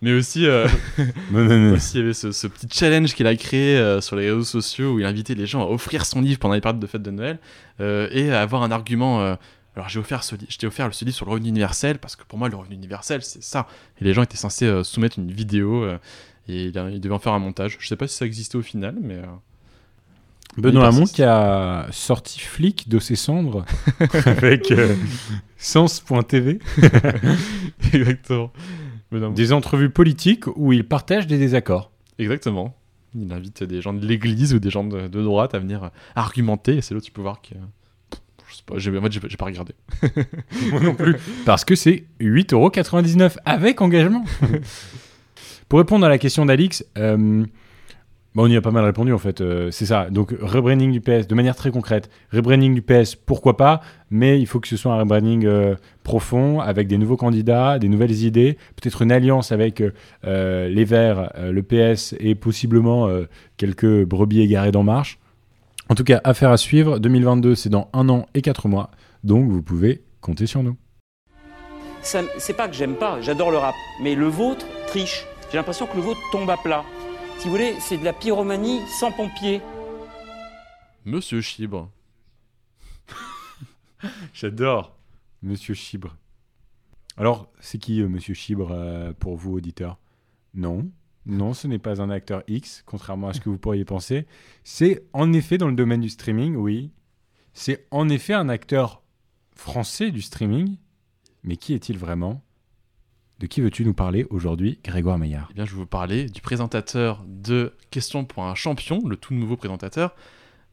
Mais 0.02 0.14
aussi, 0.14 0.46
Bonne 1.32 1.72
aussi, 1.74 1.98
il 1.98 2.02
y 2.02 2.04
avait 2.04 2.14
ce, 2.14 2.32
ce 2.32 2.46
petit 2.48 2.68
challenge 2.72 3.14
qu'il 3.16 3.26
a 3.26 3.36
créé 3.36 3.98
sur 4.02 4.16
les 4.16 4.30
réseaux 4.30 4.44
sociaux 4.44 4.94
où 4.94 5.00
il 5.00 5.06
invitait 5.06 5.34
les 5.36 5.48
gens 5.48 5.62
à 5.62 5.66
offrir 5.72 6.06
son 6.06 6.22
livre 6.22 6.38
pendant 6.40 6.54
les 6.54 6.62
périodes 6.62 6.80
de 6.80 6.86
fête 6.88 7.02
de 7.02 7.10
Noël 7.12 7.40
et 7.80 8.32
à 8.32 8.42
avoir 8.42 8.62
un 8.64 8.72
argument. 8.72 9.38
Alors 9.78 9.90
j'ai 9.90 10.00
offert 10.00 10.24
ce, 10.24 10.36
je 10.50 10.58
t'ai 10.58 10.68
offert 10.68 10.92
ce 10.94 11.06
livre 11.06 11.16
sur 11.16 11.26
le 11.28 11.32
revenu 11.32 11.50
universel 11.50 12.00
parce 12.00 12.16
que 12.16 12.24
pour 12.26 12.38
moi 12.40 12.50
le 12.50 12.56
revenu 12.58 12.76
universel 12.76 13.22
c'est 13.24 13.44
ça. 13.44 13.68
Et 14.02 14.04
les 14.04 14.14
gens 14.14 14.24
étaient 14.24 14.36
censés 14.36 14.66
euh, 14.66 14.84
soumettre 14.84 15.20
une 15.20 15.32
vidéo 15.32 15.84
euh, 15.84 15.98
et 16.48 16.66
il, 16.66 16.78
a- 16.80 16.90
il 16.90 17.00
devait 17.00 17.14
en 17.14 17.20
faire 17.20 17.34
un 17.34 17.40
montage. 17.40 17.78
Je 17.80 17.88
sais 17.88 17.96
pas 17.96 18.08
si 18.08 18.16
ça 18.18 18.26
existait 18.26 18.58
au 18.58 18.62
final, 18.64 18.96
mais 19.02 19.16
euh, 19.18 19.26
Benoît 20.58 20.88
Hamon 20.88 21.06
qui 21.06 21.22
a 21.22 21.86
sorti 21.92 22.40
flic 22.40 22.90
de 22.90 22.98
ses 22.98 23.16
cendres 23.16 23.66
avec 24.26 24.72
euh, 24.72 24.96
Sens.tv. 25.58 26.60
exactement. 27.94 28.52
Benoît. 29.12 29.30
Des 29.32 29.54
entrevues 29.54 29.90
politiques 29.90 30.46
où 30.56 30.74
il 30.74 30.88
partage 30.88 31.28
des 31.28 31.38
désaccords. 31.38 31.92
Exactement. 32.20 32.76
Il 33.16 33.32
invite 33.32 33.64
des 33.64 33.82
gens 33.82 33.94
de 33.94 34.06
l'église 34.06 34.54
ou 34.54 34.60
des 34.60 34.70
gens 34.70 34.84
de, 34.84 35.08
de 35.08 35.22
droite 35.24 35.54
à 35.56 35.60
venir 35.60 35.92
argumenter 36.16 36.78
et 36.78 36.82
c'est 36.82 36.94
là 36.94 36.98
où 37.00 37.02
tu 37.02 37.12
peux 37.12 37.22
voir 37.22 37.42
que. 37.42 37.54
Sais 38.58 38.64
pas, 38.66 38.80
j'ai, 38.80 38.98
en 38.98 39.02
fait, 39.04 39.12
j'ai, 39.12 39.20
j'ai 39.28 39.38
pas 39.38 39.46
regardé. 39.46 39.74
Moi 40.72 40.80
non 40.80 40.96
plus. 40.96 41.16
Parce 41.46 41.64
que 41.64 41.76
c'est 41.76 42.06
8,99€ 42.20 43.36
avec 43.46 43.82
engagement. 43.82 44.26
Pour 45.70 45.78
répondre 45.78 46.04
à 46.08 46.10
la 46.10 46.18
question 46.18 46.44
d'Alix, 46.44 46.84
euh, 46.98 47.46
bah, 48.34 48.42
on 48.44 48.48
y 48.48 48.56
a 48.56 48.62
pas 48.62 48.72
mal 48.72 48.84
répondu 48.84 49.14
en 49.14 49.20
fait. 49.20 49.42
euh, 49.42 49.70
c'est 49.70 49.86
ça. 49.86 50.10
Donc, 50.10 50.34
rebranding 50.42 50.92
du 50.92 51.02
PS 51.02 51.28
de 51.28 51.36
manière 51.36 51.56
très 51.56 51.70
concrète. 51.70 52.10
Rebranding 52.34 52.74
du 52.74 52.82
PS, 52.82 53.14
pourquoi 53.14 53.58
pas, 53.58 53.82
mais 54.10 54.40
il 54.40 54.48
faut 54.48 54.60
que 54.60 54.68
ce 54.68 54.76
soit 54.76 54.92
un 54.92 54.98
rebranding 54.98 55.46
euh, 55.46 55.76
profond 56.02 56.60
avec 56.60 56.88
des 56.88 56.98
nouveaux 56.98 57.18
candidats, 57.18 57.78
des 57.78 57.90
nouvelles 57.90 58.24
idées, 58.24 58.58
peut-être 58.76 59.04
une 59.04 59.12
alliance 59.12 59.52
avec 59.52 59.84
les 60.24 60.84
Verts, 60.84 61.32
le 61.38 61.62
PS 61.62 62.16
et 62.20 62.34
possiblement 62.34 63.08
quelques 63.58 64.04
brebis 64.06 64.42
égarées 64.42 64.72
d'En 64.72 64.82
Marche. 64.82 65.20
En 65.90 65.96
tout 65.96 66.04
cas, 66.04 66.20
affaire 66.24 66.52
à 66.52 66.58
suivre. 66.58 67.00
2022, 67.00 67.56
c'est 67.56 67.70
dans 67.70 67.90
un 67.94 68.10
an 68.10 68.26
et 68.34 68.42
quatre 68.42 68.68
mois. 68.68 68.92
Donc, 69.24 69.50
vous 69.50 69.62
pouvez 69.62 70.04
compter 70.22 70.46
sur 70.46 70.64
nous. 70.64 70.78
C'est 72.02 72.56
pas 72.56 72.68
que 72.68 72.74
j'aime 72.74 72.96
pas, 72.96 73.20
j'adore 73.22 73.52
le 73.52 73.58
rap, 73.58 73.76
mais 74.02 74.16
le 74.16 74.28
vôtre 74.28 74.66
triche. 74.88 75.26
J'ai 75.52 75.58
l'impression 75.58 75.88
que 75.88 75.96
le 75.96 76.02
vôtre 76.02 76.22
tombe 76.32 76.50
à 76.50 76.58
plat. 76.58 76.86
Si 77.38 77.46
vous 77.46 77.52
voulez, 77.52 77.76
c'est 77.80 77.98
de 77.98 78.06
la 78.06 78.14
pyromanie 78.14 78.80
sans 79.00 79.12
pompier. 79.12 79.62
Monsieur 81.06 81.42
Chibre. 81.42 81.90
J'adore 84.34 84.96
Monsieur 85.42 85.74
Chibre. 85.74 86.16
Alors, 87.18 87.50
c'est 87.60 87.78
qui 87.78 88.02
euh, 88.02 88.08
Monsieur 88.08 88.34
Chibre 88.34 88.70
euh, 88.72 89.12
pour 89.18 89.36
vous, 89.36 89.54
auditeurs 89.54 89.98
Non. 90.54 90.90
Non, 91.28 91.54
ce 91.54 91.68
n'est 91.68 91.80
pas 91.80 92.02
un 92.02 92.10
acteur 92.10 92.44
X, 92.48 92.84
contrairement 92.86 93.28
à 93.30 93.34
ce 93.34 93.42
que 93.42 93.50
vous 93.50 93.58
pourriez 93.58 93.86
penser. 93.86 94.26
C'est 94.64 95.04
en 95.14 95.34
effet 95.34 95.58
dans 95.58 95.68
le 95.68 95.76
domaine 95.76 96.02
du 96.02 96.10
streaming, 96.10 96.56
oui. 96.56 96.92
C'est 97.54 97.86
en 97.92 98.08
effet 98.10 98.34
un 98.34 98.50
acteur 98.50 99.02
français 99.56 100.12
du 100.12 100.22
streaming. 100.22 100.78
Mais 101.44 101.58
qui 101.58 101.74
est-il 101.74 101.98
vraiment? 101.98 102.44
De 103.40 103.46
qui 103.46 103.62
veux-tu 103.62 103.86
nous 103.86 103.94
parler 103.94 104.26
aujourd'hui, 104.30 104.80
Grégoire 104.84 105.18
Maillard? 105.20 105.48
Eh 105.52 105.54
bien, 105.54 105.66
je 105.66 105.72
vais 105.72 105.78
vous 105.78 105.86
parler 105.86 106.26
du 106.26 106.42
présentateur 106.42 107.24
de 107.28 107.74
Questions 107.92 108.26
pour 108.26 108.44
un 108.46 108.56
champion, 108.56 109.00
le 109.08 109.16
tout 109.16 109.34
nouveau 109.34 109.56
présentateur. 109.58 110.16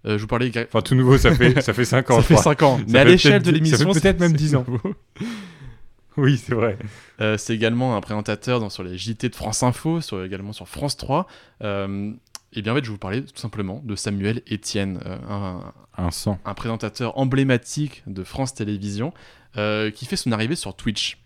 Euh, 0.06 0.16
je 0.16 0.22
vous 0.22 0.26
parlais. 0.28 0.50
Enfin, 0.66 0.80
tout 0.82 0.94
nouveau, 0.94 1.16
ça 1.18 1.34
fait, 1.34 1.60
ça 1.62 1.72
fait 1.74 1.84
5 1.84 2.10
ans. 2.10 2.16
ça 2.20 2.22
fait 2.22 2.34
crois. 2.34 2.42
5 2.44 2.62
ans. 2.62 2.78
Ça 2.78 2.84
Mais 2.88 2.98
à 3.00 3.04
l'échelle 3.04 3.42
de 3.42 3.50
dix- 3.50 3.70
ça 3.70 3.76
fait 3.78 3.84
l'émission. 3.84 4.00
peut-être 4.00 4.20
même 4.20 4.32
10 4.32 4.48
c'est 4.50 4.56
ans. 4.56 4.64
Oui, 6.16 6.38
c'est 6.38 6.54
vrai. 6.54 6.78
Euh, 7.20 7.36
c'est 7.36 7.54
également 7.54 7.96
un 7.96 8.00
présentateur 8.00 8.60
dans, 8.60 8.70
sur 8.70 8.84
les 8.84 8.96
JT 8.96 9.28
de 9.28 9.34
France 9.34 9.62
Info, 9.62 10.00
sur, 10.00 10.22
également 10.24 10.52
sur 10.52 10.68
France 10.68 10.96
3. 10.96 11.26
Euh, 11.62 12.12
et 12.52 12.62
bien 12.62 12.72
en 12.72 12.76
fait, 12.76 12.84
je 12.84 12.90
vais 12.90 12.92
vous 12.92 12.98
parler 12.98 13.24
tout 13.24 13.36
simplement 13.36 13.82
de 13.84 13.96
Samuel 13.96 14.42
Etienne, 14.50 15.00
euh, 15.04 15.16
un, 15.28 15.72
Un 15.98 16.10
sang. 16.12 16.38
un 16.44 16.54
présentateur 16.54 17.18
emblématique 17.18 18.04
de 18.06 18.22
France 18.22 18.54
Télévisions, 18.54 19.12
qui 19.54 20.06
fait 20.06 20.16
son 20.16 20.32
arrivée 20.32 20.56
sur 20.56 20.74
Twitch. 20.74 21.18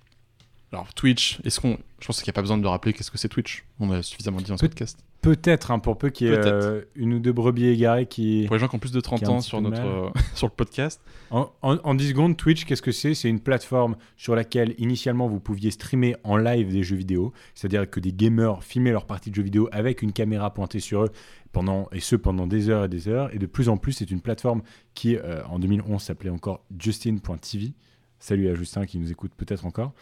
Alors 0.72 0.92
Twitch, 0.92 1.40
est-ce 1.44 1.60
qu'on, 1.60 1.78
je 2.00 2.06
pense 2.06 2.18
qu'il 2.18 2.26
n'y 2.26 2.34
a 2.34 2.34
pas 2.34 2.42
besoin 2.42 2.58
de 2.58 2.62
le 2.62 2.68
rappeler 2.68 2.92
qu'est-ce 2.92 3.10
que 3.10 3.16
c'est 3.16 3.28
Twitch? 3.28 3.64
On 3.80 3.90
a 3.90 4.02
suffisamment 4.02 4.38
dit 4.38 4.50
dans 4.50 4.58
ce 4.58 4.66
podcast. 4.66 4.98
Peut-être, 5.22 5.70
hein, 5.70 5.78
pour 5.80 5.96
peu 5.98 6.10
qu'il 6.10 6.28
y 6.28 6.30
ait 6.30 6.36
euh, 6.36 6.82
une 6.94 7.14
ou 7.14 7.18
deux 7.18 7.32
brebis 7.32 7.66
égarées 7.66 8.06
qui. 8.06 8.44
Pour 8.46 8.54
les 8.54 8.60
gens 8.60 8.68
qui 8.68 8.76
ont 8.76 8.78
plus 8.78 8.92
de 8.92 9.00
30 9.00 9.18
qui 9.20 9.26
ont 9.26 9.32
un 9.32 9.36
ans 9.38 9.40
sur, 9.40 9.60
notre, 9.62 9.80
euh, 9.84 10.10
sur 10.34 10.46
le 10.46 10.52
podcast. 10.52 11.00
En, 11.30 11.50
en- 11.62 11.78
en 11.82 11.94
10 11.94 12.10
secondes, 12.10 12.36
Twitch, 12.36 12.64
qu'est-ce 12.66 12.82
que 12.82 12.92
c'est? 12.92 13.14
C'est 13.14 13.28
une 13.28 13.40
plateforme 13.40 13.96
sur 14.16 14.36
laquelle 14.36 14.74
initialement 14.78 15.26
vous 15.26 15.40
pouviez 15.40 15.70
streamer 15.70 16.14
en 16.22 16.36
live 16.36 16.70
des 16.70 16.82
jeux 16.84 16.96
vidéo, 16.96 17.32
c'est-à-dire 17.54 17.88
que 17.90 17.98
des 17.98 18.12
gamers 18.12 18.62
filmaient 18.62 18.92
leur 18.92 19.06
partie 19.06 19.30
de 19.30 19.34
jeux 19.34 19.42
vidéo 19.42 19.68
avec 19.72 20.02
une 20.02 20.12
caméra 20.12 20.52
pointée 20.54 20.80
sur 20.80 21.02
eux, 21.04 21.10
pendant, 21.50 21.88
et 21.92 22.00
ce 22.00 22.14
pendant 22.14 22.46
des 22.46 22.68
heures 22.68 22.84
et 22.84 22.88
des 22.88 23.08
heures. 23.08 23.34
Et 23.34 23.38
de 23.38 23.46
plus 23.46 23.68
en 23.70 23.76
plus, 23.78 23.92
c'est 23.94 24.10
une 24.10 24.20
plateforme 24.20 24.62
qui, 24.94 25.16
euh, 25.16 25.42
en 25.46 25.58
2011, 25.58 26.00
s'appelait 26.00 26.30
encore 26.30 26.60
Justin.tv. 26.78 27.72
Salut 28.20 28.48
à 28.50 28.54
Justin 28.54 28.84
qui 28.86 28.98
nous 28.98 29.10
écoute 29.10 29.32
peut-être 29.36 29.64
encore. 29.64 29.92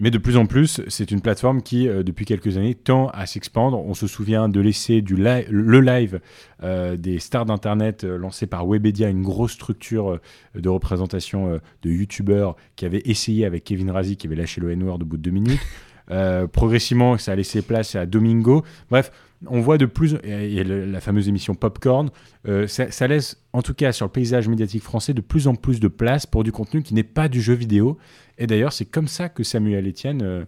Mais 0.00 0.10
de 0.10 0.18
plus 0.18 0.36
en 0.36 0.46
plus, 0.46 0.80
c'est 0.88 1.10
une 1.10 1.20
plateforme 1.20 1.62
qui, 1.62 1.88
euh, 1.88 2.02
depuis 2.02 2.24
quelques 2.24 2.56
années, 2.56 2.74
tend 2.74 3.08
à 3.08 3.26
s'expandre. 3.26 3.78
On 3.78 3.94
se 3.94 4.06
souvient 4.06 4.48
de 4.48 4.60
laisser 4.60 5.00
du 5.00 5.16
le 5.16 5.80
live 5.80 6.20
euh, 6.62 6.96
des 6.96 7.18
stars 7.18 7.46
d'Internet 7.46 8.04
euh, 8.04 8.16
lancé 8.16 8.46
par 8.46 8.66
Webedia, 8.66 9.08
une 9.08 9.22
grosse 9.22 9.52
structure 9.52 10.18
de 10.54 10.68
représentation 10.68 11.60
de 11.82 11.90
youtubeurs 11.90 12.56
qui 12.76 12.84
avait 12.84 13.02
essayé 13.04 13.44
avec 13.44 13.64
Kevin 13.64 13.90
Razi, 13.90 14.16
qui 14.16 14.26
avait 14.26 14.36
lâché 14.36 14.60
le 14.60 14.70
N-word 14.72 14.98
au 15.00 15.04
bout 15.04 15.16
de 15.16 15.22
deux 15.22 15.30
minutes. 15.30 15.60
Euh, 16.10 16.46
progressivement, 16.46 17.16
ça 17.18 17.32
a 17.32 17.36
laissé 17.36 17.62
place 17.62 17.94
à 17.94 18.06
Domingo. 18.06 18.64
Bref, 18.90 19.12
on 19.46 19.60
voit 19.60 19.78
de 19.78 19.86
plus, 19.86 20.16
et, 20.24 20.56
et 20.56 20.64
le- 20.64 20.84
la 20.84 21.00
fameuse 21.00 21.28
émission 21.28 21.54
Popcorn, 21.54 22.10
euh, 22.48 22.66
ça, 22.66 22.90
ça 22.90 23.06
laisse, 23.08 23.40
en 23.52 23.62
tout 23.62 23.74
cas 23.74 23.92
sur 23.92 24.06
le 24.06 24.10
paysage 24.12 24.48
médiatique 24.48 24.82
français, 24.82 25.14
de 25.14 25.20
plus 25.20 25.48
en 25.48 25.54
plus 25.54 25.80
de 25.80 25.88
place 25.88 26.26
pour 26.26 26.44
du 26.44 26.52
contenu 26.52 26.82
qui 26.82 26.94
n'est 26.94 27.02
pas 27.02 27.28
du 27.28 27.40
jeu 27.40 27.54
vidéo. 27.54 27.98
Et 28.38 28.46
d'ailleurs, 28.46 28.72
c'est 28.72 28.84
comme 28.84 29.08
ça 29.08 29.28
que 29.28 29.42
Samuel 29.42 29.86
Etienne 29.88 30.22
euh, 30.22 30.44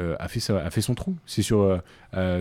euh, 0.00 0.16
a, 0.18 0.28
fait 0.28 0.40
sa- 0.40 0.64
a 0.64 0.70
fait 0.70 0.80
son 0.80 0.94
trou. 0.94 1.16
C'est 1.26 1.42
sur, 1.42 1.80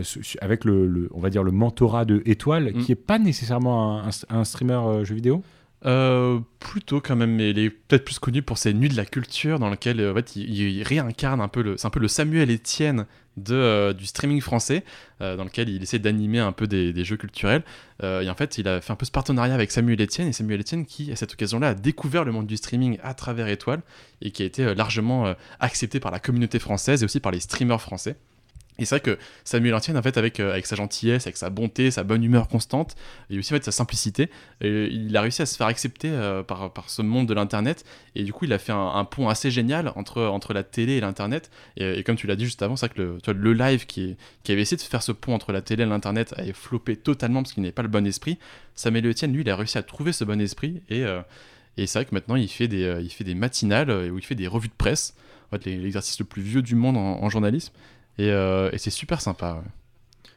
su- 0.04 0.24
su- 0.24 0.38
avec 0.42 0.64
le, 0.66 0.88
le- 0.88 1.10
on 1.14 1.20
va 1.20 1.30
dire, 1.30 1.44
le 1.44 1.52
mentorat 1.52 2.06
de 2.06 2.22
Étoile, 2.26 2.72
Mm. 2.74 2.84
qui 2.84 2.92
est 2.94 2.96
pas 2.96 3.20
nécessairement 3.20 4.00
un, 4.02 4.08
un- 4.10 4.40
un 4.40 4.44
streamer 4.46 5.04
jeu 5.04 5.16
vidéo? 5.16 5.44
Euh, 5.86 6.40
plutôt 6.60 7.02
quand 7.02 7.16
même, 7.16 7.36
mais 7.36 7.50
il 7.50 7.60
est 7.60 7.72
peut-être 7.72 8.06
plus 8.06 8.20
connu 8.20 8.44
pour 8.44 8.60
ses 8.60 8.72
nuits 8.74 8.90
de 8.90 8.96
la 8.96 9.06
culture 9.06 9.58
dans 9.58 9.70
lesquelles 9.70 10.00
euh, 10.00 10.12
en 10.12 10.16
fait, 10.16 10.36
il, 10.36 10.84
réincarne 10.84 11.42
un 11.42 11.48
peu 11.48 11.64
le, 11.64 11.76
un 11.84 11.90
peu 11.90 12.00
le 12.00 12.08
Samuel 12.08 12.52
Etienne 12.52 13.08
de, 13.36 13.56
euh, 13.56 13.92
du 13.92 14.06
streaming 14.06 14.42
français, 14.42 14.84
euh, 15.22 15.36
dans 15.36 15.44
lequel 15.44 15.70
il 15.70 15.82
essaie 15.82 15.98
d'animer 15.98 16.38
un 16.38 16.52
peu 16.52 16.68
des, 16.68 16.94
des 16.94 17.04
jeux 17.04 17.18
culturels. 17.18 17.64
Et 18.04 18.30
en 18.32 18.36
fait, 18.36 18.58
il 18.58 18.68
a 18.68 18.82
fait 18.82 18.92
un 18.92 18.96
peu 18.96 19.06
ce 19.06 19.12
partenariat 19.12 19.54
avec 19.54 19.70
Samuel 19.70 20.02
Etienne, 20.02 20.28
et 20.28 20.34
Samuel 20.34 20.62
Etienne 20.62 20.88
qui, 20.88 21.12
à 21.12 21.16
cette 21.16 21.34
occasion-là, 21.34 21.70
a 21.70 21.74
découvert 21.76 22.26
le 22.26 22.32
monde 22.32 22.48
du 22.48 22.58
streaming 22.58 22.98
à 23.04 23.14
travers 23.14 23.48
Étoile, 23.48 23.82
et 24.24 24.32
qui 24.32 24.42
a 24.42 24.46
été 24.48 24.74
largement 24.74 25.36
accepté 25.60 26.00
par 26.00 26.12
la 26.12 26.20
communauté 26.20 26.58
française 26.58 27.04
et 27.04 27.06
aussi 27.06 27.20
par 27.20 27.32
les 27.32 27.40
streamers 27.40 27.80
français. 27.80 28.16
Et 28.80 28.86
c'est 28.86 28.96
vrai 28.96 29.16
que 29.16 29.20
Samuel 29.44 29.76
Etienne, 29.76 29.98
en 29.98 30.02
fait, 30.02 30.18
avec, 30.18 30.40
euh, 30.40 30.52
avec 30.52 30.66
sa 30.66 30.76
gentillesse, 30.76 31.28
avec 31.28 31.38
sa 31.38 31.50
bonté, 31.50 31.92
sa 31.92 32.04
bonne 32.04 32.24
humeur 32.24 32.48
constante, 32.48 32.96
et 33.30 33.38
aussi 33.38 33.54
en 33.54 33.58
fait, 33.58 33.66
sa 33.66 33.72
simplicité, 33.72 34.30
il 34.62 35.16
a 35.16 35.22
réussi 35.22 35.42
à 35.42 35.46
se 35.46 35.58
faire 35.58 35.68
accepter 35.68 36.10
euh, 36.10 36.42
par, 36.42 36.72
par 36.74 36.90
ce 36.90 37.02
monde 37.02 37.28
de 37.28 37.34
l'Internet. 37.34 37.86
Et 38.16 38.24
du 38.24 38.34
coup, 38.34 38.46
il 38.46 38.54
a 38.54 38.60
fait 38.60 38.72
un, 38.72 39.06
pont 39.06 39.30
assez 39.30 39.52
génial 39.52 39.92
entre, 39.96 40.24
entre 40.24 40.54
la 40.54 40.64
télé 40.64 40.94
et 40.94 41.02
l'Internet. 41.02 41.52
Et, 41.78 42.04
comme 42.04 42.16
tu 42.16 42.28
l'as 42.28 42.36
dit 42.36 42.46
juste 42.46 42.62
avant, 42.62 42.76
c'est 42.76 42.88
vrai 42.88 42.96
que 42.96 43.02
le, 43.02 43.34
le 43.34 43.54
live 43.54 43.86
qui, 43.86 44.16
qui 44.44 44.52
avait 44.52 44.62
essayé 44.62 44.78
de 44.78 44.82
faire 44.82 45.04
ce 45.04 45.12
pont 45.12 45.34
entre 45.34 45.52
la 45.52 45.62
télé 45.62 45.84
et 45.84 45.86
l'Internet 45.86 46.34
avait 46.38 46.54
floppé 46.54 46.96
totalement 46.96 47.44
parce 47.44 47.54
qu'il 47.54 47.64
n'avait 47.64 47.74
pas 47.74 47.84
le 47.84 47.88
bon 47.88 48.06
esprit. 48.08 48.40
Samuel 48.76 49.06
Etienne, 49.06 49.34
lui, 49.34 49.42
il 49.42 49.50
a 49.50 49.56
réussi 49.56 49.78
à 49.78 49.84
trouver 49.84 50.14
ce 50.14 50.24
bon 50.24 50.40
esprit. 50.40 50.82
Et, 50.90 51.04
euh, 51.04 51.22
et 51.78 51.88
c'est 51.88 52.00
vrai 52.00 52.06
que 52.06 52.16
maintenant, 52.16 52.36
il 52.36 52.48
fait 52.48 52.68
des, 52.68 53.00
il 53.04 53.10
fait 53.10 53.24
des 53.24 53.36
matinales 53.36 53.92
où 54.12 54.18
il 54.18 54.26
fait 54.26 54.36
des 54.36 54.48
revues 54.48 54.70
de 54.70 54.74
presse. 54.74 55.14
En 55.52 55.58
fait, 55.58 55.66
l'exercice 55.66 56.18
le 56.20 56.26
plus 56.26 56.42
vieux 56.42 56.62
du 56.62 56.76
monde 56.76 56.96
en 56.96 57.30
journalisme. 57.30 57.74
Et, 58.22 58.30
euh, 58.30 58.70
et 58.72 58.78
c'est 58.78 58.92
super 58.92 59.20
sympa. 59.20 59.64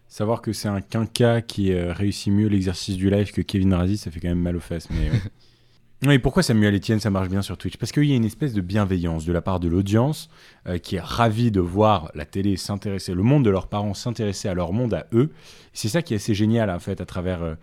Savoir 0.09 0.40
que 0.40 0.55
c'est 0.55 0.68
un 0.68 0.81
quinca 0.81 1.42
qui 1.42 1.70
euh, 1.73 1.92
réussit 1.92 2.33
mieux 2.33 2.49
l'exercice 2.49 2.97
du 2.97 3.11
live 3.11 3.31
que 3.31 3.42
Kevin 3.42 3.75
Razi, 3.75 3.99
ça 3.99 4.11
fait 4.11 4.20
quand 4.20 4.29
même 4.29 4.40
mal 4.40 4.57
aux 4.57 4.61
fesses. 4.61 4.88
Mais 4.90 5.11
ouais. 5.11 5.20
Oui, 6.07 6.18
pourquoi 6.18 6.42
Samuel 6.42 6.75
Etienne, 6.75 7.01
ça 7.01 7.09
marche 7.09 7.29
bien 7.29 7.40
sur 7.40 7.57
Twitch? 7.57 7.77
Parce 7.79 7.90
qu'il 7.92 8.05
y 8.05 8.12
a 8.12 8.16
une 8.16 8.25
espèce 8.25 8.53
de 8.53 8.61
bienveillance 8.61 9.25
de 9.25 9.33
la 9.33 9.40
part 9.40 9.59
de 9.61 9.68
l'audience 9.68 10.29
euh, 10.66 10.77
qui 10.79 10.97
est 10.97 11.01
ravie 11.01 11.51
de 11.51 11.61
voir 11.61 12.11
la 12.14 12.25
télé 12.25 12.57
s'intéresser, 12.57 13.14
le 13.14 13.23
monde 13.23 13.44
de 13.44 13.51
leurs 13.51 13.68
parents 13.68 13.94
s'intéresser 13.94 14.49
à 14.49 14.55
leur 14.55 14.73
monde, 14.73 14.94
à 14.94 15.07
eux. 15.12 15.31
C'est 15.73 15.88
ça 15.88 16.01
qui 16.01 16.14
est 16.14 16.16
assez 16.16 16.35
génial, 16.35 16.70
en 16.70 16.79
fait, 16.79 17.01
à 17.01 17.07
travers 17.07 17.57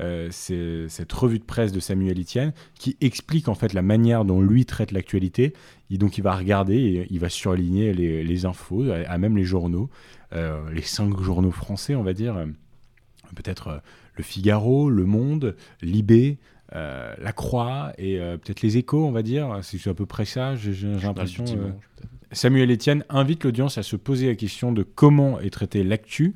euh, 0.00 0.28
cette 0.30 1.12
revue 1.12 1.38
de 1.38 1.44
presse 1.44 1.72
de 1.72 1.80
Samuel 1.80 2.20
Etienne, 2.20 2.52
qui 2.78 2.96
explique, 3.00 3.48
en 3.48 3.54
fait, 3.54 3.72
la 3.72 3.82
manière 3.82 4.24
dont 4.24 4.40
lui 4.40 4.66
traite 4.66 4.92
l'actualité. 4.92 5.54
Et 5.90 5.98
donc, 5.98 6.18
il 6.18 6.22
va 6.22 6.36
regarder 6.36 6.76
et 6.76 7.06
il 7.10 7.18
va 7.18 7.28
surligner 7.28 7.92
les, 7.92 8.22
les 8.22 8.44
infos, 8.44 8.84
à, 8.90 9.18
même 9.18 9.36
les 9.36 9.44
journaux, 9.44 9.88
euh, 10.32 10.70
les 10.72 10.82
cinq 10.82 11.20
journaux 11.20 11.50
français, 11.50 11.94
on 11.94 12.02
va 12.02 12.12
dire. 12.12 12.36
Peut-être 13.34 13.68
euh, 13.68 13.78
Le 14.16 14.22
Figaro, 14.22 14.90
Le 14.90 15.04
Monde, 15.04 15.56
Libé, 15.82 16.38
euh, 16.74 17.14
La 17.18 17.32
Croix 17.32 17.92
et 17.96 18.18
peut-être 18.18 18.62
Les 18.62 18.76
Échos, 18.76 19.06
on 19.06 19.12
va 19.12 19.22
dire. 19.22 19.60
C'est 19.62 19.88
à 19.88 19.94
peu 19.94 20.06
près 20.06 20.24
ça, 20.24 20.56
j'ai 20.56 20.88
l'impression. 21.02 21.44
Samuel 22.32 22.72
Etienne 22.72 23.04
invite 23.08 23.44
l'audience 23.44 23.78
à 23.78 23.82
se 23.82 23.94
poser 23.96 24.26
la 24.26 24.34
question 24.34 24.72
de 24.72 24.82
comment 24.82 25.40
est 25.40 25.50
traité 25.50 25.84
l'actu. 25.84 26.34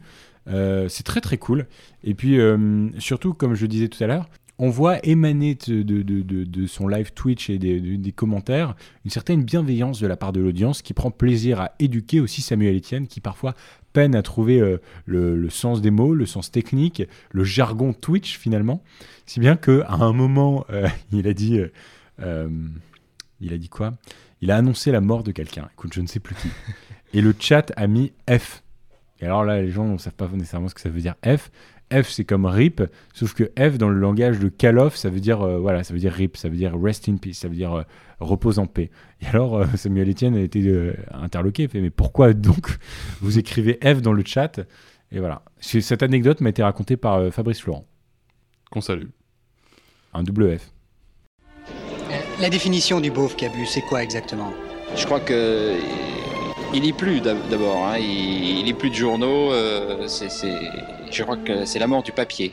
Euh, 0.50 0.88
c'est 0.88 1.02
très 1.02 1.20
très 1.20 1.38
cool. 1.38 1.66
Et 2.04 2.14
puis 2.14 2.38
euh, 2.38 2.88
surtout, 2.98 3.34
comme 3.34 3.54
je 3.54 3.66
disais 3.66 3.88
tout 3.88 4.02
à 4.02 4.06
l'heure, 4.06 4.28
on 4.58 4.68
voit 4.68 4.98
émaner 5.06 5.54
de, 5.54 6.66
son 6.66 6.86
live 6.86 7.12
Twitch 7.14 7.48
et 7.48 7.58
des, 7.58 7.80
de- 7.80 7.96
des 7.96 8.12
commentaires 8.12 8.76
une 9.06 9.10
certaine 9.10 9.42
bienveillance 9.42 10.00
de 10.00 10.06
la 10.06 10.16
part 10.16 10.32
de 10.32 10.40
l'audience 10.40 10.82
qui 10.82 10.92
prend 10.92 11.10
plaisir 11.10 11.60
à 11.60 11.72
éduquer 11.78 12.20
aussi 12.20 12.42
Samuel 12.42 12.76
Etienne 12.76 13.06
qui 13.06 13.20
parfois 13.20 13.54
peine 13.94 14.14
à 14.14 14.22
trouver 14.22 14.60
euh, 14.60 14.78
le, 15.06 15.48
sens 15.48 15.80
des 15.80 15.90
mots, 15.90 16.14
le 16.14 16.26
sens 16.26 16.50
technique, 16.50 17.02
le 17.30 17.42
jargon 17.42 17.94
Twitch 17.94 18.36
finalement. 18.36 18.82
Si 19.24 19.40
bien 19.40 19.56
qu'à 19.56 19.88
un 19.88 20.12
moment, 20.12 20.66
il 21.12 21.26
a 21.26 21.32
dit... 21.32 21.60
il 23.40 23.52
a 23.54 23.58
dit 23.58 23.68
quoi? 23.68 23.94
Il 24.42 24.50
a 24.50 24.56
annoncé 24.56 24.90
la 24.90 25.00
mort 25.00 25.22
de 25.22 25.32
quelqu'un. 25.32 25.68
Écoute, 25.72 25.92
je 25.94 26.00
ne 26.00 26.06
sais 26.06 26.20
plus 26.20 26.34
qui. 26.34 26.48
Et 27.12 27.20
le 27.20 27.34
chat 27.38 27.72
a 27.76 27.86
mis 27.86 28.12
F. 28.30 28.62
Et 29.20 29.26
alors 29.26 29.44
là, 29.44 29.60
les 29.60 29.70
gens 29.70 29.84
ne 29.84 29.98
savent 29.98 30.14
pas 30.14 30.28
nécessairement 30.28 30.68
ce 30.68 30.74
que 30.74 30.80
ça 30.80 30.88
veut 30.88 31.00
dire 31.00 31.14
F. 31.24 31.50
F, 31.92 32.08
c'est 32.08 32.24
comme 32.24 32.46
RIP, 32.46 32.82
sauf 33.12 33.34
que 33.34 33.50
F, 33.58 33.76
dans 33.76 33.88
le 33.88 33.98
langage 33.98 34.38
de 34.38 34.48
Call 34.48 34.78
of, 34.78 34.94
ça 34.94 35.10
veut 35.10 35.18
dire, 35.18 35.42
euh, 35.42 35.58
voilà, 35.58 35.82
ça 35.82 35.92
veut 35.92 35.98
dire 35.98 36.12
RIP, 36.12 36.36
ça 36.36 36.48
veut 36.48 36.56
dire 36.56 36.72
Rest 36.80 37.08
in 37.08 37.16
Peace, 37.16 37.34
ça 37.34 37.48
veut 37.48 37.56
dire 37.56 37.72
euh, 37.74 37.82
repose 38.20 38.58
en 38.58 38.66
paix. 38.66 38.90
Et 39.20 39.26
alors, 39.26 39.56
euh, 39.56 39.66
Samuel 39.76 40.08
Etienne 40.10 40.36
a 40.36 40.40
été 40.40 40.62
euh, 40.66 40.94
interloqué, 41.12 41.64
il 41.64 41.68
fait, 41.68 41.80
mais 41.80 41.90
pourquoi 41.90 42.32
donc 42.32 42.78
vous 43.20 43.38
écrivez 43.38 43.78
F 43.82 44.02
dans 44.02 44.12
le 44.12 44.22
chat? 44.24 44.60
Et 45.12 45.18
voilà. 45.18 45.42
Cette 45.58 46.02
anecdote 46.02 46.40
m'a 46.40 46.50
été 46.50 46.62
racontée 46.62 46.96
par 46.96 47.16
euh, 47.16 47.30
Fabrice 47.30 47.60
Florent. 47.60 47.86
Qu'on 48.70 48.80
salue. 48.80 49.08
Un 50.14 50.22
double 50.22 50.58
F. 50.58 50.70
La 52.40 52.48
définition 52.48 53.00
du 53.00 53.10
beauf 53.10 53.36
Cabu, 53.36 53.66
c'est 53.66 53.82
quoi 53.82 54.02
exactement? 54.02 54.52
Je 54.96 55.04
crois 55.04 55.20
que 55.20 55.76
il 56.72 56.82
lit 56.82 56.92
plus 56.92 57.20
d'ab- 57.20 57.48
d'abord. 57.48 57.86
hein. 57.86 57.98
Il, 57.98 58.58
il 58.60 58.64
lit 58.64 58.74
plus 58.74 58.90
de 58.90 58.94
journaux. 58.94 59.52
euh, 59.52 60.06
c'est- 60.06 60.28
je 61.10 61.22
crois 61.22 61.36
que 61.36 61.64
c'est 61.64 61.78
la 61.78 61.86
mort 61.86 62.02
du 62.02 62.12
papier. 62.12 62.52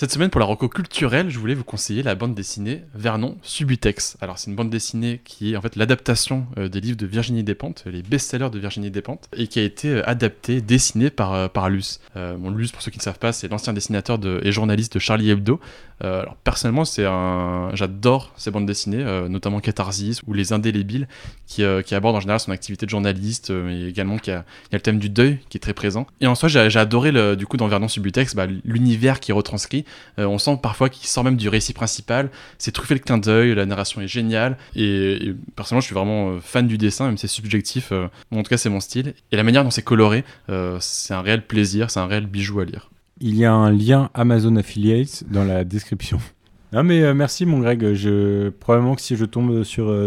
Cette 0.00 0.12
semaine, 0.12 0.30
pour 0.30 0.38
la 0.38 0.46
reco 0.46 0.68
culturelle, 0.68 1.28
je 1.28 1.40
voulais 1.40 1.56
vous 1.56 1.64
conseiller 1.64 2.04
la 2.04 2.14
bande 2.14 2.32
dessinée 2.32 2.84
Vernon 2.94 3.36
Subutex. 3.42 4.16
Alors, 4.20 4.38
c'est 4.38 4.48
une 4.48 4.54
bande 4.54 4.70
dessinée 4.70 5.20
qui 5.24 5.52
est 5.52 5.56
en 5.56 5.60
fait 5.60 5.74
l'adaptation 5.74 6.46
euh, 6.56 6.68
des 6.68 6.80
livres 6.80 6.96
de 6.96 7.04
Virginie 7.04 7.42
Despentes, 7.42 7.82
les 7.84 8.02
best-sellers 8.02 8.50
de 8.50 8.60
Virginie 8.60 8.92
Despentes, 8.92 9.28
et 9.36 9.48
qui 9.48 9.58
a 9.58 9.64
été 9.64 9.88
euh, 9.88 10.08
adaptée, 10.08 10.60
dessinée 10.60 11.10
par, 11.10 11.34
euh, 11.34 11.48
par 11.48 11.68
Luce. 11.68 11.98
Bon, 12.14 12.50
Luce, 12.50 12.70
pour 12.70 12.80
ceux 12.80 12.92
qui 12.92 12.98
ne 12.98 13.02
savent 13.02 13.18
pas, 13.18 13.32
c'est 13.32 13.48
l'ancien 13.48 13.72
dessinateur 13.72 14.20
de- 14.20 14.40
et 14.44 14.52
journaliste 14.52 14.94
de 14.94 14.98
Charlie 15.00 15.30
Hebdo. 15.30 15.58
Alors, 16.00 16.36
personnellement, 16.36 16.84
c'est 16.84 17.04
un... 17.04 17.70
j'adore 17.74 18.32
ces 18.36 18.52
bandes 18.52 18.66
dessinées, 18.66 19.04
notamment 19.28 19.58
Catharsis 19.58 20.20
ou 20.28 20.32
Les 20.32 20.52
Indélébiles, 20.52 21.08
qui, 21.48 21.64
qui 21.84 21.94
abordent 21.96 22.14
en 22.14 22.20
général 22.20 22.38
son 22.38 22.52
activité 22.52 22.86
de 22.86 22.90
journaliste, 22.90 23.50
mais 23.50 23.82
également 23.82 24.16
qui 24.18 24.30
a, 24.30 24.44
y 24.70 24.74
a 24.74 24.78
le 24.78 24.80
thème 24.80 25.00
du 25.00 25.10
deuil 25.10 25.40
qui 25.48 25.56
est 25.56 25.60
très 25.60 25.74
présent. 25.74 26.06
Et 26.20 26.28
en 26.28 26.36
soi, 26.36 26.48
j'ai 26.48 26.78
adoré, 26.78 27.36
du 27.36 27.46
coup, 27.48 27.56
dans 27.56 27.66
Vernon 27.66 27.88
Subutex, 27.88 28.36
bah, 28.36 28.46
l'univers 28.64 29.18
qui 29.18 29.32
est 29.32 29.34
retranscrit. 29.34 29.84
Euh, 30.18 30.26
on 30.26 30.38
sent 30.38 30.58
parfois 30.62 30.88
qu'il 30.88 31.06
sort 31.06 31.24
même 31.24 31.36
du 31.36 31.48
récit 31.48 31.72
principal. 31.72 32.30
C'est 32.58 32.72
truffé 32.72 32.94
de 32.94 33.00
clin 33.00 33.18
d'œil, 33.18 33.54
la 33.54 33.66
narration 33.66 34.00
est 34.00 34.08
géniale. 34.08 34.56
Et, 34.74 35.34
personnellement, 35.56 35.80
je 35.80 35.86
suis 35.86 35.94
vraiment 35.94 36.30
euh, 36.30 36.40
fan 36.40 36.66
du 36.66 36.78
dessin, 36.78 37.06
même 37.06 37.16
si 37.16 37.28
c'est 37.28 37.34
subjectif. 37.34 37.92
euh, 37.92 38.08
en 38.32 38.42
tout 38.42 38.50
cas, 38.50 38.56
c'est 38.56 38.70
mon 38.70 38.80
style. 38.80 39.14
Et 39.32 39.36
la 39.36 39.42
manière 39.42 39.64
dont 39.64 39.70
c'est 39.70 39.82
coloré, 39.82 40.24
c'est 40.80 41.14
un 41.14 41.20
réel 41.20 41.46
plaisir, 41.46 41.90
c'est 41.90 42.00
un 42.00 42.06
réel 42.06 42.26
bijou 42.26 42.60
à 42.60 42.64
lire. 42.64 42.90
Il 43.20 43.36
y 43.36 43.44
a 43.44 43.52
un 43.52 43.70
lien 43.70 44.10
Amazon 44.14 44.56
Affiliates 44.56 45.24
dans 45.28 45.44
la 45.44 45.64
description. 45.64 46.18
Non 46.72 46.82
mais 46.82 47.14
merci 47.14 47.46
mon 47.46 47.60
Greg, 47.60 47.80
probablement 48.60 48.94
que 48.94 49.00
si 49.00 49.16
je 49.16 49.24
tombe 49.24 49.60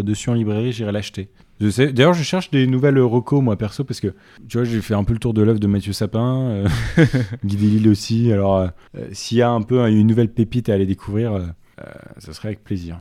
dessus 0.04 0.30
en 0.30 0.34
librairie, 0.34 0.72
j'irai 0.72 0.91
l'acheter. 0.91 1.30
Je 1.62 1.70
sais. 1.70 1.93
D'ailleurs, 1.93 2.14
je 2.14 2.24
cherche 2.24 2.49
des 2.49 2.66
nouvelles 2.66 2.99
recos 2.99 3.43
moi 3.43 3.55
perso 3.55 3.84
parce 3.84 3.99
que 3.99 4.07
tu 4.49 4.57
vois, 4.57 4.64
j'ai 4.64 4.82
fait 4.82 4.95
un 4.95 5.03
peu 5.03 5.14
le 5.14 5.20
tour 5.20 5.36
de 5.36 5.43
l'œuvre 5.43 5.59
de 5.59 5.68
Mathieu 5.68 5.93
Sapin, 5.93 6.41
euh, 6.49 6.68
Guy 7.45 7.55
Delisle 7.55 7.88
aussi. 7.88 8.34
Alors 8.34 8.57
euh, 8.57 8.68
euh, 8.97 9.07
s'il 9.12 9.38
y 9.38 9.43
a 9.43 9.49
un 9.49 9.62
peu 9.62 9.88
une 9.88 10.07
nouvelle 10.07 10.34
pépite 10.34 10.70
à 10.70 10.74
aller 10.74 10.88
découvrir, 10.88 11.34
euh, 11.34 11.45
euh, 11.82 11.91
ça 12.18 12.34
serait 12.34 12.47
avec 12.49 12.64
plaisir. 12.64 12.97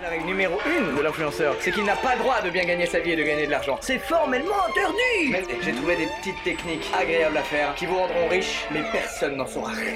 La 0.00 0.10
règle 0.10 0.26
numéro 0.26 0.54
1 0.94 0.96
de 0.96 1.02
l'influenceur, 1.02 1.56
c'est 1.58 1.72
qu'il 1.72 1.84
n'a 1.84 1.96
pas 1.96 2.14
le 2.14 2.20
droit 2.20 2.40
de 2.40 2.50
bien 2.50 2.64
gagner 2.64 2.86
sa 2.86 3.00
vie 3.00 3.10
et 3.10 3.16
de 3.16 3.24
gagner 3.24 3.46
de 3.46 3.50
l'argent. 3.50 3.76
C'est 3.80 3.98
formellement 3.98 4.54
interdit 4.68 5.32
Mais 5.32 5.42
j'ai 5.60 5.72
trouvé 5.72 5.96
des 5.96 6.06
petites 6.20 6.40
techniques 6.44 6.88
agréables 6.96 7.36
à 7.36 7.42
faire 7.42 7.74
qui 7.74 7.86
vous 7.86 7.96
rendront 7.96 8.28
riche, 8.30 8.64
mais 8.72 8.84
personne 8.92 9.36
n'en 9.36 9.46
saura 9.46 9.72
rien. 9.72 9.94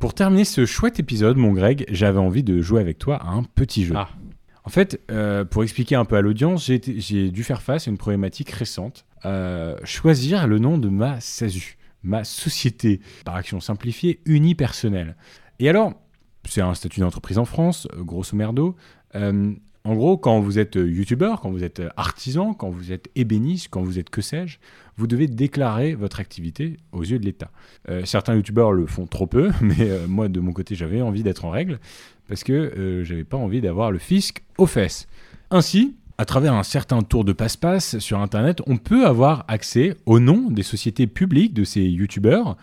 Pour 0.00 0.14
terminer 0.14 0.44
ce 0.44 0.66
chouette 0.66 0.98
épisode, 0.98 1.36
mon 1.36 1.52
Greg, 1.52 1.84
j'avais 1.88 2.18
envie 2.18 2.42
de 2.42 2.60
jouer 2.60 2.80
avec 2.80 2.98
toi 2.98 3.18
à 3.22 3.28
un 3.28 3.44
petit 3.44 3.84
jeu. 3.84 3.94
En 4.64 4.70
fait, 4.70 5.00
euh, 5.10 5.44
pour 5.44 5.62
expliquer 5.62 5.96
un 5.96 6.04
peu 6.04 6.16
à 6.16 6.20
l'audience, 6.20 6.64
j'ai 6.64 7.30
dû 7.30 7.44
faire 7.44 7.62
face 7.62 7.88
à 7.88 7.90
une 7.90 7.98
problématique 7.98 8.50
récente. 8.50 9.04
Euh, 9.24 9.76
choisir 9.84 10.46
le 10.46 10.58
nom 10.58 10.78
de 10.78 10.88
ma 10.88 11.20
SASU, 11.20 11.76
ma 12.02 12.24
société 12.24 13.00
par 13.24 13.34
action 13.34 13.60
simplifiée 13.60 14.20
unipersonnelle. 14.24 15.16
Et 15.58 15.68
alors, 15.68 15.94
c'est 16.48 16.60
un 16.60 16.74
statut 16.74 17.00
d'entreprise 17.00 17.38
en 17.38 17.44
France, 17.44 17.88
euh, 17.92 18.02
grosso 18.02 18.36
merdo. 18.36 18.76
En 19.84 19.96
gros, 19.96 20.16
quand 20.16 20.38
vous 20.38 20.60
êtes 20.60 20.76
youtubeur, 20.76 21.40
quand 21.40 21.50
vous 21.50 21.64
êtes 21.64 21.82
artisan, 21.96 22.54
quand 22.54 22.70
vous 22.70 22.92
êtes 22.92 23.08
ébéniste, 23.16 23.66
quand 23.68 23.82
vous 23.82 23.98
êtes 23.98 24.10
que 24.10 24.22
sais-je, 24.22 24.58
vous 24.96 25.06
devez 25.06 25.26
déclarer 25.26 25.94
votre 25.94 26.20
activité 26.20 26.76
aux 26.92 27.02
yeux 27.02 27.18
de 27.18 27.24
l'État. 27.24 27.50
Euh, 27.88 28.04
certains 28.04 28.34
youtubeurs 28.34 28.72
le 28.72 28.86
font 28.86 29.06
trop 29.06 29.26
peu, 29.26 29.50
mais 29.60 29.80
euh, 29.80 30.06
moi 30.06 30.28
de 30.28 30.40
mon 30.40 30.52
côté 30.52 30.74
j'avais 30.74 31.02
envie 31.02 31.22
d'être 31.22 31.44
en 31.44 31.50
règle 31.50 31.78
parce 32.28 32.44
que 32.44 32.52
euh, 32.52 33.04
j'avais 33.04 33.24
pas 33.24 33.36
envie 33.36 33.60
d'avoir 33.60 33.90
le 33.90 33.98
fisc 33.98 34.42
aux 34.58 34.66
fesses. 34.66 35.06
Ainsi, 35.50 35.96
à 36.18 36.24
travers 36.24 36.54
un 36.54 36.62
certain 36.62 37.02
tour 37.02 37.24
de 37.24 37.32
passe-passe 37.32 37.98
sur 37.98 38.20
Internet, 38.20 38.62
on 38.66 38.76
peut 38.76 39.06
avoir 39.06 39.44
accès 39.48 39.96
au 40.06 40.20
nom 40.20 40.50
des 40.50 40.62
sociétés 40.62 41.06
publiques 41.06 41.54
de 41.54 41.64
ces 41.64 41.82
youtubeurs 41.82 42.56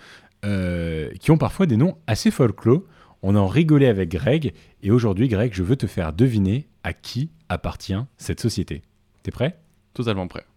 euh, 0.46 1.12
qui 1.20 1.32
ont 1.32 1.38
parfois 1.38 1.66
des 1.66 1.78
noms 1.78 1.98
assez 2.08 2.32
folklore. 2.32 2.84
On 3.22 3.36
en 3.36 3.48
rigolait 3.48 3.88
avec 3.88 4.10
Greg 4.10 4.54
et 4.82 4.92
aujourd'hui 4.92 5.28
Greg, 5.28 5.52
je 5.54 5.64
veux 5.64 5.76
te 5.76 5.88
faire 5.88 6.14
deviner 6.14 6.68
à 6.84 6.94
qui 6.94 7.32
appartient 7.50 8.02
cette 8.18 8.40
société. 8.40 8.82
T'es 9.24 9.32
prêt? 9.32 9.60
Totalement 9.94 10.28
prêt. 10.28 10.49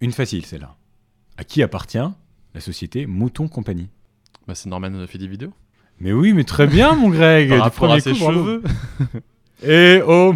Une 0.00 0.12
facile 0.12 0.44
celle-là. 0.44 0.76
À 1.36 1.44
qui 1.44 1.62
appartient 1.62 1.98
la 2.54 2.60
société 2.60 3.06
Mouton 3.06 3.48
Compagnie? 3.48 3.88
Bah, 4.46 4.54
c'est 4.54 4.68
Norman 4.68 4.92
euh, 4.94 5.06
fait 5.06 5.18
des 5.18 5.28
vidéos. 5.28 5.52
Mais 6.00 6.12
oui, 6.12 6.32
mais 6.32 6.44
très 6.44 6.66
bien, 6.66 6.94
mon 6.94 7.08
Greg. 7.08 7.48
Par 7.50 7.56
du 7.56 7.62
rapport 7.62 7.88
premier 7.88 7.94
à 7.94 8.00
ses 8.00 8.12
coup, 8.12 8.18
cheveux. 8.18 8.62
Et 9.62 10.02
oh 10.06 10.34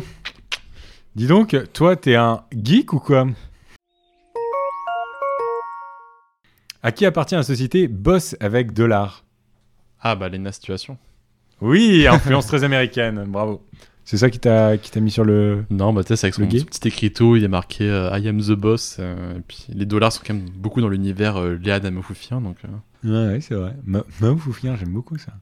Dis 1.15 1.27
donc, 1.27 1.57
toi, 1.73 1.97
t'es 1.97 2.15
un 2.15 2.45
geek 2.53 2.93
ou 2.93 3.01
quoi? 3.01 3.27
À 6.83 6.93
qui 6.93 7.05
appartient 7.05 7.35
la 7.35 7.43
société 7.43 7.89
Boss 7.89 8.37
avec 8.41 8.73
dollar 8.73 9.25
Ah, 10.01 10.15
bah, 10.15 10.29
Lena 10.29 10.53
Situation. 10.53 10.97
Oui, 11.61 12.07
influence 12.07 12.47
très 12.47 12.63
américaine, 12.63 13.25
bravo. 13.27 13.67
C'est 14.11 14.17
ça 14.17 14.31
qui 14.31 14.39
t'a 14.39 14.79
qui 14.79 14.91
t'a 14.91 15.01
mis 15.01 15.11
sur 15.11 15.23
le. 15.23 15.67
Non, 15.69 15.93
bah, 15.93 16.03
tu 16.03 16.09
sais, 16.09 16.17
c'est 16.17 16.27
avec 16.29 16.35
son 16.37 16.47
petit 16.65 16.89
écriteau, 16.89 17.37
il 17.37 17.43
y 17.43 17.45
a 17.45 17.49
marqué 17.49 17.85
euh, 17.91 18.09
I 18.19 18.27
am 18.29 18.41
the 18.41 18.53
boss. 18.53 18.97
euh, 19.01 19.37
et 19.37 19.41
puis 19.43 19.67
les 19.69 19.85
dollars 19.85 20.13
sont 20.15 20.23
quand 20.27 20.33
même 20.33 20.49
beaucoup 20.49 20.81
dans 20.81 20.89
l'univers 20.89 21.37
euh, 21.37 21.57
Léa 21.63 21.79
Namoufoufian, 21.79 22.41
donc. 22.41 22.57
Ouais, 23.05 23.11
ouais, 23.11 23.41
c'est 23.43 23.55
vrai. 23.55 23.77
Ma, 23.85 24.03
ma 24.23 24.35
Foufien, 24.35 24.77
j'aime 24.77 24.95
beaucoup 24.95 25.19
ça. 25.19 25.35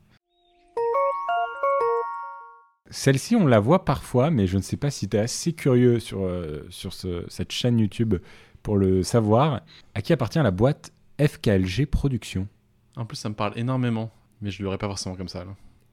Celle-ci, 2.91 3.37
on 3.37 3.47
la 3.47 3.61
voit 3.61 3.85
parfois, 3.85 4.33
mais 4.33 4.49
je 4.49 4.57
ne 4.57 4.63
sais 4.63 4.77
pas 4.77 4.91
si 4.91 5.09
tu 5.09 5.17
es 5.17 5.21
assez 5.21 5.53
curieux 5.53 6.01
sur, 6.01 6.25
euh, 6.25 6.67
sur 6.69 6.93
ce- 6.93 7.25
cette 7.29 7.53
chaîne 7.53 7.79
YouTube 7.79 8.17
pour 8.65 8.77
le 8.79 9.05
savoir. 9.05 9.61
À 9.95 10.03
qui 10.03 10.13
appartient 10.13 10.41
la 10.41 10.51
boîte 10.51 10.93
FKLG 11.21 11.87
Productions? 11.87 12.49
En 12.97 13.05
plus, 13.05 13.17
ça 13.17 13.29
me 13.29 13.35
parle 13.37 13.53
énormément, 13.57 14.11
mais 14.43 14.51
je 14.51 14.65
l'aurais 14.65 14.79
pas 14.79 14.89
forcément 14.89 15.15
comme 15.15 15.29
ça. 15.29 15.45
Là. 15.45 15.53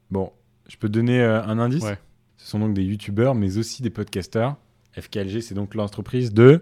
Bon, 0.09 0.31
je 0.67 0.75
peux 0.77 0.87
te 0.87 0.93
donner 0.93 1.21
euh, 1.21 1.43
un 1.43 1.59
indice? 1.59 1.83
Ouais. 1.83 1.99
Ce 2.43 2.49
sont 2.49 2.59
donc 2.59 2.73
des 2.73 2.83
youtubeurs, 2.83 3.35
mais 3.35 3.57
aussi 3.57 3.81
des 3.81 3.89
podcasteurs. 3.89 4.57
FKLG, 4.99 5.39
c'est 5.39 5.55
donc 5.55 5.75
l'entreprise 5.75 6.33
de 6.33 6.61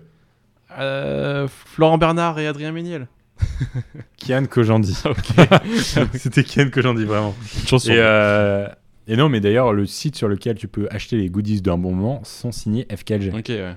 Euh, 0.78 1.48
Florent 1.48 1.98
Bernard 1.98 2.38
et 2.38 2.46
Adrien 2.46 2.72
Méniel. 2.72 3.08
Kian 4.18 4.46
Kojandi. 4.46 4.96
C'était 6.14 6.44
Kian 6.44 6.70
Kojandi, 6.70 7.04
vraiment. 7.06 7.34
Et, 7.74 7.78
euh, 7.90 8.68
et 9.08 9.16
non, 9.18 9.28
mais 9.28 9.40
d'ailleurs, 9.40 9.74
le 9.74 9.88
site 9.88 10.16
sur 10.16 10.28
lequel 10.28 10.56
tu 10.56 10.68
peux 10.68 10.88
acheter 10.92 11.18
les 11.18 11.30
goodies 11.32 11.64
d'un 11.64 11.80
bon 11.80 11.96
moment 11.96 12.24
sont 12.24 12.52
signés 12.52 12.86
FKLG. 12.96 13.34
Ok, 13.34 13.48
ouais. 13.50 13.76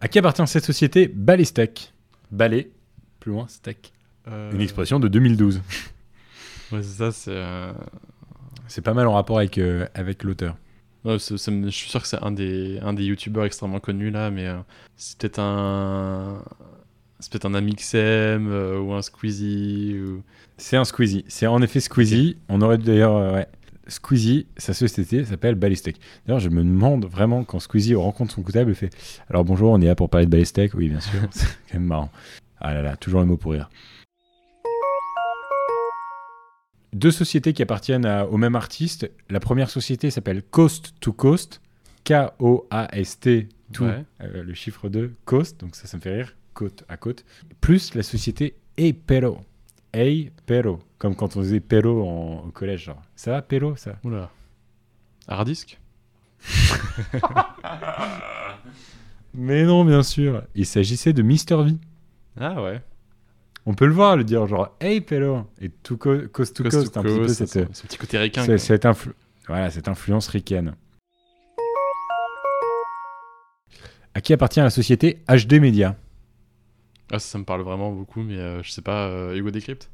À 0.00 0.08
qui 0.08 0.18
appartient 0.18 0.46
cette 0.46 0.64
société 0.64 1.08
Balestec 1.08 1.92
Ballet, 2.30 2.70
plus 3.20 3.32
loin, 3.32 3.46
steak. 3.48 3.92
Euh, 4.28 4.50
Une 4.52 4.62
expression 4.62 4.98
de 4.98 5.08
2012. 5.08 5.60
Ouais, 6.72 6.82
c'est 6.82 6.96
ça, 6.98 7.12
c'est. 7.12 7.42
C'est 8.74 8.82
pas 8.82 8.92
mal 8.92 9.06
en 9.06 9.12
rapport 9.12 9.38
avec, 9.38 9.56
euh, 9.58 9.86
avec 9.94 10.24
l'auteur. 10.24 10.56
ouais, 11.04 11.16
je 11.20 11.36
suis 11.70 11.88
sûr 11.88 12.02
que 12.02 12.08
c'est 12.08 12.20
un 12.20 12.32
des, 12.32 12.80
un 12.82 12.92
des 12.92 13.04
youtubeurs 13.04 13.44
extrêmement 13.44 13.78
connus 13.78 14.10
là, 14.10 14.32
mais 14.32 14.48
euh, 14.48 14.56
c'est 14.96 15.16
peut-être 15.16 15.38
un. 15.38 16.42
C'est 17.20 17.30
peut-être 17.30 17.44
un 17.44 17.54
Amixem 17.54 18.48
euh, 18.50 18.80
ou 18.80 18.92
un 18.92 19.00
Squeezie. 19.00 19.96
Ou... 20.00 20.24
C'est 20.56 20.76
un 20.76 20.84
Squeezie. 20.84 21.24
C'est 21.28 21.46
en 21.46 21.62
effet 21.62 21.78
Squeezie. 21.78 22.36
On 22.48 22.60
aurait 22.62 22.78
d'ailleurs. 22.78 23.34
ouais. 23.34 23.46
Squeezie, 23.86 24.46
sa 24.56 24.74
société 24.74 25.24
s'appelle 25.24 25.54
Ballistic. 25.54 26.00
D'ailleurs, 26.26 26.40
je 26.40 26.48
me 26.48 26.64
demande 26.64 27.04
vraiment 27.04 27.44
quand 27.44 27.60
Squeezie 27.60 27.94
rencontre 27.94 28.34
son 28.34 28.42
comptable, 28.42 28.72
il 28.72 28.74
fait 28.74 28.90
Alors 29.30 29.44
bonjour, 29.44 29.70
on 29.70 29.80
est 29.80 29.86
là 29.86 29.94
pour 29.94 30.10
parler 30.10 30.26
de 30.26 30.32
Ballistic 30.32 30.74
Oui, 30.74 30.88
bien 30.88 31.00
sûr. 31.00 31.20
C'est 31.30 31.46
quand 31.70 31.74
même 31.74 31.86
marrant. 31.86 32.10
Ah 32.60 32.74
là 32.74 32.82
là, 32.82 32.96
toujours 32.96 33.20
le 33.20 33.26
mot 33.26 33.36
pour 33.36 33.52
rire. 33.52 33.70
Deux 36.94 37.10
sociétés 37.10 37.52
qui 37.52 37.60
appartiennent 37.62 38.06
à- 38.06 38.24
au 38.26 38.36
même 38.38 38.54
artiste. 38.56 39.10
La 39.28 39.40
première 39.40 39.68
société 39.68 40.10
s'appelle 40.10 40.42
Coast 40.42 40.94
to 41.00 41.12
Coast. 41.12 41.60
K-O-A-S-T, 42.04 43.48
tout, 43.72 43.84
Ouais. 43.84 44.04
euh, 44.20 44.42
le 44.42 44.54
chiffre 44.54 44.88
2, 44.88 45.14
Coast, 45.24 45.58
donc 45.60 45.74
ça, 45.74 45.86
ça 45.86 45.96
me 45.96 46.02
fait 46.02 46.14
rire, 46.14 46.36
côte 46.52 46.84
à 46.88 46.96
côte. 46.98 47.24
Plus 47.60 47.94
la 47.94 48.02
société 48.02 48.54
E 48.78 48.92
Pero. 49.06 49.40
Hey 49.92 50.30
Pero, 50.46 50.80
comme 50.98 51.16
quand 51.16 51.36
on 51.36 51.40
faisait 51.40 51.60
Pero 51.60 52.06
en- 52.06 52.44
au 52.46 52.50
collège. 52.50 52.84
Genre. 52.84 53.00
Ça 53.16 53.30
va, 53.32 53.42
Pero? 53.42 53.74
Ça 53.76 53.96
Oula. 54.04 54.30
Hardisk 55.28 55.78
Mais 59.34 59.64
non, 59.64 59.84
bien 59.84 60.02
sûr. 60.02 60.42
Il 60.54 60.66
s'agissait 60.66 61.12
de 61.12 61.22
Mr. 61.22 61.64
V. 61.64 61.76
Ah 62.38 62.62
ouais. 62.62 62.82
On 63.66 63.74
peut 63.74 63.86
le 63.86 63.92
voir, 63.94 64.16
le 64.16 64.24
dire 64.24 64.46
genre 64.46 64.76
Hey 64.80 65.00
Pero 65.00 65.46
et 65.60 65.70
tout 65.70 65.96
co- 65.96 66.28
coast 66.32 66.54
to 66.56 66.64
coast, 66.64 66.92
to 66.92 67.00
un 67.00 67.02
petit 67.02 67.18
peu 67.20 67.28
cette, 67.28 67.48
c'est- 67.48 67.74
ce 67.74 67.82
petit 67.86 67.96
côté 67.98 68.18
ricain, 68.18 68.44
c'est- 68.44 68.58
cette, 68.58 68.84
influ- 68.84 69.12
voilà, 69.48 69.70
cette 69.70 69.88
influence 69.88 70.28
ricaine. 70.28 70.74
À 74.14 74.20
qui 74.20 74.32
appartient 74.32 74.60
la 74.60 74.70
société 74.70 75.22
HD 75.28 75.54
Media? 75.60 75.96
Ah, 77.10 77.18
ça, 77.18 77.30
ça 77.32 77.38
me 77.38 77.44
parle 77.44 77.62
vraiment 77.62 77.90
beaucoup, 77.92 78.22
mais 78.22 78.36
euh, 78.38 78.62
je 78.62 78.70
sais 78.70 78.82
pas. 78.82 79.08
euh, 79.08 79.34
Hugo 79.36 79.50
Décrypte 79.50 79.90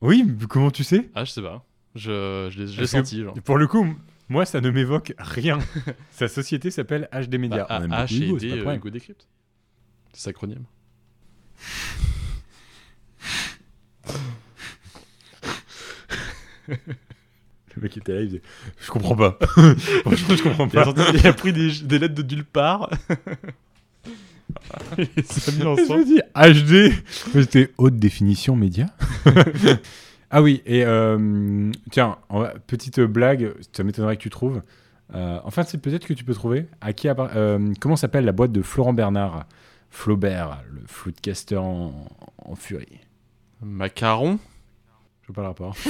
Oui, 0.00 0.24
comment 0.48 0.70
tu 0.70 0.84
sais? 0.84 1.10
Ah, 1.14 1.24
je 1.24 1.32
sais 1.32 1.42
pas. 1.42 1.64
Je, 1.94 2.48
je 2.52 2.80
l'ai 2.80 2.86
senti, 2.86 3.22
genre. 3.22 3.34
Pour 3.44 3.58
le 3.58 3.66
coup, 3.66 3.86
moi, 4.28 4.44
ça 4.46 4.60
ne 4.60 4.70
m'évoque 4.70 5.12
rien. 5.18 5.58
Sa 6.10 6.28
société 6.28 6.70
s'appelle 6.70 7.08
HD 7.12 7.34
Media. 7.38 7.66
Bah, 7.68 7.78
On 7.80 7.84
aime 7.84 7.90
H 7.92 8.14
et 8.14 8.26
Hugo, 8.26 8.38
D, 8.38 8.50
c'est. 8.64 8.74
Hugo 8.76 8.90
Décrypte. 8.90 9.26
C'est 10.12 10.30
acronyme. 10.30 10.64
Le 16.68 17.82
mec 17.82 17.96
était 17.96 18.14
là, 18.14 18.20
il 18.22 18.28
faisait 18.28 18.42
Je 18.80 18.90
comprends 18.90 19.16
pas. 19.16 19.38
Franchement, 19.46 20.36
je 20.36 20.42
comprends 20.42 20.68
Il 20.72 20.78
a, 20.78 20.84
pas. 20.84 20.94
sorti- 20.94 21.16
il 21.18 21.26
a 21.26 21.32
pris 21.32 21.52
des, 21.52 21.70
des 21.82 21.98
lettres 21.98 22.14
de 22.14 22.22
nulle 22.22 22.44
part. 22.44 22.90
Il 24.98 25.08
les 25.16 25.48
a 25.48 25.52
mis 25.52 25.60
Je 25.60 25.66
ensemble. 25.66 26.00
me 26.00 26.04
dis 26.04 26.20
HD. 26.34 26.92
C'était 27.34 27.72
haute 27.78 27.96
définition 27.96 28.56
média. 28.56 28.86
ah 30.30 30.40
oui, 30.40 30.62
et 30.64 30.84
euh, 30.86 31.70
tiens, 31.90 32.16
va- 32.30 32.54
petite 32.66 33.00
blague, 33.00 33.52
ça 33.72 33.84
m'étonnerait 33.84 34.16
que 34.16 34.22
tu 34.22 34.30
trouves. 34.30 34.62
Euh, 35.14 35.38
enfin, 35.44 35.62
c'est 35.64 35.78
peut-être 35.78 36.06
que 36.06 36.14
tu 36.14 36.24
peux 36.24 36.32
trouver. 36.34 36.66
À 36.80 36.92
qui 36.94 37.08
euh, 37.08 37.72
comment 37.80 37.96
s'appelle 37.96 38.24
la 38.24 38.32
boîte 38.32 38.52
de 38.52 38.62
Florent 38.62 38.94
Bernard? 38.94 39.44
Flaubert, 39.90 40.62
le 40.72 40.80
floodcaster 40.86 41.56
en, 41.56 41.92
en 42.38 42.54
furie. 42.54 43.00
Macaron 43.62 44.38
Je 45.22 45.32
vois 45.32 45.34
pas 45.34 45.42
le 45.42 45.48
rapport. 45.48 45.76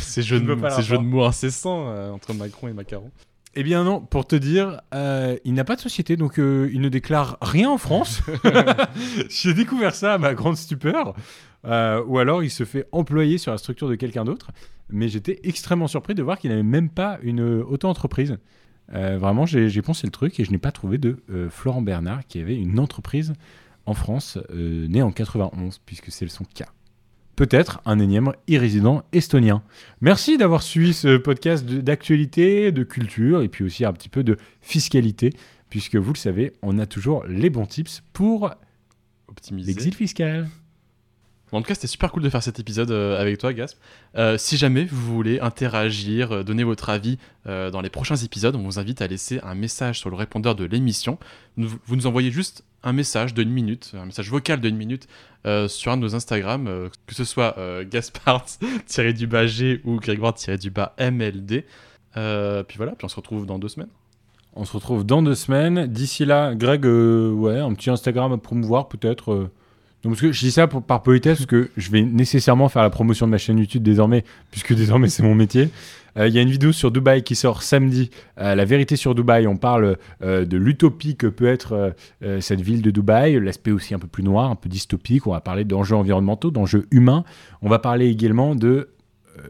C'est 0.00 0.22
jeu, 0.22 0.40
de, 0.40 0.68
ces 0.68 0.82
jeux 0.82 0.98
de 0.98 1.02
mots 1.02 1.24
incessants 1.24 1.88
euh, 1.88 2.10
entre 2.10 2.34
Macron 2.34 2.68
et 2.68 2.72
Macaron. 2.72 3.10
Eh 3.54 3.62
bien 3.62 3.84
non, 3.84 4.00
pour 4.00 4.26
te 4.26 4.34
dire, 4.34 4.80
euh, 4.94 5.36
il 5.44 5.52
n'a 5.52 5.64
pas 5.64 5.76
de 5.76 5.80
société, 5.80 6.16
donc 6.16 6.38
euh, 6.38 6.70
il 6.72 6.80
ne 6.80 6.88
déclare 6.88 7.36
rien 7.42 7.68
en 7.68 7.76
France. 7.76 8.22
J'ai 9.28 9.52
découvert 9.52 9.94
ça 9.94 10.14
à 10.14 10.18
ma 10.18 10.32
grande 10.32 10.56
stupeur. 10.56 11.14
Euh, 11.64 12.02
ou 12.06 12.18
alors 12.18 12.42
il 12.42 12.50
se 12.50 12.64
fait 12.64 12.88
employer 12.92 13.38
sur 13.38 13.52
la 13.52 13.58
structure 13.58 13.88
de 13.88 13.94
quelqu'un 13.94 14.24
d'autre. 14.24 14.50
Mais 14.90 15.08
j'étais 15.08 15.40
extrêmement 15.44 15.86
surpris 15.86 16.14
de 16.14 16.22
voir 16.22 16.38
qu'il 16.38 16.50
n'avait 16.50 16.62
même 16.62 16.88
pas 16.88 17.18
une 17.22 17.40
auto-entreprise. 17.42 18.38
Euh, 18.94 19.16
vraiment, 19.18 19.46
j'ai 19.46 19.82
pensé 19.82 20.06
le 20.06 20.10
truc 20.10 20.38
et 20.40 20.44
je 20.44 20.50
n'ai 20.50 20.58
pas 20.58 20.72
trouvé 20.72 20.98
de 20.98 21.22
euh, 21.30 21.48
Florent 21.48 21.82
Bernard 21.82 22.26
qui 22.26 22.40
avait 22.40 22.56
une 22.56 22.78
entreprise 22.78 23.32
en 23.86 23.94
France, 23.94 24.38
euh, 24.50 24.86
né 24.88 25.02
en 25.02 25.10
91, 25.12 25.80
puisque 25.84 26.10
c'est 26.10 26.28
son 26.28 26.44
cas. 26.44 26.68
peut-être 27.34 27.80
un 27.86 27.98
énième 27.98 28.32
irrésident 28.46 29.02
estonien. 29.12 29.62
Merci 30.00 30.36
d'avoir 30.36 30.62
suivi 30.62 30.92
ce 30.92 31.16
podcast 31.16 31.64
d'actualité, 31.64 32.72
de 32.72 32.84
culture 32.84 33.42
et 33.42 33.48
puis 33.48 33.64
aussi 33.64 33.84
un 33.84 33.92
petit 33.92 34.10
peu 34.10 34.22
de 34.22 34.36
fiscalité, 34.60 35.32
puisque 35.70 35.96
vous 35.96 36.12
le 36.12 36.18
savez, 36.18 36.52
on 36.62 36.78
a 36.78 36.86
toujours 36.86 37.24
les 37.24 37.50
bons 37.50 37.66
tips 37.66 38.02
pour 38.12 38.50
Optimiser. 39.28 39.72
l'exil 39.72 39.94
fiscal. 39.94 40.48
En 41.52 41.60
tout 41.60 41.68
cas, 41.68 41.74
c'était 41.74 41.86
super 41.86 42.10
cool 42.12 42.22
de 42.22 42.30
faire 42.30 42.42
cet 42.42 42.58
épisode 42.58 42.90
euh, 42.90 43.20
avec 43.20 43.38
toi, 43.38 43.52
Gasp. 43.52 43.78
Euh, 44.16 44.38
si 44.38 44.56
jamais 44.56 44.86
vous 44.86 45.14
voulez 45.14 45.38
interagir, 45.38 46.44
donner 46.44 46.64
votre 46.64 46.88
avis 46.88 47.18
euh, 47.46 47.70
dans 47.70 47.82
les 47.82 47.90
prochains 47.90 48.16
épisodes, 48.16 48.56
on 48.56 48.62
vous 48.62 48.78
invite 48.78 49.02
à 49.02 49.06
laisser 49.06 49.38
un 49.42 49.54
message 49.54 49.98
sur 49.98 50.08
le 50.08 50.16
répondeur 50.16 50.54
de 50.54 50.64
l'émission. 50.64 51.18
Vous 51.58 51.96
nous 51.96 52.06
envoyez 52.06 52.30
juste 52.30 52.64
un 52.84 52.92
message 52.92 53.34
d'une 53.34 53.50
minute, 53.50 53.92
un 53.96 54.06
message 54.06 54.30
vocal 54.30 54.60
d'une 54.60 54.76
minute 54.76 55.08
euh, 55.46 55.68
sur 55.68 55.92
un 55.92 55.96
de 55.96 56.02
nos 56.02 56.14
Instagram, 56.14 56.66
euh, 56.66 56.88
que 57.06 57.14
ce 57.14 57.24
soit 57.24 57.56
euh, 57.58 57.84
Gaspard-G 57.88 59.80
ou 59.84 60.00
Grégoire-MLD. 60.00 61.64
Euh, 62.16 62.62
puis 62.62 62.76
voilà, 62.76 62.92
puis 62.92 63.04
on 63.04 63.08
se 63.08 63.16
retrouve 63.16 63.46
dans 63.46 63.58
deux 63.58 63.68
semaines. 63.68 63.88
On 64.54 64.64
se 64.64 64.72
retrouve 64.72 65.04
dans 65.04 65.22
deux 65.22 65.34
semaines. 65.34 65.86
D'ici 65.86 66.24
là, 66.24 66.54
Greg, 66.54 66.84
ouais, 66.84 67.58
un 67.58 67.72
petit 67.74 67.90
Instagram 67.90 68.32
à 68.32 68.38
promouvoir 68.38 68.88
peut-être. 68.88 69.50
Parce 70.02 70.20
que 70.20 70.32
je 70.32 70.40
dis 70.40 70.50
ça 70.50 70.66
par 70.66 71.02
politesse, 71.02 71.38
parce 71.38 71.46
que 71.46 71.70
je 71.76 71.90
vais 71.90 72.02
nécessairement 72.02 72.68
faire 72.68 72.82
la 72.82 72.90
promotion 72.90 73.26
de 73.26 73.30
ma 73.30 73.38
chaîne 73.38 73.58
YouTube 73.58 73.82
désormais, 73.82 74.24
puisque 74.50 74.74
désormais 74.74 75.08
c'est 75.08 75.22
mon 75.22 75.34
métier. 75.34 75.70
Euh, 76.18 76.28
Il 76.28 76.34
y 76.34 76.38
a 76.38 76.42
une 76.42 76.50
vidéo 76.50 76.72
sur 76.72 76.90
Dubaï 76.90 77.22
qui 77.22 77.34
sort 77.34 77.62
samedi. 77.62 78.10
Euh, 78.38 78.54
la 78.54 78.64
vérité 78.64 78.96
sur 78.96 79.14
Dubaï, 79.14 79.46
on 79.46 79.56
parle 79.56 79.96
euh, 80.22 80.44
de 80.44 80.56
l'utopie 80.56 81.16
que 81.16 81.26
peut 81.26 81.46
être 81.46 81.94
cette 82.40 82.60
ville 82.60 82.82
de 82.82 82.90
Dubaï, 82.90 83.40
l'aspect 83.40 83.70
aussi 83.70 83.94
un 83.94 83.98
peu 83.98 84.06
plus 84.06 84.22
noir, 84.22 84.50
un 84.50 84.56
peu 84.56 84.68
dystopique. 84.68 85.26
On 85.26 85.32
va 85.32 85.40
parler 85.40 85.64
d'enjeux 85.64 85.96
environnementaux, 85.96 86.50
d'enjeux 86.50 86.86
humains. 86.90 87.24
On 87.62 87.68
va 87.68 87.78
parler 87.78 88.08
également 88.08 88.54
de 88.54 88.88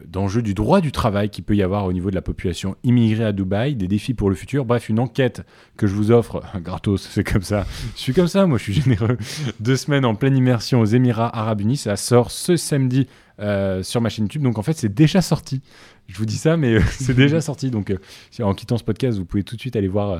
d'enjeux 0.05 0.41
du 0.41 0.53
droit 0.53 0.81
du 0.81 0.91
travail 0.91 1.29
qu'il 1.29 1.43
peut 1.43 1.55
y 1.55 1.63
avoir 1.63 1.85
au 1.85 1.93
niveau 1.93 2.09
de 2.09 2.15
la 2.15 2.21
population 2.21 2.75
immigrée 2.83 3.25
à 3.25 3.31
Dubaï, 3.31 3.75
des 3.75 3.87
défis 3.87 4.13
pour 4.13 4.29
le 4.29 4.35
futur. 4.35 4.65
Bref, 4.65 4.89
une 4.89 4.99
enquête 4.99 5.43
que 5.77 5.87
je 5.87 5.93
vous 5.95 6.11
offre 6.11 6.41
gratos, 6.61 7.01
c'est 7.11 7.23
comme 7.23 7.41
ça. 7.41 7.65
Je 7.95 8.01
suis 8.01 8.13
comme 8.13 8.27
ça, 8.27 8.45
moi 8.45 8.57
je 8.57 8.63
suis 8.63 8.73
généreux. 8.73 9.17
Deux 9.59 9.75
semaines 9.75 10.05
en 10.05 10.15
pleine 10.15 10.37
immersion 10.37 10.81
aux 10.81 10.85
Émirats 10.85 11.35
Arabes 11.37 11.61
Unis, 11.61 11.77
ça 11.77 11.95
sort 11.95 12.31
ce 12.31 12.55
samedi 12.55 13.07
euh, 13.39 13.83
sur 13.83 14.01
ma 14.01 14.09
chaîne 14.09 14.25
YouTube. 14.25 14.43
Donc 14.43 14.57
en 14.57 14.63
fait, 14.63 14.73
c'est 14.73 14.93
déjà 14.93 15.21
sorti. 15.21 15.61
Je 16.07 16.17
vous 16.17 16.25
dis 16.25 16.37
ça, 16.37 16.57
mais 16.57 16.75
euh, 16.75 16.81
c'est 16.91 17.15
déjà 17.15 17.41
sorti. 17.41 17.71
Donc 17.71 17.91
euh, 17.91 17.97
en 18.41 18.53
quittant 18.53 18.77
ce 18.77 18.83
podcast, 18.83 19.17
vous 19.17 19.25
pouvez 19.25 19.43
tout 19.43 19.55
de 19.55 19.61
suite 19.61 19.75
aller 19.75 19.87
voir 19.87 20.11
euh, 20.11 20.19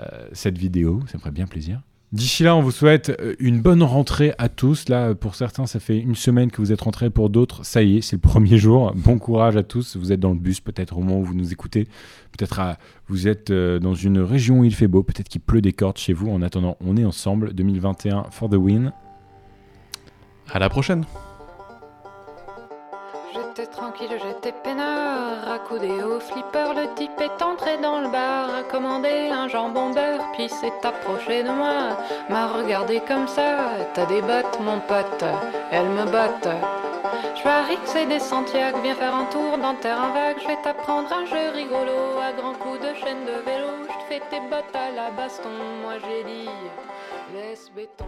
euh, 0.00 0.28
cette 0.32 0.58
vidéo. 0.58 1.00
Ça 1.06 1.18
me 1.18 1.20
ferait 1.20 1.32
bien 1.32 1.46
plaisir. 1.46 1.82
D'ici 2.12 2.42
là, 2.42 2.56
on 2.56 2.60
vous 2.60 2.72
souhaite 2.72 3.10
euh, 3.20 3.36
une 3.38 3.60
bonne 3.60 3.84
rentrée 3.84 4.34
à 4.38 4.48
tous. 4.48 4.88
Là, 4.88 5.14
pour 5.14 5.36
certains, 5.36 5.66
ça 5.66 5.78
fait 5.78 5.96
une 5.96 6.16
semaine 6.16 6.50
que 6.50 6.60
vous 6.60 6.72
êtes 6.72 6.80
rentrés. 6.80 7.08
Pour 7.08 7.30
d'autres, 7.30 7.64
ça 7.64 7.84
y 7.84 7.98
est, 7.98 8.00
c'est 8.00 8.16
le 8.16 8.20
premier 8.20 8.58
jour. 8.64 8.92
Bon 8.96 9.18
courage 9.18 9.56
à 9.56 9.62
tous. 9.62 9.96
Vous 9.96 10.10
êtes 10.10 10.18
dans 10.18 10.32
le 10.32 10.38
bus, 10.38 10.60
peut-être 10.60 10.96
au 10.96 11.00
moment 11.02 11.20
où 11.20 11.24
vous 11.24 11.34
nous 11.34 11.52
écoutez. 11.52 11.84
Peut-être 12.36 12.60
vous 13.06 13.28
êtes 13.28 13.50
euh, 13.50 13.78
dans 13.78 13.94
une 13.94 14.18
région 14.18 14.60
où 14.60 14.64
il 14.64 14.74
fait 14.74 14.88
beau. 14.88 15.04
Peut-être 15.04 15.28
qu'il 15.28 15.40
pleut 15.40 15.62
des 15.62 15.72
cordes 15.72 15.98
chez 15.98 16.12
vous. 16.12 16.30
En 16.30 16.42
attendant, 16.42 16.76
on 16.80 16.96
est 16.96 17.04
ensemble. 17.04 17.52
2021 17.52 18.24
for 18.32 18.50
the 18.50 18.54
win. 18.54 18.92
À 20.52 20.58
la 20.58 20.68
prochaine. 20.68 21.04
J'étais 23.60 23.72
tranquille, 23.72 24.18
j'étais 24.22 24.52
peinard, 24.52 25.52
accoudé 25.52 26.02
au 26.02 26.18
flipper, 26.18 26.72
le 26.74 26.94
type 26.94 27.20
est 27.20 27.42
entré 27.42 27.76
dans 27.76 28.00
le 28.00 28.08
bar, 28.08 28.48
a 28.54 28.62
commandé 28.62 29.28
un 29.30 29.48
jambon 29.48 29.90
beurre, 29.90 30.24
puis 30.32 30.48
s'est 30.48 30.72
approché 30.82 31.42
de 31.42 31.50
moi, 31.50 31.98
m'a 32.30 32.46
regardé 32.46 33.00
comme 33.00 33.28
ça, 33.28 33.72
t'as 33.92 34.06
des 34.06 34.22
bottes 34.22 34.58
mon 34.60 34.80
pote, 34.80 35.24
elles 35.72 35.90
me 35.90 36.06
battent. 36.10 36.56
Je 37.36 37.42
parie 37.42 37.76
que 37.76 37.88
c'est 37.88 38.06
des 38.06 38.18
Santiago, 38.18 38.78
viens 38.82 38.94
faire 38.94 39.14
un 39.14 39.26
tour 39.26 39.58
dans 39.58 39.74
terrain 39.74 40.10
vague, 40.14 40.38
je 40.40 40.46
vais 40.46 40.62
t'apprendre 40.62 41.12
un 41.12 41.26
jeu 41.26 41.50
rigolo, 41.54 42.18
à 42.18 42.32
grands 42.32 42.54
coups 42.54 42.80
de 42.80 42.94
chaîne 42.94 43.26
de 43.26 43.44
vélo, 43.44 43.68
je 43.82 43.88
te 43.88 44.04
fais 44.08 44.22
tes 44.30 44.40
bottes 44.48 44.74
à 44.74 44.90
la 44.90 45.10
baston, 45.10 45.50
moi 45.82 45.94
j'ai 46.08 46.24
dit, 46.24 46.48
laisse 47.34 47.70
béton. 47.76 48.06